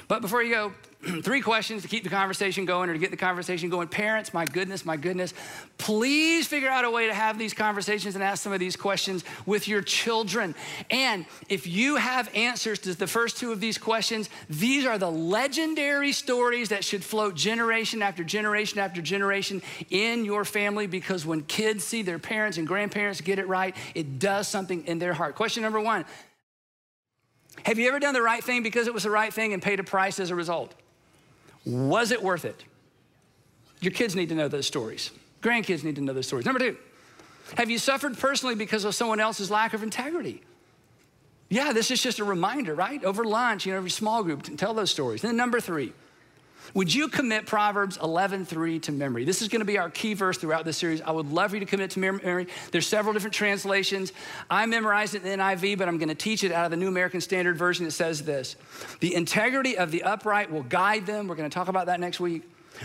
But 0.06 0.22
before 0.22 0.42
you 0.42 0.54
go, 0.54 0.72
three 1.22 1.40
questions 1.40 1.82
to 1.82 1.88
keep 1.88 2.02
the 2.02 2.10
conversation 2.10 2.64
going 2.64 2.90
or 2.90 2.92
to 2.92 2.98
get 2.98 3.12
the 3.12 3.16
conversation 3.16 3.70
going. 3.70 3.86
Parents, 3.86 4.34
my 4.34 4.44
goodness, 4.44 4.84
my 4.84 4.96
goodness, 4.96 5.32
please 5.78 6.48
figure 6.48 6.68
out 6.68 6.84
a 6.84 6.90
way 6.90 7.06
to 7.06 7.14
have 7.14 7.38
these 7.38 7.54
conversations 7.54 8.16
and 8.16 8.24
ask 8.24 8.42
some 8.42 8.52
of 8.52 8.58
these 8.58 8.74
questions 8.74 9.24
with 9.46 9.68
your 9.68 9.80
children. 9.80 10.56
And 10.90 11.24
if 11.48 11.68
you 11.68 11.96
have 11.96 12.28
answers 12.34 12.80
to 12.80 12.94
the 12.94 13.06
first 13.06 13.36
two 13.36 13.52
of 13.52 13.60
these 13.60 13.78
questions, 13.78 14.28
these 14.50 14.86
are 14.86 14.98
the 14.98 15.10
legendary 15.10 16.10
stories 16.10 16.70
that 16.70 16.84
should 16.84 17.04
float 17.04 17.36
generation 17.36 18.02
after 18.02 18.24
generation 18.24 18.80
after 18.80 19.00
generation 19.00 19.62
in 19.90 20.24
your 20.24 20.44
family 20.44 20.88
because 20.88 21.24
when 21.24 21.42
kids 21.42 21.84
see 21.84 22.02
their 22.02 22.18
parents 22.18 22.58
and 22.58 22.66
grandparents 22.66 23.20
get 23.20 23.38
it 23.38 23.46
right, 23.46 23.76
it 23.94 24.18
does 24.18 24.48
something 24.48 24.84
in 24.86 24.98
their 24.98 25.12
heart. 25.12 25.36
Question 25.36 25.62
number 25.62 25.80
one 25.80 26.04
Have 27.64 27.78
you 27.78 27.88
ever 27.88 27.98
done 27.98 28.14
the 28.14 28.22
right 28.22 28.42
thing 28.42 28.62
because 28.62 28.86
it 28.86 28.94
was 28.94 29.02
the 29.02 29.10
right 29.10 29.32
thing 29.32 29.52
and 29.52 29.62
paid 29.62 29.80
a 29.80 29.84
price 29.84 30.20
as 30.20 30.30
a 30.30 30.34
result? 30.34 30.74
Was 31.64 32.10
it 32.10 32.22
worth 32.22 32.44
it? 32.44 32.64
Your 33.80 33.92
kids 33.92 34.14
need 34.14 34.28
to 34.30 34.34
know 34.34 34.48
those 34.48 34.66
stories. 34.66 35.10
Grandkids 35.42 35.84
need 35.84 35.96
to 35.96 36.00
know 36.00 36.12
those 36.12 36.26
stories. 36.26 36.46
Number 36.46 36.58
two, 36.58 36.76
have 37.56 37.70
you 37.70 37.78
suffered 37.78 38.18
personally 38.18 38.54
because 38.54 38.84
of 38.84 38.94
someone 38.94 39.20
else's 39.20 39.50
lack 39.50 39.74
of 39.74 39.82
integrity? 39.82 40.42
Yeah, 41.48 41.72
this 41.72 41.90
is 41.90 42.02
just 42.02 42.18
a 42.18 42.24
reminder, 42.24 42.74
right? 42.74 43.02
Over 43.04 43.24
lunch, 43.24 43.64
you 43.64 43.72
know, 43.72 43.78
every 43.78 43.90
small 43.90 44.22
group, 44.22 44.42
tell 44.58 44.74
those 44.74 44.90
stories. 44.90 45.22
And 45.22 45.30
then 45.30 45.36
number 45.36 45.60
three, 45.60 45.92
would 46.74 46.92
you 46.92 47.08
commit 47.08 47.46
Proverbs 47.46 47.98
11:3 47.98 48.82
to 48.82 48.92
memory? 48.92 49.24
This 49.24 49.42
is 49.42 49.48
going 49.48 49.60
to 49.60 49.66
be 49.66 49.78
our 49.78 49.90
key 49.90 50.14
verse 50.14 50.38
throughout 50.38 50.64
this 50.64 50.76
series. 50.76 51.00
I 51.00 51.10
would 51.10 51.30
love 51.32 51.50
for 51.50 51.56
you 51.56 51.60
to 51.60 51.66
commit 51.66 51.90
to 51.92 51.98
memory. 51.98 52.48
There's 52.72 52.86
several 52.86 53.12
different 53.12 53.34
translations. 53.34 54.12
I 54.50 54.66
memorized 54.66 55.14
it 55.14 55.24
in 55.24 55.38
the 55.38 55.44
NIV, 55.44 55.78
but 55.78 55.88
I'm 55.88 55.98
going 55.98 56.08
to 56.08 56.14
teach 56.14 56.44
it 56.44 56.52
out 56.52 56.64
of 56.64 56.70
the 56.70 56.76
New 56.76 56.88
American 56.88 57.20
Standard 57.20 57.56
Version. 57.56 57.86
It 57.86 57.92
says 57.92 58.22
this: 58.22 58.56
"The 59.00 59.14
integrity 59.14 59.76
of 59.76 59.90
the 59.90 60.02
upright 60.02 60.50
will 60.50 60.64
guide 60.64 61.06
them." 61.06 61.28
We're 61.28 61.36
going 61.36 61.50
to 61.50 61.54
talk 61.54 61.68
about 61.68 61.86
that 61.86 62.00
next 62.00 62.20
week. 62.20 62.42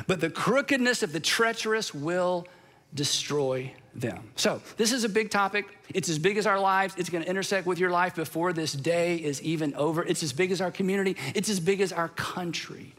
But 0.08 0.22
the 0.22 0.30
crookedness 0.30 1.04
of 1.04 1.12
the 1.12 1.20
treacherous 1.20 1.94
will 1.94 2.48
destroy 2.94 3.74
them. 3.96 4.32
So, 4.36 4.62
this 4.78 4.92
is 4.92 5.04
a 5.04 5.10
big 5.10 5.30
topic. 5.30 5.66
It's 5.94 6.10
as 6.10 6.20
big 6.20 6.38
as 6.38 6.48
our 6.48 6.60
lives. 6.60 6.96
It's 6.98 7.10
going 7.10 7.24
to 7.24 7.30
intersect 7.30 7.68
with 7.68 7.80
your 7.80 7.92
life 7.92 8.16
before 8.16 8.54
this 8.54 8.74
day 8.74 9.18
is 9.18 9.42
even 9.42 9.74
over. 9.76 10.04
It's 10.04 10.24
as 10.24 10.34
big 10.34 10.52
as 10.52 10.62
our 10.62 10.72
community. 10.72 11.16
It's 11.36 11.50
as 11.50 11.60
big 11.60 11.82
as 11.82 11.92
our 11.92 12.10
country. 12.10 12.94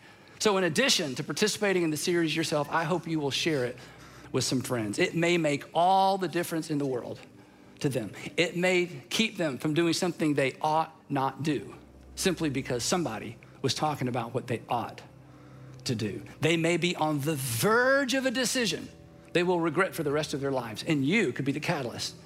So, 0.45 0.59
in 0.59 0.65
addition 0.65 1.15
to 1.15 1.25
participating 1.25 1.85
in 1.85 1.91
the 1.91 1.97
series 1.97 2.37
yourself, 2.37 2.69
I 2.71 2.85
hope 2.85 3.09
you 3.09 3.19
will 3.19 3.31
share 3.31 3.65
it 3.65 3.79
with 4.31 4.45
some 4.45 4.61
friends. 4.61 4.99
It 4.99 5.15
may 5.15 5.39
make 5.39 5.65
all 5.73 6.19
the 6.19 6.29
difference 6.29 6.71
in 6.71 6.77
the 6.77 6.85
world 6.85 7.19
to 7.81 7.89
them. 7.89 8.13
It 8.37 8.55
may 8.55 8.91
keep 9.09 9.39
them 9.39 9.57
from 9.57 9.73
doing 9.73 9.95
something 9.95 10.35
they 10.35 10.57
ought 10.61 10.95
not 11.09 11.45
do 11.45 11.75
simply 12.15 12.51
because 12.51 12.85
somebody 12.85 13.39
was 13.63 13.73
talking 13.73 14.07
about 14.07 14.35
what 14.35 14.47
they 14.47 14.61
ought 14.69 15.01
to 15.85 15.95
do. 15.95 16.21
They 16.43 16.59
may 16.59 16.77
be 16.77 16.95
on 16.95 17.21
the 17.21 17.37
verge 17.37 18.13
of 18.13 18.27
a 18.27 18.31
decision 18.31 18.91
they 19.33 19.45
will 19.45 19.61
regret 19.61 19.95
for 19.95 20.03
the 20.03 20.13
rest 20.13 20.35
of 20.35 20.43
their 20.43 20.53
lives, 20.53 20.85
and 20.87 21.07
you 21.07 21.33
could 21.33 21.47
be 21.47 21.53
the 21.53 21.59
catalyst 21.59 22.17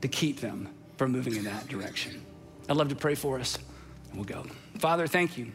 to 0.00 0.08
keep 0.08 0.40
them 0.40 0.70
from 0.96 1.12
moving 1.12 1.36
in 1.36 1.44
that 1.44 1.68
direction. 1.68 2.24
I'd 2.70 2.76
love 2.78 2.88
to 2.88 2.96
pray 2.96 3.16
for 3.16 3.38
us, 3.38 3.58
and 4.08 4.14
we'll 4.14 4.24
go. 4.24 4.46
Father, 4.78 5.06
thank 5.06 5.36
you 5.36 5.52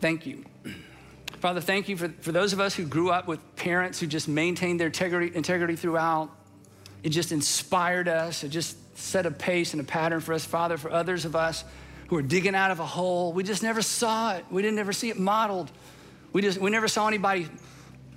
Thank 0.00 0.26
you. 0.26 0.44
Father, 1.40 1.60
thank 1.60 1.88
you 1.88 1.96
for, 1.96 2.08
for 2.20 2.32
those 2.32 2.52
of 2.52 2.60
us 2.60 2.74
who 2.74 2.84
grew 2.84 3.10
up 3.10 3.28
with 3.28 3.40
parents 3.56 4.00
who 4.00 4.06
just 4.06 4.28
maintained 4.28 4.80
their 4.80 4.88
integrity, 4.88 5.34
integrity 5.34 5.76
throughout. 5.76 6.30
It 7.02 7.10
just 7.10 7.30
inspired 7.30 8.08
us. 8.08 8.42
It 8.42 8.48
just 8.48 8.76
set 8.98 9.26
a 9.26 9.30
pace 9.30 9.72
and 9.72 9.80
a 9.80 9.84
pattern 9.84 10.20
for 10.20 10.32
us. 10.32 10.44
Father, 10.44 10.76
for 10.76 10.90
others 10.90 11.24
of 11.24 11.36
us 11.36 11.64
who 12.08 12.16
are 12.16 12.22
digging 12.22 12.54
out 12.54 12.70
of 12.70 12.80
a 12.80 12.86
hole, 12.86 13.32
we 13.32 13.42
just 13.42 13.62
never 13.62 13.82
saw 13.82 14.34
it. 14.34 14.44
We 14.50 14.62
didn't 14.62 14.78
ever 14.78 14.92
see 14.92 15.10
it 15.10 15.18
modeled. 15.18 15.70
We, 16.32 16.42
just, 16.42 16.58
we 16.58 16.70
never 16.70 16.88
saw 16.88 17.06
anybody 17.06 17.48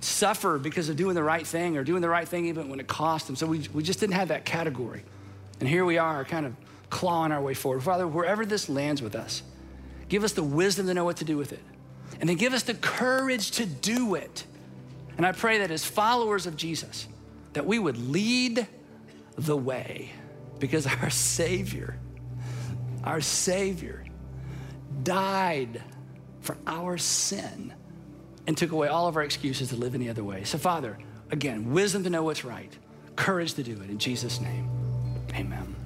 suffer 0.00 0.58
because 0.58 0.88
of 0.88 0.96
doing 0.96 1.14
the 1.14 1.22
right 1.22 1.46
thing 1.46 1.76
or 1.76 1.84
doing 1.84 2.02
the 2.02 2.08
right 2.08 2.26
thing 2.26 2.46
even 2.46 2.68
when 2.68 2.80
it 2.80 2.88
cost 2.88 3.26
them. 3.26 3.36
So 3.36 3.46
we, 3.46 3.66
we 3.72 3.82
just 3.82 4.00
didn't 4.00 4.14
have 4.14 4.28
that 4.28 4.44
category. 4.44 5.02
And 5.60 5.68
here 5.68 5.84
we 5.84 5.98
are, 5.98 6.24
kind 6.24 6.46
of 6.46 6.54
clawing 6.88 7.32
our 7.32 7.42
way 7.42 7.54
forward. 7.54 7.82
Father, 7.82 8.08
wherever 8.08 8.46
this 8.46 8.68
lands 8.68 9.02
with 9.02 9.14
us, 9.14 9.42
Give 10.10 10.24
us 10.24 10.32
the 10.32 10.42
wisdom 10.42 10.88
to 10.88 10.94
know 10.94 11.04
what 11.04 11.16
to 11.18 11.24
do 11.24 11.38
with 11.38 11.52
it. 11.52 11.62
And 12.20 12.28
then 12.28 12.36
give 12.36 12.52
us 12.52 12.64
the 12.64 12.74
courage 12.74 13.52
to 13.52 13.64
do 13.64 14.16
it. 14.16 14.44
And 15.16 15.24
I 15.24 15.32
pray 15.32 15.58
that 15.58 15.70
as 15.70 15.84
followers 15.84 16.46
of 16.46 16.56
Jesus, 16.56 17.06
that 17.54 17.64
we 17.64 17.78
would 17.78 17.96
lead 17.96 18.66
the 19.36 19.56
way 19.56 20.10
because 20.58 20.86
our 21.02 21.10
Savior, 21.10 21.96
our 23.04 23.20
Savior 23.20 24.04
died 25.02 25.82
for 26.40 26.56
our 26.66 26.98
sin 26.98 27.72
and 28.46 28.58
took 28.58 28.72
away 28.72 28.88
all 28.88 29.06
of 29.06 29.16
our 29.16 29.22
excuses 29.22 29.68
to 29.68 29.76
live 29.76 29.94
any 29.94 30.10
other 30.10 30.24
way. 30.24 30.42
So, 30.42 30.58
Father, 30.58 30.98
again, 31.30 31.72
wisdom 31.72 32.02
to 32.02 32.10
know 32.10 32.24
what's 32.24 32.44
right, 32.44 32.76
courage 33.14 33.54
to 33.54 33.62
do 33.62 33.72
it. 33.72 33.90
In 33.90 33.98
Jesus' 33.98 34.40
name, 34.40 34.68
amen. 35.34 35.79